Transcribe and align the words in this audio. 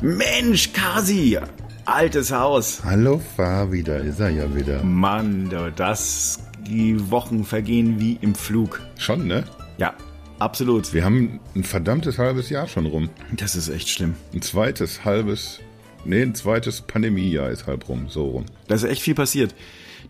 Mensch, 0.00 0.72
Kasi, 0.72 1.38
altes 1.84 2.30
Haus. 2.30 2.82
Hallo 2.84 3.20
Fabi, 3.36 3.82
da 3.82 3.96
ist 3.96 4.20
er 4.20 4.30
ja 4.30 4.54
wieder. 4.54 4.80
Mann, 4.84 5.48
du, 5.48 5.72
das, 5.72 6.38
die 6.64 7.10
Wochen 7.10 7.44
vergehen 7.44 7.98
wie 7.98 8.16
im 8.20 8.36
Flug. 8.36 8.80
Schon, 8.96 9.26
ne? 9.26 9.42
Ja, 9.76 9.94
absolut. 10.38 10.94
Wir 10.94 11.04
haben 11.04 11.40
ein 11.56 11.64
verdammtes 11.64 12.16
halbes 12.16 12.48
Jahr 12.48 12.68
schon 12.68 12.86
rum. 12.86 13.10
Das 13.32 13.56
ist 13.56 13.68
echt 13.68 13.88
schlimm. 13.88 14.14
Ein 14.32 14.40
zweites 14.40 15.04
halbes, 15.04 15.58
nee, 16.04 16.22
ein 16.22 16.36
zweites 16.36 16.80
Pandemiejahr 16.80 17.50
ist 17.50 17.66
halb 17.66 17.88
rum, 17.88 18.06
so 18.08 18.28
rum. 18.28 18.44
Da 18.68 18.76
ist 18.76 18.84
echt 18.84 19.02
viel 19.02 19.16
passiert. 19.16 19.52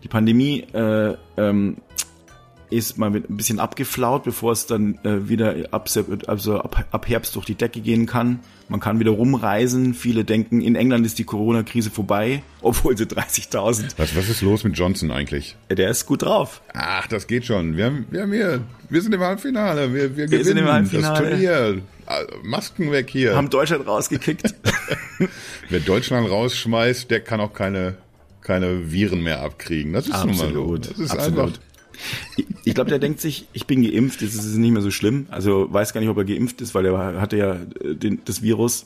Die 0.03 0.07
Pandemie 0.07 0.67
äh, 0.71 1.15
ähm, 1.35 1.77
ist 2.69 2.97
mal 2.97 3.07
ein 3.13 3.23
bisschen 3.29 3.59
abgeflaut, 3.59 4.23
bevor 4.23 4.51
es 4.51 4.65
dann 4.65 4.99
äh, 5.03 5.27
wieder 5.27 5.55
ab, 5.71 5.89
also 6.27 6.59
ab, 6.59 6.85
ab 6.91 7.07
Herbst 7.09 7.35
durch 7.35 7.45
die 7.45 7.55
Decke 7.55 7.79
gehen 7.81 8.05
kann. 8.05 8.39
Man 8.67 8.79
kann 8.79 8.99
wieder 8.99 9.11
rumreisen. 9.11 9.93
Viele 9.95 10.23
denken, 10.23 10.61
in 10.61 10.75
England 10.75 11.05
ist 11.05 11.17
die 11.17 11.23
Corona-Krise 11.23 11.89
vorbei, 11.89 12.43
obwohl 12.61 12.95
sie 12.97 13.05
30.000. 13.05 13.93
Was, 13.97 14.15
was 14.15 14.29
ist 14.29 14.41
los 14.41 14.63
mit 14.63 14.77
Johnson 14.77 15.11
eigentlich? 15.11 15.55
Der 15.69 15.89
ist 15.89 16.05
gut 16.05 16.21
drauf. 16.23 16.61
Ach, 16.73 17.07
das 17.07 17.27
geht 17.27 17.45
schon. 17.45 17.75
Wir 17.77 17.85
haben, 17.85 18.05
wir 18.11 18.21
haben 18.21 18.31
hier, 18.33 18.61
wir 18.89 19.01
sind 19.01 19.13
im 19.13 19.21
Halbfinale. 19.21 19.93
Wir, 19.93 20.15
wir, 20.15 20.17
Wir 20.17 20.25
gewinnen 20.27 20.43
sind 20.43 20.57
im 20.57 20.67
Halbfinale. 20.67 21.19
das 21.21 21.29
Turnier. 21.29 21.81
Ah, 22.05 22.21
Masken 22.43 22.91
weg 22.91 23.09
hier. 23.09 23.35
Haben 23.35 23.49
Deutschland 23.49 23.87
rausgekickt. 23.87 24.53
Wer 25.69 25.79
Deutschland 25.79 26.29
rausschmeißt, 26.29 27.09
der 27.11 27.19
kann 27.21 27.39
auch 27.39 27.53
keine, 27.53 27.97
keine 28.41 28.91
Viren 28.91 29.21
mehr 29.21 29.41
abkriegen. 29.41 29.93
Das 29.93 30.07
ist 30.07 30.13
nun 30.25 30.27
mal 30.27 30.35
so. 30.35 30.43
Absolut. 30.45 30.89
Das 30.91 30.99
ist 30.99 31.11
Absolut. 31.11 31.39
einfach. 31.39 31.59
Ich, 32.63 32.73
glaube, 32.73 32.89
der 32.89 32.99
denkt 32.99 33.19
sich, 33.19 33.47
ich 33.53 33.67
bin 33.67 33.83
geimpft, 33.83 34.21
jetzt 34.21 34.35
ist 34.35 34.45
es 34.45 34.55
nicht 34.55 34.71
mehr 34.71 34.81
so 34.81 34.91
schlimm. 34.91 35.27
Also 35.29 35.71
weiß 35.71 35.93
gar 35.93 36.01
nicht, 36.01 36.09
ob 36.09 36.17
er 36.17 36.25
geimpft 36.25 36.61
ist, 36.61 36.73
weil 36.73 36.85
er 36.85 37.19
hatte 37.19 37.37
ja 37.37 37.55
äh, 37.55 37.95
den, 37.95 38.21
das 38.25 38.41
Virus. 38.41 38.85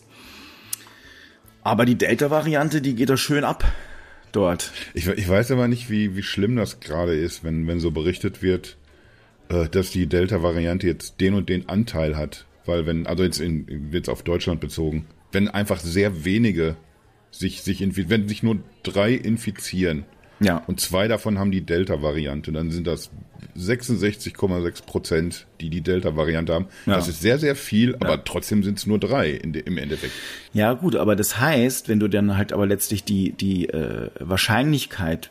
Aber 1.63 1.85
die 1.85 1.95
Delta-Variante, 1.95 2.81
die 2.81 2.95
geht 2.95 3.09
da 3.09 3.17
schön 3.17 3.43
ab 3.43 3.63
dort. 4.31 4.71
Ich, 4.93 5.07
ich 5.07 5.29
weiß 5.29 5.51
aber 5.51 5.67
nicht, 5.67 5.89
wie, 5.89 6.15
wie 6.15 6.23
schlimm 6.23 6.55
das 6.55 6.79
gerade 6.79 7.15
ist, 7.15 7.43
wenn, 7.43 7.67
wenn 7.67 7.79
so 7.79 7.91
berichtet 7.91 8.41
wird, 8.41 8.77
äh, 9.49 9.69
dass 9.69 9.91
die 9.91 10.07
Delta-Variante 10.07 10.87
jetzt 10.87 11.21
den 11.21 11.35
und 11.35 11.49
den 11.49 11.69
Anteil 11.69 12.17
hat. 12.17 12.45
Weil 12.65 12.85
wenn, 12.85 13.07
also 13.07 13.23
jetzt, 13.23 13.39
in, 13.39 13.89
jetzt 13.91 14.09
auf 14.09 14.23
Deutschland 14.23 14.59
bezogen, 14.59 15.05
wenn 15.31 15.47
einfach 15.47 15.79
sehr 15.79 16.25
wenige 16.25 16.75
sich, 17.31 17.61
sich 17.61 17.81
wenn 18.09 18.27
sich 18.27 18.43
nur 18.43 18.59
drei 18.83 19.13
infizieren 19.13 20.05
Ja. 20.43 20.63
und 20.67 20.79
zwei 20.79 21.07
davon 21.07 21.39
haben 21.39 21.51
die 21.51 21.61
Delta-Variante, 21.61 22.51
dann 22.51 22.71
sind 22.71 22.87
das 22.87 23.09
66,6 23.57 24.85
Prozent, 24.85 25.45
die 25.61 25.69
die 25.69 25.81
Delta-Variante 25.81 26.53
haben. 26.53 26.67
Ja. 26.85 26.95
Das 26.95 27.07
ist 27.07 27.21
sehr, 27.21 27.37
sehr 27.39 27.55
viel, 27.55 27.95
aber 27.95 28.11
Ja. 28.11 28.17
trotzdem 28.17 28.63
sind 28.63 28.77
es 28.79 28.85
nur 28.87 28.99
drei 28.99 29.29
in 29.31 29.53
im 29.53 29.77
Endeffekt. 29.77 30.13
Ja, 30.53 30.73
gut, 30.73 30.95
aber 30.95 31.15
das 31.15 31.39
heißt, 31.39 31.87
wenn 31.89 31.99
du 31.99 32.07
dann 32.07 32.37
halt 32.37 32.53
aber 32.53 32.65
letztlich 32.65 33.03
die, 33.03 33.31
die 33.33 33.69
äh, 33.69 34.09
Wahrscheinlichkeit 34.19 35.29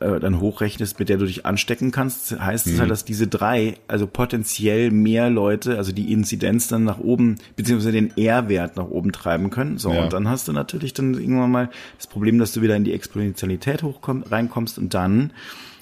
äh, 0.00 0.20
dann 0.20 0.40
hochrechnest, 0.40 0.98
mit 0.98 1.08
der 1.08 1.16
du 1.16 1.26
dich 1.26 1.46
anstecken 1.46 1.90
kannst, 1.90 2.38
heißt 2.38 2.66
es 2.66 2.78
halt, 2.78 2.90
dass 2.90 3.04
diese 3.04 3.26
drei, 3.26 3.74
also 3.88 4.06
potenziell 4.06 4.90
mehr 4.90 5.30
Leute, 5.30 5.78
also 5.78 5.92
die 5.92 6.12
Inzidenz 6.12 6.68
dann 6.68 6.84
nach 6.84 6.98
oben, 6.98 7.36
beziehungsweise 7.56 7.92
den 7.92 8.16
R-Wert 8.16 8.76
nach 8.76 8.88
oben 8.88 9.12
treiben 9.12 9.50
können. 9.50 9.78
So, 9.78 9.92
Ja. 9.92 10.04
und 10.04 10.12
dann 10.12 10.28
hast 10.28 10.48
du 10.48 10.52
natürlich 10.52 10.92
dann 10.92 11.14
irgendwann 11.14 11.50
mal 11.50 11.70
das 11.96 12.06
Problem, 12.06 12.38
dass 12.38 12.52
du 12.52 12.60
wieder 12.62 12.76
in 12.76 12.84
die 12.84 12.92
Exponentialität 12.92 13.82
hochkomm, 13.82 14.22
reinkommst 14.22 14.78
und 14.78 14.92
dann 14.94 15.32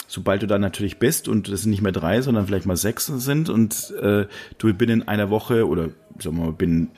sobald 0.07 0.42
du 0.42 0.47
dann 0.47 0.61
natürlich 0.61 0.98
bist 0.98 1.27
und 1.29 1.51
das 1.51 1.62
sind 1.62 1.70
nicht 1.70 1.83
mehr 1.83 1.91
drei, 1.91 2.20
sondern 2.23 2.47
vielleicht 2.47 2.67
mal 2.67 2.77
sechs 2.77 3.07
sind 3.07 3.48
und 3.48 3.92
äh, 4.01 4.27
du 4.59 4.75
binnen 4.75 5.09
einer 5.09 5.29
Woche 5.31 5.67
oder 5.67 5.89
sagen 6.20 6.37
wir 6.37 6.45
mal 6.45 6.53
binnen 6.53 6.91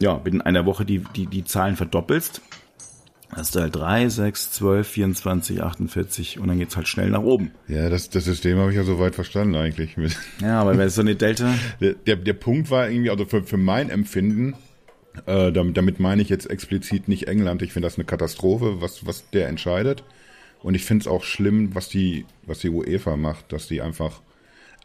ja 0.00 0.14
binnen 0.14 0.40
einer 0.40 0.66
Woche 0.66 0.84
die 0.84 1.04
die 1.14 1.26
die 1.26 1.44
Zahlen 1.44 1.76
verdoppelst, 1.76 2.40
hast 3.32 3.54
du 3.54 3.60
halt 3.60 3.74
drei, 3.74 4.08
sechs, 4.08 4.50
zwölf, 4.52 4.86
24, 4.88 5.62
48 5.62 6.38
und 6.38 6.48
dann 6.48 6.58
geht's 6.58 6.76
halt 6.76 6.88
schnell 6.88 7.10
nach 7.10 7.22
oben. 7.22 7.50
Ja, 7.68 7.88
das, 7.90 8.08
das 8.10 8.24
System 8.24 8.58
habe 8.58 8.70
ich 8.70 8.76
ja 8.76 8.84
soweit 8.84 9.14
verstanden 9.14 9.54
eigentlich. 9.56 9.96
Mit- 9.96 10.16
Ja, 10.40 10.60
aber 10.60 10.72
wenn 10.78 10.86
es 10.86 10.94
so 10.94 11.00
eine 11.02 11.16
Delta, 11.16 11.54
Der, 11.80 11.94
der, 11.94 12.16
der 12.16 12.32
Punkt 12.34 12.70
war 12.70 12.88
irgendwie, 12.88 13.10
also 13.10 13.24
für, 13.26 13.42
für 13.42 13.56
mein 13.56 13.90
Empfinden, 13.90 14.54
äh, 15.26 15.50
damit, 15.52 15.76
damit 15.76 15.98
meine 16.00 16.22
ich 16.22 16.28
jetzt 16.28 16.48
explizit 16.50 17.08
nicht 17.08 17.26
England. 17.28 17.62
Ich 17.62 17.72
finde 17.72 17.86
das 17.86 17.96
eine 17.96 18.04
Katastrophe, 18.04 18.80
was, 18.80 19.06
was 19.06 19.28
der 19.30 19.48
entscheidet. 19.48 20.04
Und 20.62 20.74
ich 20.74 20.84
finde 20.84 21.02
es 21.02 21.06
auch 21.08 21.22
schlimm, 21.24 21.74
was 21.74 21.88
die, 21.88 22.24
was 22.44 22.58
die 22.60 22.70
UEFA 22.70 23.16
macht, 23.16 23.52
dass 23.52 23.66
die 23.68 23.82
einfach, 23.82 24.20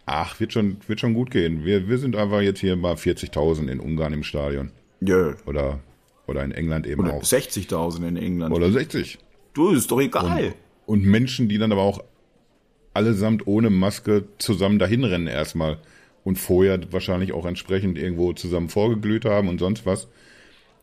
ach, 0.05 0.39
wird 0.39 0.53
schon, 0.53 0.77
wird 0.87 0.99
schon 0.99 1.13
gut 1.13 1.31
gehen. 1.31 1.65
Wir, 1.65 1.87
wir 1.87 1.97
sind 1.97 2.15
einfach 2.15 2.41
jetzt 2.41 2.59
hier 2.59 2.75
mal 2.75 2.93
40.000 2.95 3.67
in 3.69 3.79
Ungarn 3.79 4.13
im 4.13 4.23
Stadion. 4.23 4.71
ja, 4.99 5.33
Oder, 5.45 5.79
oder 6.27 6.43
in 6.43 6.51
England 6.51 6.87
eben 6.87 7.01
oder 7.01 7.13
auch. 7.13 7.23
60.000 7.23 8.07
in 8.07 8.17
England. 8.17 8.55
Oder 8.55 8.71
60. 8.71 9.19
du, 9.53 9.71
ist 9.71 9.91
doch 9.91 9.99
egal. 9.99 10.53
Und 10.85 11.03
Menschen, 11.03 11.49
die 11.49 11.57
dann 11.57 11.71
aber 11.71 11.81
auch 11.81 12.03
allesamt 12.93 13.47
ohne 13.47 13.69
Maske 13.69 14.25
zusammen 14.37 14.79
dahin 14.79 15.03
rennen 15.03 15.27
erstmal 15.27 15.77
und 16.23 16.37
vorher 16.37 16.79
wahrscheinlich 16.91 17.33
auch 17.33 17.45
entsprechend 17.45 17.97
irgendwo 17.97 18.33
zusammen 18.33 18.69
vorgeglüht 18.69 19.25
haben 19.25 19.47
und 19.47 19.59
sonst 19.59 19.85
was. 19.85 20.07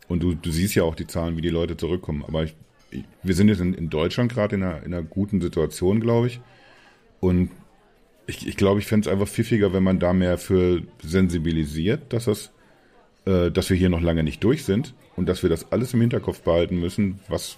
Und 0.09 0.23
du, 0.23 0.35
du 0.35 0.51
siehst 0.51 0.75
ja 0.75 0.85
auch 0.85 0.95
die 0.95 1.07
Zahlen, 1.07 1.37
wie 1.37 1.43
die 1.43 1.51
Leute 1.51 1.77
zurückkommen. 1.77 2.25
Aber 2.27 2.45
ich, 2.45 2.55
ich, 2.91 3.05
wir 3.23 3.35
sind 3.35 3.49
jetzt 3.49 3.61
in, 3.61 3.75
in 3.75 3.91
Deutschland 3.91 4.33
gerade 4.33 4.57
in 4.57 4.63
einer, 4.63 4.83
in 4.83 4.95
einer 4.95 5.03
guten 5.03 5.41
Situation, 5.41 6.01
glaube 6.01 6.29
ich. 6.29 6.41
Und 7.21 7.51
ich, 8.27 8.47
ich 8.47 8.57
glaube, 8.57 8.81
ich 8.81 8.87
fände 8.87 9.09
es 9.09 9.13
einfach 9.13 9.29
pfiffiger, 9.29 9.73
wenn 9.73 9.83
man 9.83 9.99
da 9.99 10.13
mehr 10.13 10.39
für 10.39 10.83
sensibilisiert, 11.03 12.13
dass 12.13 12.25
das, 12.25 12.51
äh, 13.27 13.51
dass 13.51 13.69
wir 13.69 13.77
hier 13.77 13.91
noch 13.91 14.01
lange 14.01 14.23
nicht 14.23 14.43
durch 14.43 14.65
sind 14.65 14.95
und 15.19 15.29
dass 15.29 15.43
wir 15.43 15.51
das 15.51 15.73
alles 15.73 15.93
im 15.95 16.01
Hinterkopf 16.01 16.43
behalten 16.43 16.79
müssen, 16.79 17.19
was, 17.29 17.57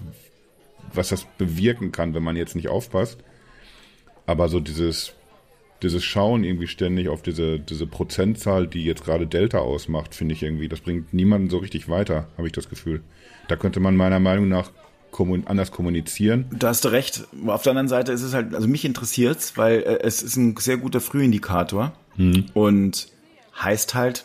was 0.95 1.11
das 1.11 1.27
bewirken 1.37 1.93
kann, 1.93 2.15
wenn 2.15 2.23
man 2.23 2.35
jetzt 2.35 2.57
nicht 2.57 2.69
aufpasst. 2.69 3.19
Aber 4.27 4.49
so 4.49 4.61
dieses, 4.61 5.13
dieses 5.83 6.03
Schauen 6.03 6.43
irgendwie 6.43 6.67
ständig 6.67 7.09
auf 7.09 7.21
diese, 7.21 7.61
diese 7.61 7.87
Prozentzahl, 7.87 8.67
die 8.67 8.85
jetzt 8.85 9.05
gerade 9.05 9.27
Delta 9.27 9.59
ausmacht, 9.59 10.15
finde 10.15 10.35
ich 10.35 10.43
irgendwie, 10.43 10.69
das 10.69 10.81
bringt 10.81 11.13
niemanden 11.13 11.51
so 11.51 11.59
richtig 11.59 11.91
weiter, 11.91 12.29
habe 12.39 12.47
ich 12.47 12.53
das 12.55 12.71
Gefühl. 12.71 13.03
Da 13.49 13.57
könnte 13.57 13.79
man 13.79 13.95
meiner 13.95 14.21
Meinung 14.21 14.49
nach 14.49 14.71
kommun 15.11 15.47
anders 15.47 15.71
kommunizieren. 15.71 16.47
Da 16.51 16.69
hast 16.69 16.85
du 16.85 16.89
recht. 16.89 17.27
Auf 17.47 17.63
der 17.63 17.71
anderen 17.71 17.89
Seite 17.89 18.13
ist 18.13 18.23
es 18.23 18.33
halt, 18.33 18.55
also 18.55 18.69
mich 18.69 18.87
interessiert's, 18.87 19.59
weil 19.59 19.83
äh, 19.83 19.99
es 20.03 20.23
ist 20.23 20.37
ein 20.37 20.57
sehr 20.57 20.79
guter 20.79 21.01
Frühindikator 21.01 21.93
und 22.55 23.09
heißt 23.61 23.95
halt 23.95 24.25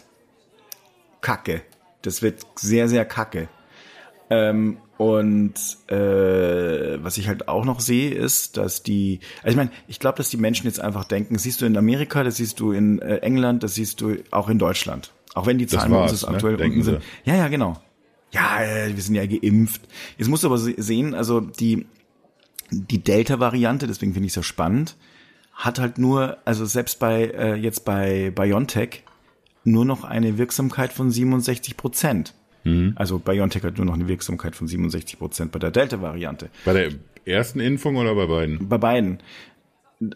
Kacke. 1.21 1.63
Das 2.05 2.21
wird 2.21 2.45
sehr, 2.55 2.87
sehr 2.87 3.05
kacke. 3.05 3.47
Ähm, 4.29 4.77
und 4.97 5.53
äh, 5.87 7.03
was 7.03 7.17
ich 7.17 7.27
halt 7.27 7.47
auch 7.47 7.65
noch 7.65 7.79
sehe, 7.79 8.11
ist, 8.13 8.57
dass 8.57 8.81
die, 8.81 9.19
also 9.43 9.49
ich 9.49 9.55
meine, 9.57 9.69
ich 9.87 9.99
glaube, 9.99 10.17
dass 10.17 10.29
die 10.29 10.37
Menschen 10.37 10.65
jetzt 10.67 10.79
einfach 10.79 11.03
denken, 11.03 11.33
das 11.33 11.43
siehst 11.43 11.61
du 11.61 11.65
in 11.65 11.75
Amerika, 11.77 12.23
das 12.23 12.37
siehst 12.37 12.59
du 12.59 12.71
in 12.71 12.99
äh, 12.99 13.17
England, 13.17 13.61
das 13.63 13.75
siehst 13.75 14.01
du 14.01 14.15
auch 14.31 14.49
in 14.49 14.57
Deutschland. 14.57 15.11
Auch 15.33 15.45
wenn 15.47 15.57
die 15.57 15.67
Zahlen 15.67 15.91
bei 15.91 16.01
uns 16.03 16.21
ne? 16.21 16.29
aktuell 16.29 16.57
Denken 16.57 16.79
unten 16.79 16.91
sind. 16.91 17.01
sie. 17.25 17.29
Ja, 17.31 17.35
ja, 17.35 17.47
genau. 17.49 17.77
Ja, 18.31 18.61
äh, 18.63 18.95
wir 18.95 19.03
sind 19.03 19.15
ja 19.15 19.25
geimpft. 19.25 19.81
Jetzt 20.17 20.27
musst 20.27 20.43
du 20.43 20.47
aber 20.47 20.57
se- 20.57 20.75
sehen, 20.77 21.13
also 21.13 21.39
die, 21.41 21.85
die 22.71 23.03
Delta-Variante, 23.03 23.85
deswegen 23.85 24.13
finde 24.13 24.27
ich 24.27 24.31
es 24.31 24.37
ja 24.37 24.43
spannend, 24.43 24.95
hat 25.53 25.79
halt 25.79 25.97
nur, 25.97 26.37
also 26.45 26.65
selbst 26.65 26.99
bei, 26.99 27.25
äh, 27.25 27.55
jetzt 27.55 27.85
bei 27.85 28.31
BioNTech, 28.31 29.03
nur 29.65 29.83
noch 29.83 30.03
eine 30.03 30.37
Wirksamkeit 30.37 30.93
von 30.93 31.11
67 31.11 31.75
Prozent. 31.75 32.33
Also 32.95 33.19
BioNTech 33.19 33.63
hat 33.63 33.77
nur 33.77 33.85
noch 33.85 33.93
eine 33.93 34.07
Wirksamkeit 34.07 34.55
von 34.55 34.67
67 34.67 35.19
Prozent 35.19 35.51
bei 35.51 35.59
der 35.59 35.69
Delta-Variante. 35.69 36.49
Bei 36.65 36.73
der 36.73 36.91
ersten 37.23 37.59
Impfung 37.59 37.95
oder 37.97 38.15
bei 38.15 38.25
beiden? 38.25 38.67
Bei 38.67 38.79
beiden. 38.79 39.19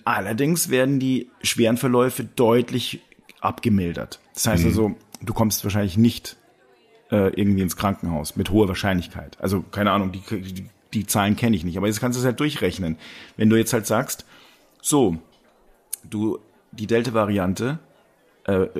Allerdings 0.04 0.70
werden 0.70 1.00
die 1.00 1.30
schweren 1.44 1.78
Verläufe 1.78 2.24
deutlich 2.24 3.02
abgemildert. 3.40 4.20
Das 4.34 4.48
heißt 4.48 4.66
also, 4.66 4.96
du 5.22 5.34
kommst 5.34 5.64
wahrscheinlich 5.64 5.96
nicht 5.96 6.38
äh, 7.12 7.32
irgendwie 7.40 7.62
ins 7.62 7.78
Krankenhaus 7.78 8.36
mit 8.36 8.50
hoher 8.50 8.68
Wahrscheinlichkeit. 8.68 9.38
Also 9.40 9.62
keine 9.62 9.92
Ahnung, 9.92 10.12
die, 10.12 10.22
die, 10.42 10.66
die 10.94 11.06
Zahlen 11.06 11.36
kenne 11.36 11.56
ich 11.56 11.64
nicht, 11.64 11.78
aber 11.78 11.86
jetzt 11.86 12.00
kannst 12.00 12.18
du 12.18 12.22
es 12.22 12.26
halt 12.26 12.40
durchrechnen. 12.40 12.98
Wenn 13.38 13.52
du 13.52 13.58
jetzt 13.58 13.74
halt 13.74 13.86
sagst, 13.86 14.26
so, 14.82 15.18
du 16.04 16.40
die 16.72 16.88
Delta-Variante, 16.88 17.78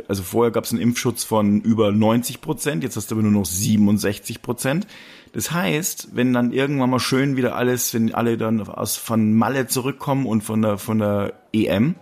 also 0.08 0.24
vorher 0.24 0.52
gab 0.52 0.64
es 0.64 0.72
einen 0.72 0.82
Impfschutz 0.82 1.24
von 1.24 1.62
über 1.62 1.92
90 1.92 2.42
Prozent, 2.42 2.84
jetzt 2.84 2.96
hast 2.96 3.12
du 3.12 3.16
aber 3.16 3.24
nur 3.24 3.32
noch 3.32 3.46
67 3.46 4.42
Prozent. 4.42 4.88
Das 5.34 5.52
heißt, 5.52 6.10
wenn 6.14 6.34
dann 6.34 6.52
irgendwann 6.52 6.90
mal 6.90 7.00
schön 7.00 7.38
wieder 7.38 7.56
alles, 7.56 7.94
wenn 7.94 8.14
alle 8.14 8.38
dann 8.38 8.62
aus 8.62 8.96
von 8.98 9.34
Malle 9.34 9.68
zurückkommen 9.68 10.26
und 10.26 10.42
von 10.42 10.62
der 10.62 10.78
von 10.78 11.00
der 11.00 11.34
EM 11.54 11.96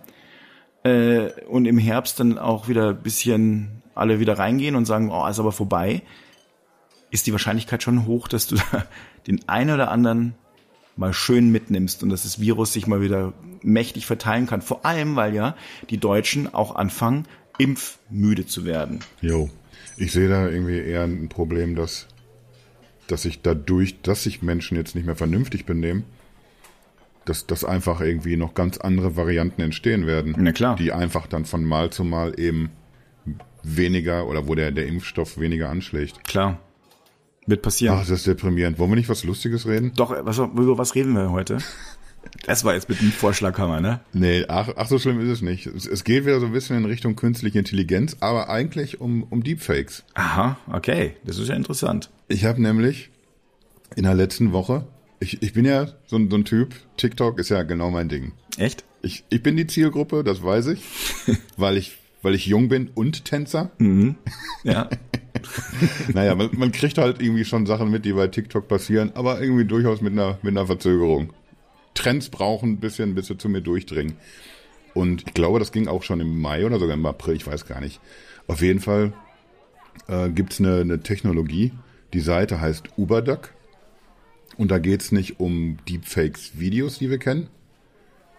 äh, 0.83 1.29
und 1.47 1.65
im 1.65 1.77
Herbst 1.77 2.19
dann 2.19 2.37
auch 2.37 2.67
wieder 2.67 2.89
ein 2.89 3.01
bisschen 3.01 3.81
alle 3.95 4.19
wieder 4.19 4.37
reingehen 4.37 4.75
und 4.75 4.85
sagen, 4.85 5.09
oh, 5.11 5.27
ist 5.27 5.39
aber 5.39 5.51
vorbei, 5.51 6.03
ist 7.11 7.27
die 7.27 7.31
Wahrscheinlichkeit 7.31 7.83
schon 7.83 8.05
hoch, 8.05 8.27
dass 8.27 8.47
du 8.47 8.55
da 8.71 8.85
den 9.25 9.47
einen 9.49 9.71
oder 9.71 9.91
anderen 9.91 10.35
mal 10.95 11.13
schön 11.13 11.51
mitnimmst 11.51 12.01
und 12.03 12.09
dass 12.09 12.23
das 12.23 12.39
Virus 12.39 12.73
sich 12.73 12.87
mal 12.87 13.01
wieder 13.01 13.33
mächtig 13.61 14.05
verteilen 14.05 14.47
kann. 14.47 14.61
Vor 14.61 14.85
allem, 14.85 15.15
weil 15.15 15.33
ja 15.33 15.55
die 15.89 15.99
Deutschen 15.99 16.53
auch 16.53 16.75
anfangen, 16.75 17.27
impfmüde 17.57 18.45
zu 18.45 18.65
werden. 18.65 18.99
Jo. 19.21 19.49
Ich 19.97 20.11
sehe 20.11 20.29
da 20.29 20.47
irgendwie 20.47 20.77
eher 20.77 21.03
ein 21.03 21.29
Problem, 21.29 21.75
dass 21.75 22.07
dass 23.07 23.23
sich 23.23 23.41
dadurch, 23.41 24.01
dass 24.01 24.23
sich 24.23 24.41
Menschen 24.41 24.77
jetzt 24.77 24.95
nicht 24.95 25.05
mehr 25.05 25.15
vernünftig 25.15 25.65
benehmen, 25.65 26.03
dass, 27.25 27.47
dass 27.47 27.63
einfach 27.63 28.01
irgendwie 28.01 28.37
noch 28.37 28.53
ganz 28.53 28.77
andere 28.77 29.15
Varianten 29.15 29.61
entstehen 29.61 30.07
werden. 30.07 30.35
Na 30.37 30.51
klar. 30.51 30.75
Die 30.75 30.91
einfach 30.91 31.27
dann 31.27 31.45
von 31.45 31.63
Mal 31.63 31.89
zu 31.89 32.03
Mal 32.03 32.39
eben 32.39 32.69
weniger 33.63 34.27
oder 34.27 34.47
wo 34.47 34.55
der, 34.55 34.71
der 34.71 34.87
Impfstoff 34.87 35.39
weniger 35.39 35.69
anschlägt. 35.69 36.23
Klar. 36.25 36.59
Wird 37.45 37.61
passieren. 37.61 37.95
Ach, 37.95 38.01
das 38.01 38.09
ist 38.09 38.27
deprimierend. 38.27 38.77
Wollen 38.77 38.91
wir 38.91 38.95
nicht 38.95 39.09
was 39.09 39.23
Lustiges 39.23 39.65
reden? 39.65 39.93
Doch, 39.95 40.11
was, 40.11 40.37
über 40.37 40.77
was 40.77 40.95
reden 40.95 41.13
wir 41.13 41.31
heute? 41.31 41.57
Das 42.45 42.63
war 42.63 42.73
jetzt 42.73 42.89
mit 42.89 42.99
dem 43.01 43.11
Vorschlaghammer, 43.11 43.81
ne? 43.81 43.99
Nee, 44.13 44.45
ach, 44.47 44.69
ach 44.75 44.87
so 44.87 44.99
schlimm 44.99 45.19
ist 45.19 45.29
es 45.29 45.41
nicht. 45.41 45.65
Es, 45.67 45.85
es 45.85 46.03
geht 46.03 46.25
wieder 46.25 46.39
so 46.39 46.45
ein 46.45 46.51
bisschen 46.51 46.77
in 46.77 46.85
Richtung 46.85 47.15
künstliche 47.15 47.59
Intelligenz, 47.59 48.17
aber 48.19 48.49
eigentlich 48.49 49.01
um, 49.01 49.23
um 49.23 49.43
Deepfakes. 49.43 50.03
Aha, 50.13 50.57
okay. 50.71 51.13
Das 51.23 51.37
ist 51.37 51.47
ja 51.49 51.55
interessant. 51.55 52.09
Ich 52.27 52.45
habe 52.45 52.61
nämlich 52.61 53.09
in 53.95 54.03
der 54.03 54.13
letzten 54.15 54.51
Woche, 54.53 54.85
ich, 55.19 55.41
ich 55.41 55.53
bin 55.53 55.65
ja 55.65 55.87
so, 56.07 56.17
ein- 56.17 56.29
so 56.29 56.37
ein 56.37 56.45
Typ, 56.45 56.75
TikTok 56.97 57.39
ist 57.39 57.49
ja 57.49 57.63
genau 57.63 57.89
mein 57.91 58.09
Ding. 58.09 58.33
Echt? 58.57 58.83
Ich, 59.01 59.23
ich 59.29 59.41
bin 59.43 59.55
die 59.57 59.67
Zielgruppe, 59.67 60.23
das 60.23 60.43
weiß 60.43 60.67
ich, 60.67 60.81
weil 61.57 61.77
ich, 61.77 61.97
weil 62.21 62.35
ich 62.35 62.45
jung 62.47 62.67
bin 62.69 62.89
und 62.93 63.25
Tänzer. 63.25 63.71
Ja. 64.63 64.89
Naja, 66.13 66.33
man, 66.33 66.49
man 66.53 66.71
kriegt 66.71 66.97
halt 66.97 67.21
irgendwie 67.21 67.45
schon 67.45 67.67
Sachen 67.67 67.91
mit, 67.91 68.05
die 68.05 68.13
bei 68.13 68.27
TikTok 68.27 68.67
passieren, 68.67 69.11
aber 69.13 69.39
irgendwie 69.39 69.65
durchaus 69.65 70.01
mit 70.01 70.13
einer, 70.13 70.39
mit 70.41 70.51
einer 70.57 70.65
Verzögerung. 70.65 71.31
Trends 71.97 72.29
brauchen 72.29 72.73
ein 72.73 72.79
bisschen, 72.79 73.15
bis 73.15 73.25
sie 73.25 73.37
zu 73.39 73.49
mir 73.49 73.61
durchdringen. 73.61 74.17
Und 74.93 75.23
ich 75.27 75.33
glaube, 75.33 75.57
das 75.57 75.71
ging 75.71 75.87
auch 75.87 76.03
schon 76.03 76.19
im 76.19 76.39
Mai 76.39 76.63
oder 76.63 76.77
sogar 76.77 76.95
im 76.95 77.05
April, 77.07 77.35
ich 77.35 77.47
weiß 77.47 77.65
gar 77.65 77.81
nicht. 77.81 77.99
Auf 78.45 78.61
jeden 78.61 78.79
Fall 78.79 79.13
äh, 80.07 80.29
gibt's 80.29 80.59
eine, 80.59 80.81
eine 80.81 81.01
Technologie, 81.01 81.73
die 82.13 82.19
Seite 82.19 82.61
heißt 82.61 82.97
Uberduck. 82.97 83.53
Und 84.57 84.69
da 84.69 84.77
geht's 84.77 85.11
nicht 85.11 85.39
um 85.39 85.77
Deepfakes-Videos, 85.89 86.99
die 86.99 87.09
wir 87.09 87.17
kennen, 87.17 87.47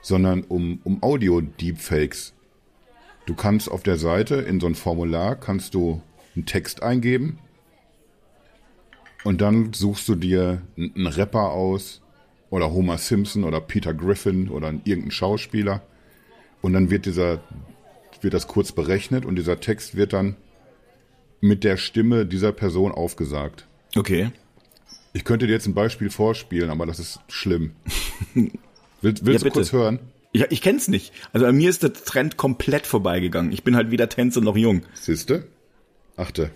sondern 0.02 0.44
um, 0.44 0.81
um 0.84 1.02
Audio-Deepfakes. 1.02 2.34
Du 3.26 3.34
kannst 3.34 3.69
auf 3.69 3.82
der 3.82 3.99
Seite 3.99 4.37
in 4.37 4.61
so 4.61 4.66
ein 4.69 4.76
Formular 4.76 5.34
kannst 5.34 5.75
du 5.75 6.00
einen 6.34 6.46
Text 6.46 6.82
eingeben 6.82 7.38
und 9.25 9.40
dann 9.40 9.72
suchst 9.72 10.08
du 10.08 10.14
dir 10.14 10.62
einen 10.76 11.06
Rapper 11.08 11.50
aus 11.50 12.02
oder 12.50 12.70
Homer 12.72 12.98
Simpson 12.98 13.44
oder 13.44 13.60
Peter 13.60 13.92
Griffin 13.94 14.48
oder 14.48 14.68
irgendeinen 14.68 15.10
Schauspieler 15.10 15.82
und 16.62 16.72
dann 16.72 16.90
wird 16.90 17.06
dieser 17.06 17.40
wird 18.20 18.34
das 18.34 18.48
kurz 18.48 18.72
berechnet 18.72 19.24
und 19.24 19.36
dieser 19.36 19.60
Text 19.60 19.96
wird 19.96 20.12
dann 20.12 20.36
mit 21.40 21.62
der 21.62 21.76
Stimme 21.76 22.26
dieser 22.26 22.50
Person 22.52 22.90
aufgesagt. 22.90 23.66
Okay. 23.94 24.30
Ich 25.12 25.24
könnte 25.24 25.46
dir 25.46 25.52
jetzt 25.52 25.66
ein 25.68 25.74
Beispiel 25.74 26.10
vorspielen, 26.10 26.68
aber 26.70 26.84
das 26.84 26.98
ist 26.98 27.20
schlimm. 27.28 27.72
Willst, 29.00 29.24
willst 29.24 29.26
Ja, 29.26 29.38
du 29.38 29.44
bitte. 29.44 29.50
kurz 29.50 29.72
hören? 29.72 30.00
Ja, 30.32 30.46
ich 30.50 30.60
kenn's 30.60 30.88
nicht. 30.88 31.12
Also 31.32 31.46
an 31.46 31.56
mir 31.56 31.70
ist 31.70 31.84
der 31.84 31.92
Trend 31.92 32.36
komplett 32.36 32.86
vorbeigegangen. 32.86 33.52
Ich 33.52 33.62
bin 33.62 33.76
halt 33.76 33.92
weder 33.92 34.08
Tänzer 34.08 34.40
noch 34.40 34.56
jung. 34.56 34.82
Siehste? 34.94 35.46
Achte. 36.16 36.50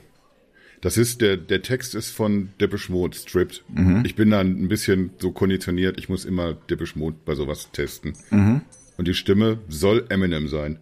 Das 0.83 0.97
ist, 0.97 1.21
der, 1.21 1.37
der 1.37 1.63
Text 1.63 1.95
ist 1.95 2.11
von 2.11 2.53
Depeche 2.61 2.91
Mode, 2.91 3.17
stripped. 3.17 3.63
Ich 4.05 4.17
bin 4.17 4.31
da 4.31 4.41
ein 4.41 4.67
bisschen 4.69 5.15
so 5.19 5.31
konditioniert, 5.31 5.97
ich 5.97 6.09
muss 6.09 6.25
immer 6.25 6.55
Depeche 6.55 6.99
Mode 6.99 7.17
bei 7.25 7.35
sowas 7.37 7.71
testen. 7.73 8.17
Und 8.99 9.07
die 9.09 9.15
Stimme 9.15 9.59
soll 9.69 10.05
Eminem 10.11 10.49
sein. 10.49 10.81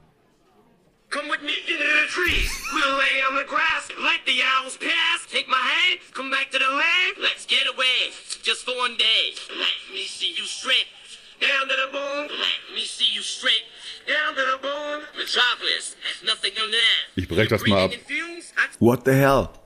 Come 1.10 1.28
with 1.28 1.42
me 1.42 1.52
into 1.66 1.84
the 1.84 2.06
trees. 2.08 2.50
We'll 2.72 2.96
lay 2.96 3.20
on 3.28 3.36
the 3.36 3.44
grass, 3.44 3.88
let 3.98 4.24
the 4.26 4.40
owls 4.56 4.78
pass. 4.78 5.26
Take 5.30 5.48
my 5.48 5.58
hand, 5.58 6.00
come 6.14 6.30
back 6.30 6.50
to 6.52 6.58
the 6.58 6.70
land. 6.70 7.18
Let's 7.20 7.46
get 7.46 7.66
away, 7.66 8.14
just 8.42 8.64
for 8.64 8.72
one 8.78 8.96
day. 8.96 9.34
Let 9.50 9.76
me 9.92 10.06
see 10.06 10.32
you 10.32 10.46
straight 10.46 10.86
down 11.40 11.68
to 11.68 11.74
the 11.74 11.90
bone. 11.92 12.28
Let 12.30 12.62
me 12.74 12.86
see 12.86 13.10
you 13.12 13.22
straight 13.22 13.66
down 14.06 14.34
to 14.36 14.42
the 14.54 14.58
bone. 14.62 15.02
Metropolis, 15.18 15.96
nothing 16.24 16.52
on 16.62 16.70
that. 16.70 17.00
Ich 17.16 17.28
brech 17.28 17.48
das 17.48 17.66
mal 17.66 17.84
ab. 17.84 17.92
What 18.78 19.04
the 19.04 19.12
hell? 19.12 19.59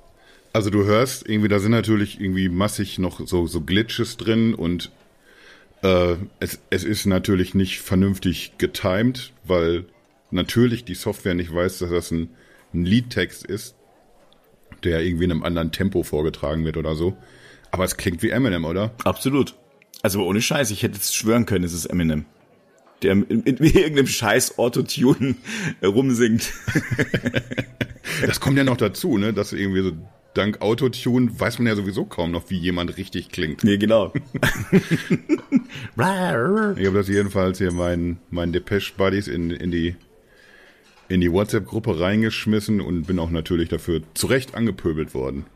Also 0.55 0.71
du 0.71 0.85
hörst 0.85 1.29
irgendwie, 1.29 1.49
da 1.49 1.59
sind 1.59 1.73
natürlich 1.73 2.21
irgendwie 2.21 2.49
massig 2.49 3.01
noch 3.01 3.27
so, 3.27 3.49
so 3.49 3.61
Glitches 3.61 4.17
drin 4.17 4.55
und 4.55 4.93
äh, 5.83 6.15
es, 6.39 6.61
es 6.71 6.85
ist 6.85 7.07
natürlich 7.07 7.55
nicht 7.55 7.81
vernünftig 7.81 8.53
getimed, 8.57 9.33
weil 9.43 9.85
natürlich 10.31 10.85
die 10.85 10.95
Software 10.95 11.35
nicht 11.35 11.53
weiß, 11.53 11.81
dass 11.81 11.91
das 11.91 12.13
ein, 12.13 12.31
ein 12.73 12.85
Liedtext 12.85 13.45
ist, 13.45 13.75
der 14.85 15.03
irgendwie 15.03 15.25
in 15.25 15.33
einem 15.33 15.43
anderen 15.43 15.73
Tempo 15.73 16.05
vorgetragen 16.05 16.65
wird 16.65 16.77
oder 16.77 16.95
so. 16.95 17.17
Aber 17.73 17.83
es 17.83 17.97
klingt 17.97 18.23
wie 18.23 18.31
Eminem, 18.31 18.65
oder? 18.65 18.93
Absolut. 19.03 19.57
Also 20.03 20.25
ohne 20.25 20.41
Scheiß, 20.41 20.71
ich 20.71 20.85
hätte 20.85 20.95
jetzt 20.95 21.17
schwören 21.17 21.47
können, 21.47 21.65
es 21.65 21.73
ist 21.73 21.87
Eminem. 21.87 22.27
Der 23.03 23.11
in, 23.11 23.25
in, 23.25 23.43
in 23.43 23.65
irgendeinem 23.65 24.07
scheiß 24.07 24.57
Autotune 24.57 25.35
rumsingt. 25.83 26.53
Das 28.25 28.39
kommt 28.39 28.57
ja 28.57 28.65
noch 28.65 28.77
dazu, 28.77 29.19
ne? 29.19 29.33
Dass 29.33 29.53
irgendwie 29.53 29.83
so 29.83 29.93
dank 30.35 30.61
Autotune 30.61 31.31
weiß 31.39 31.59
man 31.59 31.67
ja 31.67 31.77
sowieso 31.77 32.05
kaum 32.05 32.31
noch, 32.31 32.51
wie 32.51 32.59
jemand 32.59 32.97
richtig 32.97 33.31
klingt. 33.31 33.65
nee, 33.65 33.79
genau. 33.79 34.13
Ich 35.97 36.87
habe 36.87 36.93
das 36.95 37.09
jedenfalls 37.09 37.59
hier 37.59 37.73
meinen, 37.73 38.19
meinen 38.31 38.53
Depeche 38.53 38.93
Buddies 38.97 39.29
in, 39.29 39.51
in 39.51 39.71
die, 39.71 39.97
in 41.09 41.21
die 41.21 41.33
WhatsApp-Gruppe 41.33 42.01
reingeschmissen 42.01 42.81
und 42.81 43.05
bin 43.05 43.19
auch 43.19 43.31
natürlich 43.31 43.69
dafür 43.69 44.03
zu 44.15 44.27
Recht 44.27 44.55
angepöbelt 44.55 45.15
worden. 45.15 45.47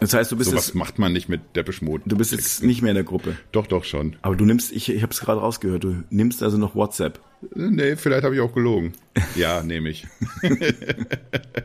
Das 0.00 0.14
heißt, 0.14 0.32
du 0.32 0.36
bist 0.36 0.50
Sowas 0.50 0.68
jetzt, 0.68 0.74
macht 0.74 0.98
man 0.98 1.12
nicht 1.12 1.28
mit 1.28 1.54
Depeche 1.54 1.84
Mode. 1.84 2.02
du 2.06 2.16
bist 2.16 2.32
jetzt 2.32 2.62
nicht 2.62 2.82
mehr 2.82 2.90
in 2.90 2.96
der 2.96 3.04
Gruppe. 3.04 3.36
Doch, 3.52 3.66
doch 3.68 3.84
schon. 3.84 4.16
Aber 4.22 4.34
du 4.34 4.44
nimmst, 4.44 4.72
ich, 4.72 4.88
ich 4.88 5.02
habe 5.02 5.12
es 5.12 5.20
gerade 5.20 5.40
rausgehört, 5.40 5.84
du 5.84 6.02
nimmst 6.10 6.42
also 6.42 6.58
noch 6.58 6.74
WhatsApp. 6.74 7.20
Nee, 7.54 7.94
vielleicht 7.96 8.24
habe 8.24 8.34
ich 8.34 8.40
auch 8.40 8.52
gelogen. 8.52 8.92
Ja, 9.36 9.62
nehme 9.62 9.90
ich. 9.90 10.06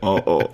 Oh, 0.00 0.20
oh. 0.24 0.44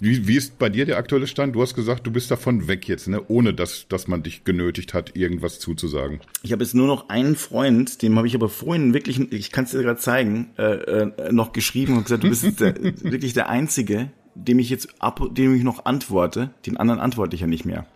Wie, 0.00 0.26
wie 0.26 0.36
ist 0.36 0.58
bei 0.58 0.70
dir 0.70 0.86
der 0.86 0.96
aktuelle 0.96 1.26
Stand? 1.26 1.54
Du 1.54 1.60
hast 1.60 1.74
gesagt, 1.74 2.06
du 2.06 2.10
bist 2.10 2.30
davon 2.30 2.68
weg 2.68 2.88
jetzt, 2.88 3.06
ne? 3.06 3.22
Ohne 3.28 3.52
dass, 3.52 3.86
dass 3.86 4.08
man 4.08 4.22
dich 4.22 4.44
genötigt 4.44 4.94
hat, 4.94 5.14
irgendwas 5.14 5.60
zuzusagen. 5.60 6.20
Ich 6.42 6.52
habe 6.52 6.64
jetzt 6.64 6.74
nur 6.74 6.86
noch 6.86 7.10
einen 7.10 7.36
Freund, 7.36 8.00
dem 8.00 8.16
habe 8.16 8.26
ich 8.26 8.34
aber 8.34 8.48
vorhin 8.48 8.94
wirklich, 8.94 9.20
ich 9.30 9.52
kann 9.52 9.64
es 9.64 9.72
dir 9.72 9.82
gerade 9.82 10.00
zeigen, 10.00 10.50
äh, 10.56 10.62
äh, 10.62 11.32
noch 11.32 11.52
geschrieben 11.52 11.98
und 11.98 12.04
gesagt, 12.04 12.24
du 12.24 12.30
bist 12.30 12.60
der, 12.60 12.74
wirklich 12.82 13.34
der 13.34 13.50
Einzige, 13.50 14.10
dem 14.34 14.58
ich 14.58 14.70
jetzt 14.70 14.88
ab, 15.00 15.20
dem 15.32 15.54
ich 15.54 15.62
noch 15.62 15.84
antworte. 15.84 16.50
Den 16.64 16.78
anderen 16.78 16.98
antworte 16.98 17.34
ich 17.34 17.42
ja 17.42 17.46
nicht 17.46 17.66
mehr. 17.66 17.86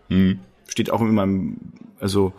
Steht 0.69 0.90
auch 0.90 1.00
in 1.00 1.14
meinem, 1.14 1.57
also 1.99 2.35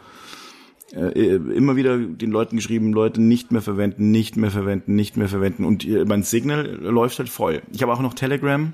äh, 0.93 1.37
immer 1.37 1.75
wieder 1.75 1.97
den 1.97 2.29
Leuten 2.29 2.57
geschrieben, 2.57 2.93
Leute 2.93 3.19
nicht 3.19 3.51
mehr 3.51 3.63
verwenden, 3.63 4.11
nicht 4.11 4.37
mehr 4.37 4.51
verwenden, 4.51 4.95
nicht 4.95 5.17
mehr 5.17 5.27
verwenden. 5.27 5.65
Und 5.65 5.85
äh, 5.85 6.05
mein 6.05 6.21
Signal 6.21 6.67
läuft 6.67 7.17
halt 7.17 7.29
voll. 7.29 7.63
Ich 7.71 7.81
habe 7.81 7.91
auch 7.91 8.01
noch 8.01 8.13
Telegram. 8.13 8.73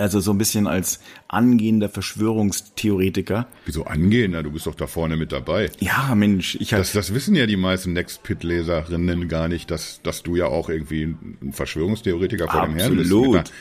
Also 0.00 0.20
so 0.20 0.32
ein 0.32 0.38
bisschen 0.38 0.66
als 0.66 1.00
angehender 1.28 1.88
Verschwörungstheoretiker. 1.88 3.46
Wieso 3.66 3.84
angehen? 3.84 4.32
Na, 4.32 4.42
du 4.42 4.50
bist 4.50 4.66
doch 4.66 4.74
da 4.74 4.86
vorne 4.86 5.16
mit 5.16 5.32
dabei. 5.32 5.70
Ja, 5.80 6.14
Mensch, 6.14 6.56
ich 6.58 6.72
habe 6.72 6.80
Das, 6.80 6.92
das 6.92 7.14
wissen 7.14 7.34
ja 7.34 7.46
die 7.46 7.56
meisten 7.56 7.92
Next-Pit-Leserinnen 7.92 9.28
gar 9.28 9.48
nicht, 9.48 9.70
dass, 9.70 10.00
dass 10.02 10.22
du 10.22 10.36
ja 10.36 10.46
auch 10.46 10.68
irgendwie 10.68 11.04
ein 11.42 11.52
Verschwörungstheoretiker 11.52 12.48
vor 12.48 12.66
dem 12.66 12.76
Herrn 12.76 12.96
bist. 12.96 13.12
Absolut. 13.12 13.52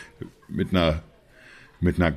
Mit 0.48 0.74
einer, 0.74 0.74
mit 0.74 0.74
einer, 0.74 1.04
mit 1.82 1.96
einer 2.00 2.16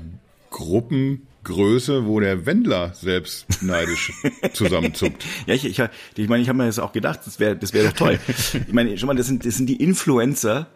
Gruppengröße, 0.50 2.06
wo 2.06 2.20
der 2.20 2.46
Wendler 2.46 2.94
selbst 2.94 3.62
neidisch 3.62 4.12
zusammenzuckt. 4.52 5.24
Ja, 5.46 5.54
ich, 5.54 5.64
ich, 5.64 5.82
ich 6.16 6.28
meine, 6.28 6.42
ich 6.42 6.48
habe 6.48 6.58
mir 6.58 6.66
das 6.66 6.78
auch 6.78 6.92
gedacht, 6.92 7.20
das 7.24 7.40
wäre 7.40 7.56
das 7.56 7.72
wäre 7.72 7.88
doch 7.88 7.94
toll. 7.94 8.20
Ich 8.66 8.72
meine, 8.72 8.96
schon 8.98 9.08
mal, 9.08 9.16
das 9.16 9.26
sind, 9.26 9.44
das 9.44 9.56
sind 9.56 9.66
die 9.66 9.82
Influencer, 9.82 10.68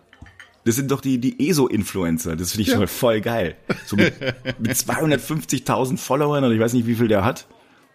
das 0.66 0.74
sind 0.74 0.90
doch 0.90 1.00
die, 1.00 1.18
die 1.18 1.48
ESO-Influencer. 1.48 2.34
Das 2.34 2.52
finde 2.52 2.70
ich 2.70 2.76
mal 2.76 2.88
voll 2.88 3.20
geil. 3.20 3.54
So 3.84 3.94
mit, 3.94 4.14
mit 4.58 4.72
250.000 4.72 5.96
Followern 5.96 6.42
oder 6.42 6.52
ich 6.52 6.60
weiß 6.60 6.72
nicht, 6.72 6.88
wie 6.88 6.96
viel 6.96 7.06
der 7.06 7.24
hat. 7.24 7.46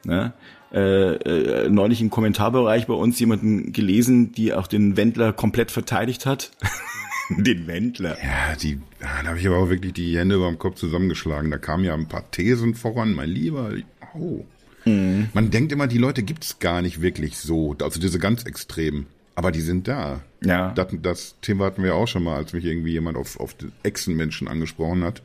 Ne? 0.05 0.31
Äh, 0.71 1.15
äh, 1.15 1.69
neulich 1.69 1.99
im 1.99 2.09
Kommentarbereich 2.09 2.87
bei 2.87 2.93
uns 2.93 3.19
jemanden 3.19 3.73
gelesen, 3.73 4.31
die 4.31 4.53
auch 4.53 4.67
den 4.67 4.95
Wendler 4.95 5.33
komplett 5.33 5.69
verteidigt 5.69 6.25
hat. 6.25 6.51
den 7.29 7.67
Wendler. 7.67 8.17
Ja, 8.23 8.55
die, 8.55 8.79
ja, 9.01 9.21
da 9.21 9.29
habe 9.29 9.39
ich 9.39 9.47
aber 9.47 9.57
auch 9.57 9.69
wirklich 9.69 9.91
die 9.91 10.17
Hände 10.17 10.35
über 10.35 10.47
dem 10.47 10.57
Kopf 10.57 10.75
zusammengeschlagen. 10.75 11.51
Da 11.51 11.57
kamen 11.57 11.83
ja 11.83 11.93
ein 11.93 12.07
paar 12.07 12.31
Thesen 12.31 12.73
voran, 12.73 13.13
mein 13.13 13.29
Lieber. 13.29 13.73
Oh. 14.13 14.45
Man 14.85 15.51
denkt 15.51 15.71
immer, 15.73 15.87
die 15.87 15.99
Leute 15.99 16.23
gibt's 16.23 16.57
gar 16.57 16.81
nicht 16.81 17.01
wirklich 17.01 17.37
so, 17.37 17.75
also 17.81 17.99
diese 17.99 18.17
ganz 18.17 18.43
extremen. 18.45 19.05
Aber 19.35 19.51
die 19.51 19.61
sind 19.61 19.87
da. 19.87 20.21
Ja. 20.43 20.71
Das, 20.73 20.87
das 21.01 21.35
Thema 21.41 21.65
hatten 21.65 21.83
wir 21.83 21.95
auch 21.95 22.07
schon 22.07 22.23
mal, 22.23 22.35
als 22.35 22.53
mich 22.53 22.65
irgendwie 22.65 22.91
jemand 22.91 23.17
auf, 23.17 23.39
auf 23.39 23.55
Echsenmenschen 23.83 24.47
angesprochen 24.47 25.03
hat. 25.03 25.21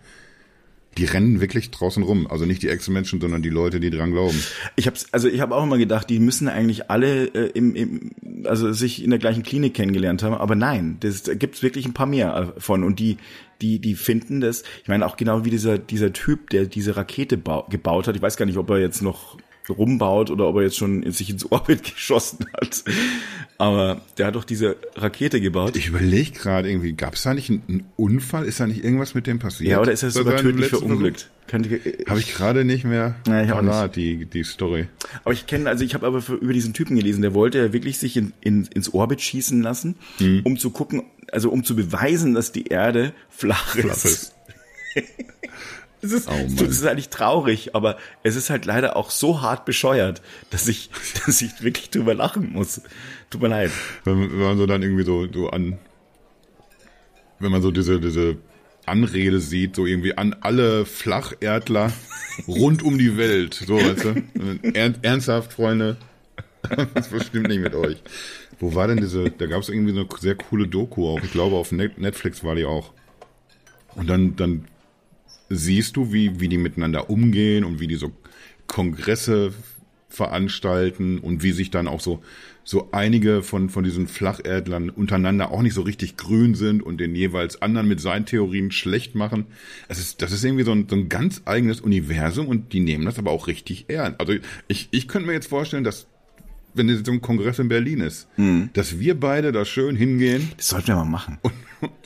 die 0.99 1.05
rennen 1.05 1.41
wirklich 1.41 1.71
draußen 1.71 2.03
rum. 2.03 2.27
Also 2.27 2.47
nicht 2.47 2.63
die 2.63 2.69
Ex-Menschen, 2.69 3.21
sondern 3.21 3.43
die 3.43 3.51
Leute, 3.51 3.81
die 3.81 3.91
dran 3.91 4.13
glauben. 4.13 4.41
Ich 4.77 4.87
hab's, 4.87 5.07
also 5.13 5.29
ich 5.29 5.41
habe 5.41 5.55
auch 5.55 5.63
immer 5.63 5.79
gedacht, 5.79 6.09
die 6.09 6.19
müssen 6.19 6.49
eigentlich 6.49 6.91
alle 6.91 7.27
äh, 7.27 7.51
im, 7.51 7.75
im, 7.75 8.11
also 8.45 8.73
sich 8.73 9.03
in 9.03 9.11
der 9.11 9.19
gleichen 9.19 9.43
Klinik 9.43 9.75
kennengelernt 9.75 10.23
haben. 10.23 10.35
Aber 10.35 10.55
nein, 10.55 10.97
das 11.01 11.23
da 11.25 11.35
gibt's 11.35 11.63
wirklich 11.63 11.87
ein 11.87 11.95
paar 11.95 12.07
mehr 12.07 12.55
äh, 12.57 12.61
von. 12.61 12.83
Und 12.83 12.99
die, 12.99 13.19
die, 13.61 13.79
die 13.79 13.95
finden 13.95 14.41
das. 14.41 14.63
Ich 14.83 14.89
meine 14.89 15.07
auch 15.07 15.17
genau 15.17 15.45
wie 15.45 15.51
dieser 15.51 15.79
dieser 15.79 16.13
Typ, 16.13 16.51
der 16.51 16.67
diese 16.67 16.97
Rakete 16.97 17.37
bau, 17.37 17.67
gebaut 17.69 18.09
hat. 18.09 18.17
Ich 18.17 18.23
weiß 18.23 18.37
gar 18.37 18.47
nicht, 18.47 18.59
ob 18.59 18.71
er 18.71 18.79
jetzt 18.79 19.03
noch 19.03 19.37
rumbaut 19.69 20.31
oder 20.31 20.47
ob 20.49 20.57
er 20.57 20.63
jetzt 20.63 20.77
schon 20.77 21.11
sich 21.13 21.31
ins 21.31 21.51
Orbit 21.51 21.83
geschossen 21.95 22.47
hat. 22.55 22.85
Aber 23.59 24.01
der 24.19 24.27
hat 24.27 24.35
doch 24.37 24.45
diese 24.45 24.77
Rakete 24.95 25.41
gebaut. 25.41 25.77
Ich 25.77 25.89
überlege 25.89 26.33
gerade 26.39 26.71
irgendwie, 26.71 26.93
gab 26.93 27.15
es 27.15 27.23
da 27.23 27.33
nicht 27.35 27.49
einen, 27.51 27.85
Unfall? 27.97 28.45
Ist 28.45 28.61
da 28.61 28.67
nicht 28.67 28.85
irgendwas 28.85 29.15
mit 29.15 29.27
dem 29.27 29.39
passiert? 29.39 29.71
ja, 29.71 29.81
oder 29.81 29.93
ist 29.93 30.03
er 30.03 30.11
sogar 30.11 30.37
tödlich 30.37 30.69
verunglückt? 30.69 31.31
Habe 32.09 32.19
ich 32.21 32.35
gerade 32.35 32.65
nicht 32.65 32.85
mehr 32.85 33.15
Ja, 33.27 33.43
ich 33.43 33.53
auch 33.53 33.63
parat, 33.63 33.97
die, 33.97 34.27
die 34.27 34.45
Story. 34.45 34.89
Aber 35.25 35.33
ich 35.33 35.47
kenne, 35.47 35.69
also 35.71 35.85
ich 35.85 35.95
habe 35.95 36.07
aber 36.07 36.21
für, 36.21 36.35
über 36.35 36.53
diesen 36.53 36.75
Typen 36.75 36.97
gelesen, 36.97 37.23
der 37.23 37.35
wollte 37.35 37.59
ja 37.59 37.73
wirklich 37.73 37.99
sich 37.99 38.17
in, 38.17 38.33
in, 38.41 38.67
ins 38.75 38.93
Orbit 38.93 39.21
schießen 39.23 39.63
lassen, 39.63 39.95
Mhm. 40.19 40.41
um 40.45 40.59
zu 40.59 40.71
gucken, 40.71 41.05
also 41.33 41.51
um 41.51 41.65
zu 41.65 41.75
beweisen, 41.77 42.35
dass 42.35 42.53
die 42.53 42.67
Erde 42.67 43.13
flach 43.31 43.75
ist. 43.77 43.83
Flach 43.85 44.05
ist. 44.05 44.35
Es 46.03 46.13
ist, 46.13 46.29
Oh 46.29 46.47
das 46.57 46.69
ist 46.69 46.87
eigentlich 46.87 47.09
traurig, 47.09 47.75
aber 47.75 47.97
es 48.23 48.37
ist 48.37 48.51
halt 48.51 48.65
leider 48.67 48.97
auch 48.97 49.11
so 49.11 49.41
hart 49.41 49.65
bescheuert, 49.65 50.23
dass 50.51 50.69
ich, 50.69 50.91
dass 51.27 51.41
ich 51.43 51.63
wirklich 51.63 51.91
drüber 51.91 52.15
lachen 52.15 52.53
muss. 52.53 52.83
Tut 53.31 53.43
mir 53.43 53.49
leid. 53.49 53.71
Wenn, 54.05 54.37
man 54.39 54.59
so 54.59 54.67
dann 54.67 54.83
irgendwie 54.83 55.05
so, 55.05 55.27
so 55.33 55.51
an, 55.51 55.79
wenn 57.39 57.51
man 57.51 57.63
so 57.63 57.71
diese, 57.71 58.01
diese 58.01 58.37
Anrede 58.85 59.41
sieht, 59.41 59.75
so 59.75 59.85
irgendwie 59.87 60.17
an 60.17 60.35
alle 60.41 60.87
Flacherdler 60.87 61.93
rund 62.49 62.83
um 62.83 62.99
die 62.99 63.17
Welt. 63.17 63.55
So, 63.55 63.77
weißt 63.77 64.05
du? 64.05 64.23
Ern, 64.75 64.97
ernsthaft, 65.03 65.53
Freunde. 65.53 65.97
Das 66.95 67.07
stimmt 67.27 67.47
nicht 67.47 67.61
mit 67.61 67.77
euch. 67.77 68.03
Wo 68.59 68.75
war 68.75 68.89
denn 68.89 68.97
diese, 68.97 69.31
da 69.31 69.47
gab 69.47 69.63
es 69.63 69.69
irgendwie 69.69 69.93
so 69.93 70.01
eine 70.01 70.09
sehr 70.19 70.35
coole 70.35 70.67
Doku 70.67 71.09
auch. 71.09 71.21
Ich 71.23 71.31
glaube, 71.31 71.55
auf 71.55 71.71
Net- 71.71 71.99
Netflix 71.99 72.43
war 72.43 72.57
die 72.57 72.65
auch. 72.65 72.93
Und 73.95 74.09
dann, 74.11 74.35
dann 74.35 74.65
siehst 75.49 75.97
du, 75.97 76.13
wie, 76.13 76.41
wie 76.41 76.49
die 76.49 76.59
miteinander 76.59 77.11
umgehen 77.11 77.65
und 77.65 77.81
wie 77.81 77.87
die 77.87 77.97
so 77.97 78.13
Kongresse 78.67 79.53
veranstalten 80.09 81.19
und 81.19 81.43
wie 81.43 81.53
sich 81.53 81.71
dann 81.71 81.89
auch 81.89 82.01
so, 82.01 82.23
so 82.65 82.89
einige 82.93 83.43
von, 83.43 83.69
von 83.69 83.85
diesen 83.85 84.09
Flacherdlern 84.09 84.91
untereinander 84.91 85.51
auch 85.51 85.63
nicht 85.63 85.75
so 85.75 85.83
richtig 85.83 86.17
grün 86.17 86.55
sind 86.55 86.83
und 86.83 86.99
den 86.99 87.15
jeweils 87.15 87.61
anderen 87.61 87.87
mit 87.87 88.01
seinen 88.01 88.25
Theorien 88.25 88.71
schlecht 88.71 89.15
machen. 89.15 89.47
Es 89.89 89.99
ist, 89.99 90.23
das 90.23 90.33
ist 90.33 90.43
irgendwie 90.45 90.65
so 90.65 90.73
ein, 90.73 90.87
so 90.89 90.97
ein 90.97 91.09
ganz 91.09 91.43
eigenes 91.45 91.81
Universum 91.81 92.49
und 92.49 92.73
die 92.73 92.81
nehmen 92.81 93.05
das 93.05 93.19
aber 93.19 93.31
auch 93.31 93.47
richtig 93.47 93.87
ernst. 93.89 94.21
Also 94.21 94.35
ich, 94.69 94.89
ich 94.91 95.07
könnte 95.07 95.27
mir 95.29 95.35
jetzt 95.35 95.49
vorstellen, 95.49 95.85
dass 95.85 96.07
wenn 96.75 96.89
jetzt 96.89 97.07
so 97.07 97.13
ein 97.13 97.23
Kongress 97.23 97.59
in 97.59 97.69
Berlin 97.69 98.01
ist, 98.01 98.29
dass 98.75 98.99
wir 98.99 99.19
beide 99.19 99.51
da 99.53 99.65
schön 99.65 99.97
hingehen 99.97 100.51
Das 100.57 100.69
sollten 100.69 100.89
wir 100.89 100.97
mal 100.97 101.05
machen. 101.05 101.39
und 101.43 101.53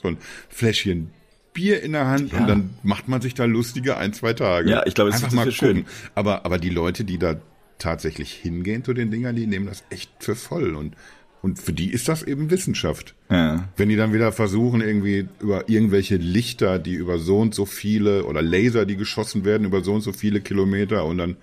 so 0.02 0.08
ein 0.08 0.16
Fläschchen 0.48 1.10
Bier 1.52 1.82
in 1.82 1.92
der 1.92 2.06
Hand 2.06 2.32
Ja. 2.32 2.40
und 2.40 2.46
dann 2.48 2.70
macht 2.82 3.08
man 3.08 3.20
sich 3.20 3.34
da 3.34 3.44
lustige 3.44 3.96
ein, 3.96 4.12
zwei 4.12 4.32
Tage. 4.34 4.70
Ja, 4.70 4.86
ich 4.86 4.94
glaube, 4.94 5.10
das 5.10 5.22
Einfach 5.24 5.46
ist- 5.46 5.60
mal 5.62 5.68
gucken. 5.68 5.86
Aber, 6.14 6.44
aber 6.46 6.58
die 6.58 6.70
Leute, 6.70 7.04
die 7.04 7.18
da 7.18 7.36
tatsächlich 7.78 8.32
hingehen 8.32 8.84
zu 8.84 8.92
den 8.92 9.10
Dingern, 9.10 9.34
die 9.36 9.46
nehmen 9.46 9.66
das 9.66 9.84
echt 9.90 10.10
für 10.20 10.36
voll 10.36 10.74
und, 10.76 10.94
und 11.42 11.58
für 11.58 11.72
die 11.72 11.90
ist 11.90 12.08
das 12.08 12.22
eben 12.22 12.50
Wissenschaft. 12.50 13.14
Ja. 13.30 13.68
Wenn 13.76 13.88
die 13.88 13.96
dann 13.96 14.12
wieder 14.12 14.32
versuchen, 14.32 14.80
irgendwie 14.82 15.26
über 15.40 15.68
irgendwelche 15.68 16.16
Lichter, 16.16 16.78
die 16.78 16.92
über 16.94 17.18
so 17.18 17.38
und 17.38 17.54
so 17.54 17.64
viele, 17.64 18.24
oder 18.26 18.42
Laser, 18.42 18.84
die 18.84 18.96
geschossen 18.96 19.44
werden 19.46 19.66
über 19.66 19.82
so 19.82 19.94
und 19.94 20.02
so 20.02 20.12
viele 20.12 20.40
Kilometer 20.42 21.04
und 21.06 21.16
dann, 21.18 21.36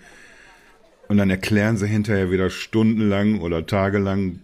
und 1.08 1.18
dann 1.18 1.30
erklären 1.30 1.78
sie 1.78 1.88
hinterher 1.88 2.30
wieder 2.32 2.50
stundenlang 2.52 3.40
oder 3.42 3.66
tagelang, 3.66 4.40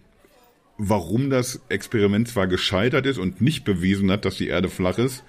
warum 0.77 1.29
das 1.29 1.62
Experiment 1.70 2.27
zwar 2.27 2.48
gescheitert 2.48 3.05
ist 3.05 3.20
und 3.20 3.39
nicht 3.41 3.63
bewiesen 3.63 4.10
hat, 4.10 4.25
dass 4.25 4.38
die 4.38 4.48
Erde 4.48 4.70
flach 4.70 4.98
ist, 4.98 5.24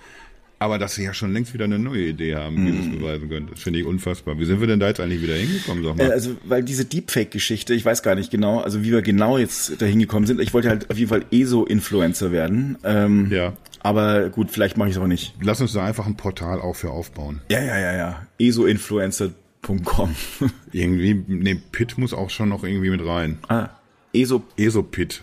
aber 0.65 0.79
dass 0.79 0.95
sie 0.95 1.05
ja 1.05 1.13
schon 1.13 1.33
längst 1.33 1.53
wieder 1.53 1.67
eine 1.67 1.79
neue 1.79 2.07
Idee 2.09 2.37
haben, 2.37 2.67
wie 2.67 2.73
sie 2.73 2.91
es 2.91 2.99
beweisen 2.99 3.29
können. 3.29 3.49
Das 3.51 3.63
finde 3.63 3.81
ich 3.81 3.87
unfassbar. 3.87 4.39
Wie 4.39 4.47
sind 4.47 4.61
wir 4.61 4.67
denn 4.67 4.81
da 4.81 4.89
jetzt 4.89 4.99
eigentlich 4.99 5.23
wieder 5.23 5.35
hingekommen, 5.35 5.85
sag 5.85 5.97
mal? 5.97 6.11
Also, 6.11 6.37
weil 6.45 6.63
diese 6.63 6.87
Deepfake-Geschichte, 6.87 7.75
ich 7.75 7.85
weiß 7.85 8.03
gar 8.03 8.15
nicht 8.15 8.31
genau, 8.31 8.61
also 8.61 8.83
wie 8.83 8.91
wir 8.91 9.03
genau 9.03 9.37
jetzt 9.37 9.81
dahin 9.83 9.99
gekommen 9.99 10.27
sind. 10.27 10.41
Ich 10.41 10.55
wollte 10.55 10.71
halt 10.71 10.91
auf 10.91 10.97
jeden 10.97 11.11
Fall 11.11 11.25
ESO-Influencer 11.31 12.33
werden. 12.33 12.79
Ähm, 12.83 13.29
Ja. 13.31 13.53
Aber 13.81 14.31
gut, 14.31 14.51
vielleicht 14.51 14.79
mache 14.79 14.89
ich 14.89 14.97
es 14.97 15.01
auch 15.03 15.07
nicht. 15.07 15.35
Lass 15.43 15.61
uns 15.61 15.75
da 15.75 15.85
einfach 15.85 16.07
ein 16.07 16.17
Portal 16.17 16.59
auch 16.63 16.75
für 16.75 16.91
aufbauen. 16.91 17.43
Ja, 17.51 17.63
ja, 17.63 17.79
ja, 17.79 17.95
ja. 17.95 18.27
ESOinfluencer.com. 18.39 20.15
Irgendwie, 20.73 21.23
nee, 21.27 21.61
Pit 21.71 21.99
muss 21.99 22.15
auch 22.15 22.31
schon 22.31 22.49
noch 22.49 22.65
irgendwie 22.65 22.91
mit 22.91 23.05
rein. 23.05 23.39
ah, 23.49 23.69
ESO, 24.15 24.43
ESO-Pit. 24.57 25.23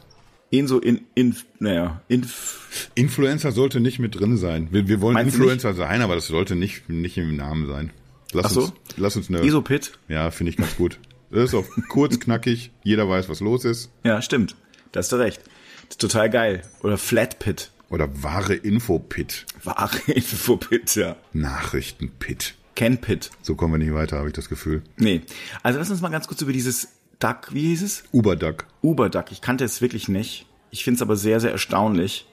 ESO 0.51 0.79
in, 0.79 1.01
in, 1.15 1.35
naja, 1.59 2.01
inf, 2.07 2.89
Influencer 2.95 3.51
sollte 3.51 3.79
nicht 3.79 3.99
mit 3.99 4.19
drin 4.19 4.37
sein. 4.37 4.67
Wir, 4.71 4.87
wir 4.87 5.01
wollen 5.01 5.13
Meinst 5.13 5.35
Influencer 5.35 5.73
sein, 5.73 6.01
aber 6.01 6.15
das 6.15 6.27
sollte 6.27 6.55
nicht, 6.55 6.89
nicht 6.89 7.17
im 7.17 7.35
Namen 7.35 7.67
sein. 7.67 7.91
Lass 8.33 8.45
Ach 8.45 8.51
so? 8.51 8.61
uns, 8.63 8.73
lass 8.97 9.15
uns 9.15 9.29
eine, 9.29 9.39
ESO-Pit. 9.41 9.93
ja, 10.07 10.29
finde 10.31 10.51
ich 10.51 10.57
ganz 10.57 10.75
gut. 10.75 10.99
Das 11.31 11.45
ist 11.45 11.53
auch 11.55 11.65
kurz, 11.89 12.19
knackig, 12.19 12.71
jeder 12.83 13.07
weiß, 13.07 13.29
was 13.29 13.39
los 13.39 13.63
ist. 13.65 13.89
Ja, 14.03 14.21
stimmt. 14.21 14.55
Da 14.91 14.99
hast 14.99 15.11
du 15.11 15.15
recht. 15.17 15.41
Das 15.83 15.91
ist 15.91 16.01
total 16.01 16.29
geil. 16.29 16.61
Oder 16.83 16.97
Flatpit. 16.97 17.71
Oder 17.89 18.23
wahre 18.23 18.53
Info-Pit. 18.55 19.45
Wahre 19.63 19.99
Infopit, 20.11 20.95
ja. 20.95 21.15
Nachrichten-Pit. 21.33 22.55
Canpit. 22.75 23.31
So 23.41 23.55
kommen 23.55 23.73
wir 23.73 23.77
nicht 23.77 23.93
weiter, 23.93 24.17
habe 24.17 24.29
ich 24.29 24.33
das 24.33 24.49
Gefühl. 24.49 24.81
Nee. 24.97 25.21
Also 25.61 25.79
lass 25.79 25.89
uns 25.89 26.01
mal 26.01 26.09
ganz 26.09 26.27
kurz 26.27 26.41
über 26.41 26.53
dieses 26.53 26.87
Duck, 27.21 27.53
wie 27.53 27.67
hieß 27.67 27.83
es? 27.83 28.03
Uberduck. 28.11 28.65
Uberduck. 28.81 29.31
Ich 29.31 29.41
kannte 29.41 29.63
es 29.63 29.81
wirklich 29.81 30.09
nicht. 30.09 30.47
Ich 30.71 30.83
finde 30.83 30.95
es 30.95 31.01
aber 31.01 31.15
sehr, 31.15 31.39
sehr 31.39 31.51
erstaunlich. 31.51 32.25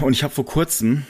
Und 0.00 0.12
ich 0.12 0.22
habe 0.22 0.34
vor 0.34 0.44
kurzem, 0.44 1.04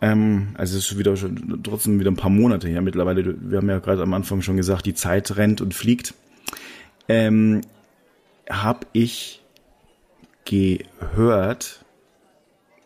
ähm, 0.00 0.54
also 0.54 0.78
es 0.78 0.90
ist 0.90 0.98
wieder 0.98 1.16
schon 1.16 1.60
trotzdem 1.62 2.00
wieder 2.00 2.10
ein 2.10 2.16
paar 2.16 2.30
Monate 2.30 2.66
her 2.66 2.80
mittlerweile, 2.80 3.36
wir 3.38 3.58
haben 3.58 3.68
ja 3.68 3.78
gerade 3.78 4.02
am 4.02 4.14
Anfang 4.14 4.40
schon 4.40 4.56
gesagt, 4.56 4.86
die 4.86 4.94
Zeit 4.94 5.36
rennt 5.36 5.60
und 5.60 5.74
fliegt, 5.74 6.14
ähm, 7.08 7.60
habe 8.48 8.86
ich 8.92 9.42
gehört 10.44 11.84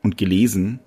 und 0.02 0.18
gelesen, 0.18 0.80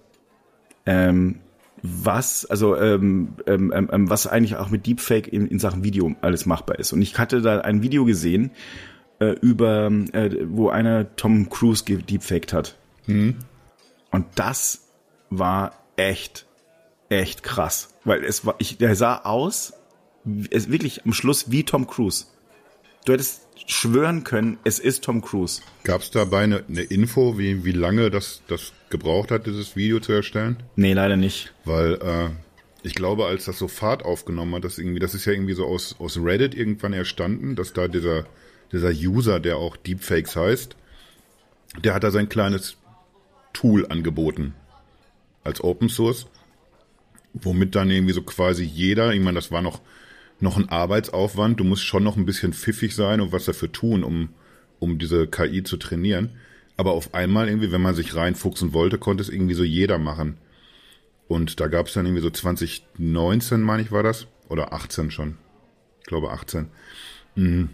ähm, 0.86 1.40
was, 1.82 2.46
also 2.46 2.76
ähm, 2.76 3.36
ähm, 3.46 3.72
ähm, 3.74 4.10
was 4.10 4.28
eigentlich 4.28 4.56
auch 4.56 4.70
mit 4.70 4.86
Deepfake 4.86 5.28
in, 5.28 5.48
in 5.48 5.60
Sachen 5.60 5.84
Video 5.84 6.16
alles 6.22 6.46
machbar 6.46 6.80
ist. 6.80 6.94
Und 6.94 7.02
ich 7.02 7.18
hatte 7.18 7.42
da 7.42 7.60
ein 7.62 7.82
Video 7.82 8.06
gesehen 8.06 8.52
äh, 9.20 9.32
über, 9.42 9.92
äh, 10.14 10.46
wo 10.50 10.70
einer 10.70 11.16
Tom 11.16 11.50
Cruise 11.50 11.84
gedeepfaked 11.86 12.54
hat. 12.54 12.78
Und 14.12 14.26
das 14.36 14.88
war 15.30 15.74
echt, 15.96 16.46
echt 17.10 17.44
krass, 17.44 17.96
weil 18.04 18.24
es 18.24 18.46
war, 18.46 18.56
ich, 18.60 18.78
der 18.78 18.96
sah 18.96 19.18
aus, 19.18 19.74
es 20.50 20.72
wirklich 20.72 21.06
am 21.06 21.14
Schluss 21.14 21.52
wie 21.52 21.64
Tom 21.64 21.88
Cruise. 21.88 22.26
Du 23.06 23.14
hättest 23.14 23.42
schwören 23.68 24.24
können, 24.24 24.58
es 24.64 24.80
ist 24.80 25.04
Tom 25.04 25.22
Cruise. 25.22 25.62
Gab 25.84 26.02
es 26.02 26.12
dabei 26.12 26.44
eine, 26.44 26.64
eine 26.68 26.82
Info, 26.82 27.38
wie, 27.38 27.66
wie 27.66 27.72
lange 27.72 28.10
das, 28.10 28.42
das 28.48 28.72
gebraucht 28.90 29.32
hat, 29.32 29.46
dieses 29.46 29.76
Video 29.76 30.00
zu 30.00 30.14
erstellen? 30.14 30.64
Nee, 30.76 30.94
leider 30.94 31.18
nicht. 31.18 31.54
Weil 31.66 31.96
äh, 31.96 32.30
ich 32.84 32.96
glaube, 32.96 33.26
als 33.26 33.46
das 33.46 33.58
so 33.58 33.68
Fahrt 33.68 34.04
aufgenommen 34.04 34.56
hat, 34.56 34.64
das 34.64 34.78
irgendwie, 34.78 35.00
das 35.00 35.14
ist 35.14 35.26
ja 35.26 35.34
irgendwie 35.34 35.54
so 35.54 35.66
aus, 35.66 35.96
aus 36.00 36.18
Reddit 36.18 36.56
irgendwann 36.56 36.94
erstanden, 36.94 37.56
dass 37.56 37.74
da 37.74 37.88
dieser, 37.88 38.26
dieser 38.72 38.92
User, 38.92 39.40
der 39.40 39.58
auch 39.58 39.76
Deepfakes 39.76 40.36
heißt, 40.36 40.76
der 41.84 41.94
hat 41.94 42.04
da 42.04 42.12
sein 42.12 42.30
kleines 42.30 42.78
Tool 43.54 43.86
angeboten 43.88 44.54
als 45.44 45.64
Open 45.64 45.90
Source, 45.90 46.28
womit 47.34 47.76
dann 47.76 47.90
irgendwie 47.90 48.14
so 48.14 48.22
quasi 48.22 48.64
jeder, 48.64 49.14
ich 49.14 49.22
meine, 49.22 49.36
das 49.36 49.52
war 49.52 49.62
noch, 49.62 49.82
noch 50.40 50.58
ein 50.58 50.70
Arbeitsaufwand, 50.70 51.60
du 51.60 51.64
musst 51.64 51.84
schon 51.84 52.04
noch 52.04 52.18
ein 52.18 52.26
bisschen 52.26 52.54
pfiffig 52.54 52.96
sein 52.96 53.22
und 53.22 53.32
was 53.32 53.46
dafür 53.46 53.72
tun, 53.72 54.04
um, 54.04 54.30
um 54.80 55.00
diese 55.00 55.28
KI 55.28 55.64
zu 55.64 55.78
trainieren. 55.78 56.32
Aber 56.78 56.92
auf 56.92 57.14
einmal 57.14 57.48
irgendwie, 57.48 57.72
wenn 57.72 57.82
man 57.82 57.96
sich 57.96 58.16
reinfuchsen 58.16 58.74
wollte, 58.74 59.00
konnte 59.00 59.24
es 59.24 59.30
irgendwie 59.30 59.56
so 59.56 59.64
jeder 59.64 59.98
machen. 59.98 60.38
Und 61.28 61.60
da 61.60 61.68
gab 61.68 61.88
es 61.88 61.94
dann 61.94 62.06
irgendwie 62.06 62.22
so 62.22 62.30
2019, 62.30 63.62
meine 63.62 63.82
ich, 63.82 63.92
war 63.92 64.04
das. 64.04 64.28
Oder 64.48 64.74
18 64.74 65.12
schon. 65.12 65.38
Ich 66.00 66.06
glaube 66.06 66.32
18. 66.32 66.70
Mhm. 67.36 67.70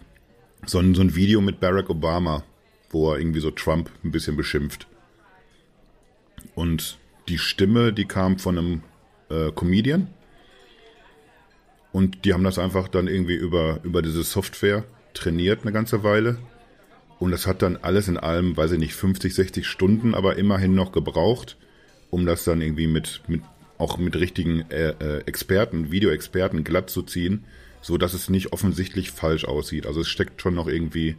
So, 0.66 0.78
ein, 0.78 0.94
so 0.94 1.02
ein 1.02 1.14
Video 1.14 1.40
mit 1.40 1.60
Barack 1.60 1.90
Obama, 1.90 2.42
wo 2.90 3.12
er 3.12 3.18
irgendwie 3.18 3.40
so 3.40 3.50
Trump 3.50 3.90
ein 4.02 4.10
bisschen 4.10 4.36
beschimpft. 4.36 4.86
Und 6.54 6.98
die 7.28 7.38
Stimme, 7.38 7.92
die 7.92 8.06
kam 8.06 8.38
von 8.38 8.58
einem 8.58 8.82
äh, 9.28 9.52
Comedian. 9.52 10.08
Und 11.94 12.24
die 12.24 12.34
haben 12.34 12.42
das 12.42 12.58
einfach 12.58 12.88
dann 12.88 13.06
irgendwie 13.06 13.36
über, 13.36 13.78
über 13.84 14.02
diese 14.02 14.24
Software 14.24 14.82
trainiert 15.14 15.60
eine 15.62 15.70
ganze 15.70 16.02
Weile. 16.02 16.38
Und 17.20 17.30
das 17.30 17.46
hat 17.46 17.62
dann 17.62 17.76
alles 17.76 18.08
in 18.08 18.16
allem, 18.16 18.56
weiß 18.56 18.72
ich 18.72 18.80
nicht, 18.80 18.94
50, 18.94 19.32
60 19.32 19.64
Stunden 19.64 20.12
aber 20.12 20.34
immerhin 20.34 20.74
noch 20.74 20.90
gebraucht, 20.90 21.56
um 22.10 22.26
das 22.26 22.42
dann 22.42 22.62
irgendwie 22.62 22.88
mit, 22.88 23.22
mit 23.28 23.42
auch 23.78 23.96
mit 23.96 24.16
richtigen 24.16 24.68
äh, 24.72 24.88
äh, 24.98 25.22
Experten, 25.26 25.92
Videoexperten 25.92 26.64
glatt 26.64 26.90
zu 26.90 27.02
ziehen, 27.02 27.44
so 27.80 27.96
dass 27.96 28.12
es 28.12 28.28
nicht 28.28 28.52
offensichtlich 28.52 29.12
falsch 29.12 29.44
aussieht. 29.44 29.86
Also 29.86 30.00
es 30.00 30.08
steckt 30.08 30.42
schon 30.42 30.56
noch 30.56 30.66
irgendwie 30.66 31.14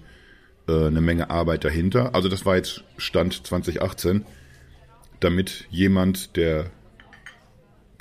äh, 0.67 0.87
eine 0.87 0.99
Menge 0.99 1.29
Arbeit 1.29 1.63
dahinter. 1.63 2.13
Also 2.13 2.27
das 2.27 2.45
war 2.45 2.57
jetzt 2.57 2.83
Stand 2.97 3.47
2018, 3.47 4.25
damit 5.21 5.67
jemand, 5.69 6.35
der 6.35 6.69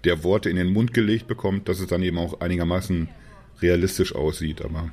der 0.05 0.23
Worte 0.25 0.51
in 0.51 0.57
den 0.57 0.73
Mund 0.73 0.93
gelegt 0.95 1.27
bekommt, 1.27 1.69
dass 1.69 1.81
es 1.81 1.87
dann 1.87 2.03
eben 2.03 2.19
auch 2.19 2.41
einigermaßen 2.41 3.09
realistisch 3.63 4.15
aussieht. 4.15 4.63
Aber 4.63 4.91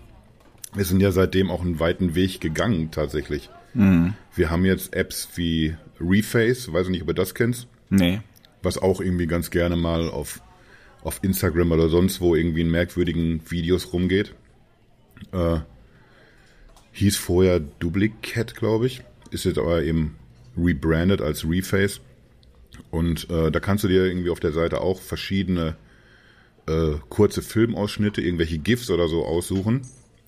wir 0.73 0.85
sind 0.85 1.01
ja 1.01 1.11
seitdem 1.11 1.49
auch 1.51 1.61
einen 1.61 1.79
weiten 1.79 2.15
Weg 2.15 2.39
gegangen 2.41 2.91
tatsächlich. 2.91 3.49
Wir 3.73 4.49
haben 4.49 4.65
jetzt 4.65 4.93
Apps 4.93 5.29
wie 5.35 5.75
Reface, 5.99 6.73
weiß 6.73 6.87
ich 6.87 6.91
nicht, 6.91 7.01
ob 7.03 7.07
du 7.07 7.13
das 7.13 7.33
kennst, 7.33 7.67
Nee. 7.89 8.19
was 8.63 8.77
auch 8.77 8.99
irgendwie 8.99 9.27
ganz 9.27 9.49
gerne 9.49 9.77
mal 9.77 10.09
auf, 10.09 10.41
auf 11.03 11.19
Instagram 11.23 11.71
oder 11.71 11.87
sonst 11.87 12.19
wo 12.19 12.35
irgendwie 12.35 12.61
in 12.61 12.69
merkwürdigen 12.71 13.41
Videos 13.49 13.93
rumgeht. 13.93 14.35
Äh, 15.31 15.59
hieß 16.91 17.15
vorher 17.15 17.61
Duplicat, 17.61 18.55
glaube 18.55 18.87
ich, 18.87 19.03
ist 19.31 19.45
jetzt 19.45 19.57
aber 19.57 19.83
eben 19.83 20.15
rebranded 20.57 21.21
als 21.21 21.47
Reface. 21.49 22.01
Und 22.89 23.29
äh, 23.29 23.51
da 23.51 23.59
kannst 23.59 23.83
du 23.83 23.87
dir 23.87 24.05
irgendwie 24.05 24.29
auf 24.29 24.39
der 24.39 24.51
Seite 24.51 24.81
auch 24.81 24.99
verschiedene 24.99 25.75
äh, 26.67 26.93
kurze 27.09 27.41
Filmausschnitte, 27.41 28.21
irgendwelche 28.21 28.59
GIFs 28.59 28.89
oder 28.89 29.07
so 29.07 29.25
aussuchen 29.25 29.81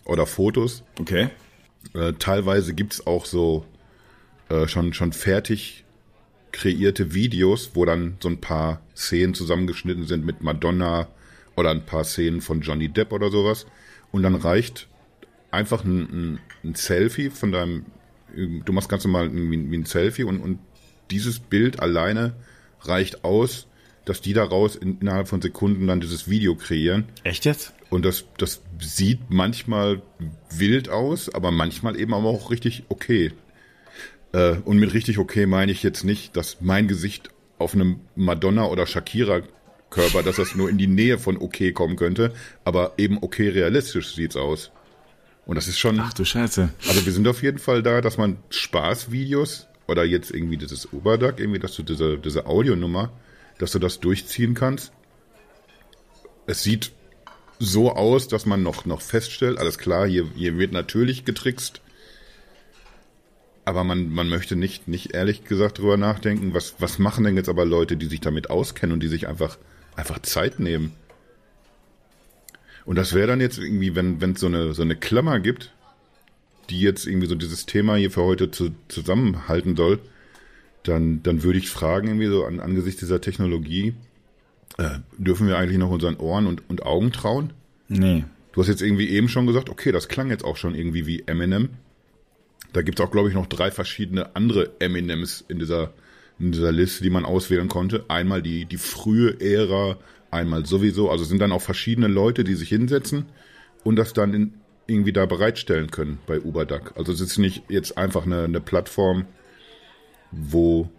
oder 0.06 0.26
Fotos. 0.26 0.84
Okay. 1.00 1.30
Äh, 1.94 2.14
teilweise 2.14 2.74
gibt's 2.74 3.06
auch 3.06 3.26
so 3.26 3.66
äh, 4.50 4.68
schon, 4.68 4.94
schon 4.94 5.14
fertig 5.14 5.84
kreierte 6.52 7.14
Videos, 7.14 7.72
wo 7.74 7.86
dann 7.86 8.18
so 8.22 8.30
ein 8.30 8.40
paar 8.40 8.82
Szenen 8.96 9.34
zusammengeschnitten 9.34 10.06
sind 10.06 10.26
mit 10.26 10.42
Madonna 10.42 11.08
oder 11.56 11.72
ein 11.72 11.86
paar 11.86 12.04
Szenen 12.04 12.42
von 12.42 12.62
Johnny 12.62 12.90
Depp 12.90 13.12
oder 13.12 13.32
sowas. 13.32 13.66
Und 14.12 14.24
dann 14.24 14.36
reicht 14.36 14.88
einfach 15.52 15.84
ein, 15.84 16.02
ein, 16.02 16.40
ein 16.64 16.76
Selfie 16.76 17.30
von 17.30 17.52
deinem, 17.52 17.86
du 18.36 18.72
machst 18.72 18.90
ganz 18.90 19.04
normal 19.04 19.34
wie, 19.34 19.72
wie 19.72 19.78
ein 19.78 19.86
Selfie 19.86 20.24
und, 20.24 20.40
und 20.40 20.60
dieses 21.12 21.40
Bild 21.40 21.80
alleine 21.80 22.34
reicht 22.82 23.24
aus, 23.24 23.68
dass 24.06 24.22
die 24.22 24.34
daraus 24.34 24.76
in, 24.76 25.00
innerhalb 25.00 25.28
von 25.28 25.42
Sekunden 25.42 25.88
dann 25.88 26.02
dieses 26.02 26.30
Video 26.30 26.56
kreieren. 26.56 27.06
Echt 27.24 27.46
jetzt? 27.46 27.74
Und 27.90 28.06
das, 28.06 28.26
das 28.38 28.62
sieht 28.80 29.20
manchmal 29.30 30.02
wild 30.50 30.90
aus, 30.90 31.34
aber 31.34 31.52
manchmal 31.52 32.00
eben 32.00 32.14
aber 32.14 32.30
auch 32.30 32.52
richtig 32.52 32.84
okay. 32.90 33.32
Äh, 34.34 34.56
und 34.66 34.78
mit 34.78 34.94
richtig 34.94 35.20
okay 35.20 35.46
meine 35.46 35.72
ich 35.72 35.84
jetzt 35.84 36.04
nicht, 36.04 36.36
dass 36.36 36.58
mein 36.60 36.88
Gesicht 36.88 37.30
auf 37.60 37.74
einem 37.74 38.02
Madonna 38.16 38.66
oder 38.66 38.88
Shakira 38.88 39.42
Körper, 39.90 40.24
dass 40.24 40.38
das 40.38 40.56
nur 40.56 40.70
in 40.70 40.78
die 40.80 40.88
Nähe 40.88 41.20
von 41.20 41.38
okay 41.38 41.72
kommen 41.72 41.96
könnte, 41.96 42.34
aber 42.66 42.94
eben 42.98 43.20
okay 43.22 43.50
realistisch 43.50 44.16
sieht's 44.16 44.36
aus. 44.36 44.72
Und 45.46 45.56
das 45.56 45.68
ist 45.68 45.78
schon, 45.78 46.00
Ach 46.00 46.14
du 46.14 46.26
Scheiße. 46.26 46.70
also 46.88 47.06
wir 47.06 47.14
sind 47.14 47.28
auf 47.28 47.44
jeden 47.44 47.60
Fall 47.60 47.84
da, 47.84 48.02
dass 48.02 48.18
man 48.18 48.38
Spaßvideos 48.50 49.68
oder 49.88 50.04
jetzt 50.04 50.32
irgendwie 50.32 50.58
dieses 50.58 50.92
Oberduck, 50.94 51.40
irgendwie, 51.40 51.60
dass 51.60 51.76
du 51.76 51.84
diese, 51.84 52.18
diese 52.18 52.46
Audionummer, 52.46 53.12
dass 53.58 53.72
du 53.72 53.80
das 53.80 54.00
durchziehen 54.00 54.54
kannst. 54.54 54.92
Es 56.46 56.64
sieht 56.64 56.92
so 57.60 57.92
aus, 57.94 58.28
dass 58.28 58.46
man 58.46 58.64
noch, 58.64 58.86
noch 58.86 59.02
feststellt, 59.02 59.58
alles 59.58 59.78
klar, 59.78 60.08
hier, 60.08 60.28
hier 60.36 60.58
wird 60.58 60.72
natürlich 60.72 61.26
getrickst. 61.26 61.82
Aber 63.66 63.86
man, 63.86 64.10
man 64.10 64.28
möchte 64.28 64.58
nicht, 64.58 64.90
nicht 64.90 65.14
ehrlich 65.14 65.46
gesagt 65.46 65.78
drüber 65.78 65.96
nachdenken, 65.96 66.54
was, 66.54 66.76
was 66.80 67.00
machen 67.00 67.24
denn 67.24 67.38
jetzt 67.38 67.48
aber 67.48 67.64
Leute, 67.64 67.96
die 67.96 68.08
sich 68.08 68.20
damit 68.20 68.50
auskennen 68.50 68.94
und 68.94 69.00
die 69.02 69.08
sich 69.08 69.28
einfach, 69.28 69.58
einfach 69.96 70.20
Zeit 70.20 70.60
nehmen. 70.60 70.94
Und 72.86 72.98
das 72.98 73.14
wäre 73.14 73.28
dann 73.28 73.40
jetzt 73.40 73.58
irgendwie, 73.58 73.96
wenn 73.96 74.20
es 74.22 74.42
so 74.42 74.48
eine, 74.48 74.74
so 74.74 74.82
eine 74.82 74.98
Klammer 74.98 75.40
gibt, 75.40 75.72
die 76.70 76.80
jetzt 76.80 77.06
irgendwie 77.06 77.28
so 77.28 77.36
dieses 77.36 77.66
Thema 77.66 77.96
hier 77.96 78.12
für 78.12 78.24
heute 78.24 78.52
zu, 78.52 78.72
zusammenhalten 78.88 79.76
soll, 79.76 80.00
dann, 80.84 81.24
dann 81.24 81.44
würde 81.44 81.60
ich 81.60 81.70
fragen, 81.70 82.08
irgendwie 82.08 82.28
so 82.28 82.46
an, 82.46 82.60
angesichts 82.60 83.00
dieser 83.00 83.22
Technologie, 83.22 83.94
äh, 84.78 85.00
dürfen 85.18 85.48
wir 85.48 85.58
eigentlich 85.58 85.78
noch 85.78 85.92
unseren 85.92 86.18
Ohren 86.18 86.48
und, 86.48 86.70
und 86.70 86.86
Augen 86.86 87.12
trauen? 87.12 87.54
Nee. 87.88 88.26
Du 88.52 88.62
hast 88.62 88.68
jetzt 88.68 88.82
irgendwie 88.82 89.10
eben 89.10 89.30
schon 89.30 89.48
gesagt, 89.48 89.70
okay, 89.70 89.92
das 89.92 90.08
klang 90.08 90.30
jetzt 90.30 90.44
auch 90.44 90.58
schon 90.58 90.76
irgendwie 90.76 91.08
wie 91.08 91.24
Eminem. 91.26 91.70
Da 92.72 92.82
gibt's 92.82 93.02
auch, 93.02 93.12
glaube 93.12 93.30
ich, 93.30 93.36
noch 93.36 93.48
drei 93.48 93.72
verschiedene 93.72 94.36
andere 94.36 94.72
Eminems 94.80 95.44
in 95.48 95.60
dieser, 95.60 95.94
in 96.40 96.52
dieser 96.52 96.72
Liste, 96.72 97.04
die 97.04 97.10
man 97.10 97.26
auswählen 97.26 97.68
konnte. 97.68 98.06
Einmal 98.08 98.42
die, 98.42 98.66
die 98.66 98.78
frühe 98.78 99.40
Ära, 99.40 99.98
einmal 100.32 100.66
sowieso. 100.66 101.10
Also 101.10 101.24
es 101.24 101.30
sind 101.30 101.40
dann 101.40 101.52
auch 101.52 101.62
verschiedene 101.62 102.08
Leute, 102.08 102.44
die 102.44 102.56
sich 102.56 102.70
hinsetzen 102.70 103.26
und 103.84 103.96
das 103.96 104.14
dann 104.14 104.34
in, 104.34 104.54
irgendwie 104.88 105.14
da 105.14 105.26
bereitstellen 105.26 105.92
können 105.92 106.20
bei 106.26 106.40
Uberduck. 106.40 106.94
Also 106.96 107.12
es 107.12 107.22
ist 107.22 107.38
nicht 107.38 107.64
jetzt 107.70 107.98
einfach 107.98 108.26
eine, 108.26 108.44
eine 108.44 108.62
Plattform, 108.62 109.26
wo 110.32 110.90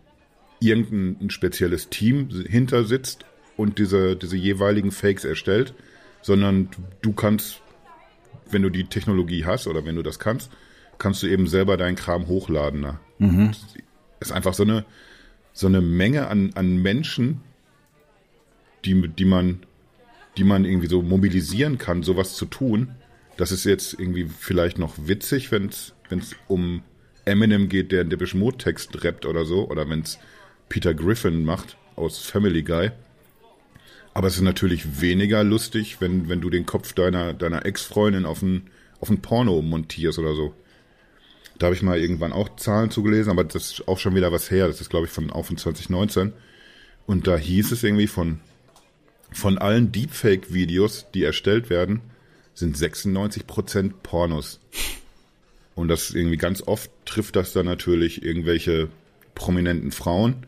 irgendein 0.61 1.27
ein 1.27 1.31
spezielles 1.31 1.91
Team 1.91 2.29
hinter 2.31 2.85
sitzt 2.85 3.27
und 3.57 3.79
diese, 3.79 4.17
diese 4.17 4.37
jeweiligen 4.37 4.91
Fakes 4.91 5.25
erstellt, 5.25 5.75
sondern 6.23 6.71
du, 7.03 7.13
kannst, 7.13 7.61
wenn 8.51 8.63
du 8.63 8.71
die 8.71 8.85
Technologie 8.85 9.45
hast 9.45 9.67
oder 9.67 9.85
wenn 9.85 9.97
du 9.97 10.03
das 10.03 10.19
kannst, 10.19 10.51
kannst 10.99 11.23
du 11.23 11.27
eben 11.27 11.47
selber 11.47 11.77
deinen 11.77 11.97
Kram 11.97 12.27
hochladen. 12.29 12.81
Ne? 12.81 12.99
Das 13.51 13.67
ist 14.21 14.33
einfach 14.33 14.55
so 14.55 14.63
eine, 14.63 14.85
so 15.53 15.67
eine 15.67 15.81
Menge 15.81 16.29
an, 16.29 16.53
an 16.55 16.81
Menschen, 16.81 17.43
die, 18.85 19.09
die 19.09 19.25
man, 19.25 19.65
die 20.37 20.45
man 20.45 20.65
irgendwie 20.65 20.89
so 20.89 21.03
mobilisieren 21.03 21.79
kann, 21.79 22.03
sowas 22.03 22.37
zu 22.37 22.47
tun. 22.47 22.95
Das 23.37 23.53
ist 23.53 23.65
jetzt 23.65 23.95
irgendwie 23.95 24.27
vielleicht 24.27 24.79
noch 24.79 24.95
witzig, 24.97 25.51
wenn 25.51 25.67
es 25.69 25.95
um 26.47 26.83
Eminem 27.25 27.69
geht, 27.69 27.91
der 27.91 28.03
einen 28.03 28.11
Depeche 28.11 28.37
Mode 28.37 28.59
Text 28.59 29.03
rappt 29.03 29.27
oder 29.27 29.45
so, 29.45 29.69
oder 29.69 29.89
wenn 29.89 30.01
es 30.01 30.19
Peter 30.69 30.95
Griffin 30.95 31.45
macht 31.45 31.77
aus 31.97 32.19
Family 32.19 32.63
Guy. 32.63 32.91
Aber 34.13 34.29
es 34.29 34.37
ist 34.37 34.43
natürlich 34.43 35.01
weniger 35.01 35.43
lustig, 35.43 36.01
wenn, 36.01 36.29
wenn 36.29 36.41
du 36.41 36.51
den 36.51 36.67
Kopf 36.67 36.93
deiner, 36.93 37.35
deiner 37.35 37.67
Ex-Freundin 37.67 38.27
auf 38.27 38.43
ein, 38.43 38.71
auf 39.01 39.11
ein 39.11 39.21
Porno 39.21 39.61
montierst 39.61 40.19
oder 40.19 40.35
so. 40.35 40.55
Da 41.59 41.67
habe 41.67 41.75
ich 41.75 41.83
mal 41.83 41.99
irgendwann 41.99 42.33
auch 42.33 42.57
Zahlen 42.57 42.91
zugelesen, 42.91 43.31
aber 43.31 43.45
das 43.45 43.73
ist 43.73 43.89
auch 43.89 43.99
schon 43.99 44.15
wieder 44.15 44.33
was 44.33 44.51
her. 44.51 44.69
Das 44.69 44.81
ist, 44.81 44.91
glaube 44.91 45.07
ich, 45.07 45.13
von 45.13 45.31
auch 45.31 45.47
von 45.47 45.57
2019. 45.57 46.33
Und 47.07 47.27
da 47.27 47.37
hieß 47.37 47.73
es 47.73 47.83
irgendwie 47.83 48.07
von, 48.07 48.41
von 49.31 49.59
allen 49.59 49.91
Deepfake-Videos, 49.91 51.07
die 51.13 51.25
erstellt 51.25 51.69
werden, 51.71 52.01
sind 52.55 52.77
96% 52.77 53.93
Pornos. 54.03 54.61
Und 55.75 55.89
das 55.89 56.11
irgendwie 56.11 56.37
ganz 56.37 56.63
oft 56.63 56.91
trifft 57.05 57.37
das 57.37 57.53
dann 57.53 57.67
natürlich 57.67 58.23
irgendwelche 58.23 58.89
prominenten 59.35 59.91
Frauen, 59.91 60.47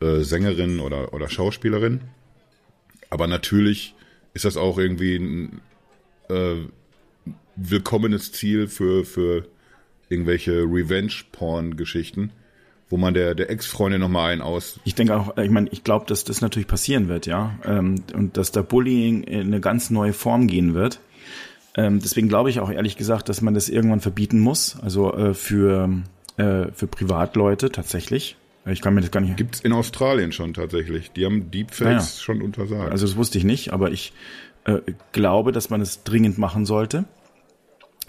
äh, 0.00 0.20
Sängerinnen 0.20 0.80
oder, 0.80 1.14
oder 1.14 1.28
Schauspielerinnen. 1.28 2.02
Aber 3.08 3.26
natürlich 3.26 3.94
ist 4.34 4.44
das 4.44 4.56
auch 4.56 4.78
irgendwie 4.78 5.16
ein 5.16 5.60
äh, 6.28 6.56
willkommenes 7.56 8.32
Ziel 8.32 8.68
für, 8.68 9.04
für 9.04 9.46
irgendwelche 10.08 10.62
Revenge-Porn-Geschichten, 10.62 12.32
wo 12.88 12.96
man 12.96 13.14
der, 13.14 13.34
der 13.34 13.50
Ex-Freundin 13.50 14.00
nochmal 14.00 14.32
einen 14.32 14.42
aus. 14.42 14.80
Ich 14.84 14.94
denke 14.94 15.16
auch, 15.16 15.36
ich 15.36 15.50
meine, 15.50 15.68
ich 15.70 15.84
glaube, 15.84 16.06
dass 16.06 16.24
das 16.24 16.40
natürlich 16.40 16.68
passieren 16.68 17.08
wird, 17.08 17.26
ja. 17.26 17.58
Ähm, 17.64 18.02
und 18.14 18.36
dass 18.36 18.52
da 18.52 18.62
Bullying 18.62 19.22
in 19.22 19.46
eine 19.46 19.60
ganz 19.60 19.90
neue 19.90 20.12
Form 20.12 20.46
gehen 20.46 20.74
wird. 20.74 21.00
Ähm, 21.74 22.00
deswegen 22.00 22.28
glaube 22.28 22.50
ich 22.50 22.60
auch 22.60 22.70
ehrlich 22.70 22.96
gesagt, 22.96 23.28
dass 23.28 23.40
man 23.42 23.54
das 23.54 23.68
irgendwann 23.68 24.00
verbieten 24.00 24.40
muss. 24.40 24.76
Also 24.82 25.14
äh, 25.14 25.34
für, 25.34 25.88
äh, 26.36 26.66
für 26.72 26.86
Privatleute 26.86 27.70
tatsächlich. 27.70 28.36
Ich 28.66 28.82
kann 28.82 28.94
mir 28.94 29.00
das 29.00 29.10
gar 29.10 29.20
nicht. 29.20 29.36
Gibt's 29.36 29.60
in 29.60 29.72
Australien 29.72 30.32
schon 30.32 30.52
tatsächlich. 30.52 31.12
Die 31.12 31.24
haben 31.24 31.50
Deepfakes 31.50 31.84
Naja. 31.84 32.02
schon 32.02 32.42
untersagt. 32.42 32.92
Also 32.92 33.06
das 33.06 33.16
wusste 33.16 33.38
ich 33.38 33.44
nicht, 33.44 33.72
aber 33.72 33.90
ich 33.90 34.12
äh, 34.64 34.80
glaube, 35.12 35.52
dass 35.52 35.70
man 35.70 35.80
es 35.80 36.02
dringend 36.04 36.38
machen 36.38 36.66
sollte. 36.66 37.04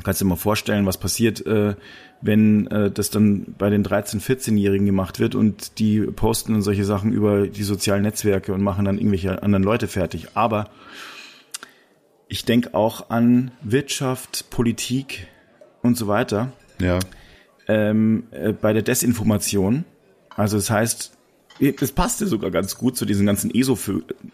Kannst 0.04 0.19
dir 0.19 0.26
mal 0.26 0.36
vorstellen, 0.36 0.86
was 0.86 0.97
passiert, 0.97 1.45
äh, 1.45 1.76
wenn 2.21 2.67
äh, 2.67 2.91
das 2.91 3.10
dann 3.12 3.56
bei 3.58 3.69
den 3.69 3.86
13-, 3.86 4.19
14-Jährigen 4.21 4.86
gemacht 4.86 5.19
wird 5.19 5.36
und 5.36 5.80
die 5.80 6.02
posten 6.02 6.54
dann 6.54 6.62
solche 6.62 6.86
Sachen 6.86 7.13
über 7.13 7.47
die 7.47 7.63
sozialen 7.63 8.04
Netzwerke 8.04 8.54
und 8.54 8.62
machen 8.62 8.86
dann 8.86 8.97
irgendwelche 8.97 9.43
anderen 9.43 9.63
Leute 9.63 9.88
fertig. 9.88 10.30
Aber 10.34 10.69
ich 12.31 12.45
denke 12.45 12.73
auch 12.73 13.09
an 13.09 13.51
Wirtschaft, 13.61 14.49
Politik 14.51 15.27
und 15.81 15.97
so 15.97 16.07
weiter 16.07 16.53
ja. 16.79 16.97
ähm, 17.67 18.23
äh, 18.31 18.53
bei 18.53 18.71
der 18.71 18.83
Desinformation. 18.83 19.83
Also 20.29 20.55
das 20.55 20.69
heißt, 20.69 21.11
das 21.77 21.91
passte 21.91 22.27
sogar 22.27 22.49
ganz 22.49 22.77
gut 22.77 22.95
zu 22.95 23.03
diesen 23.05 23.25
ganzen 23.25 23.53
ESO, 23.53 23.77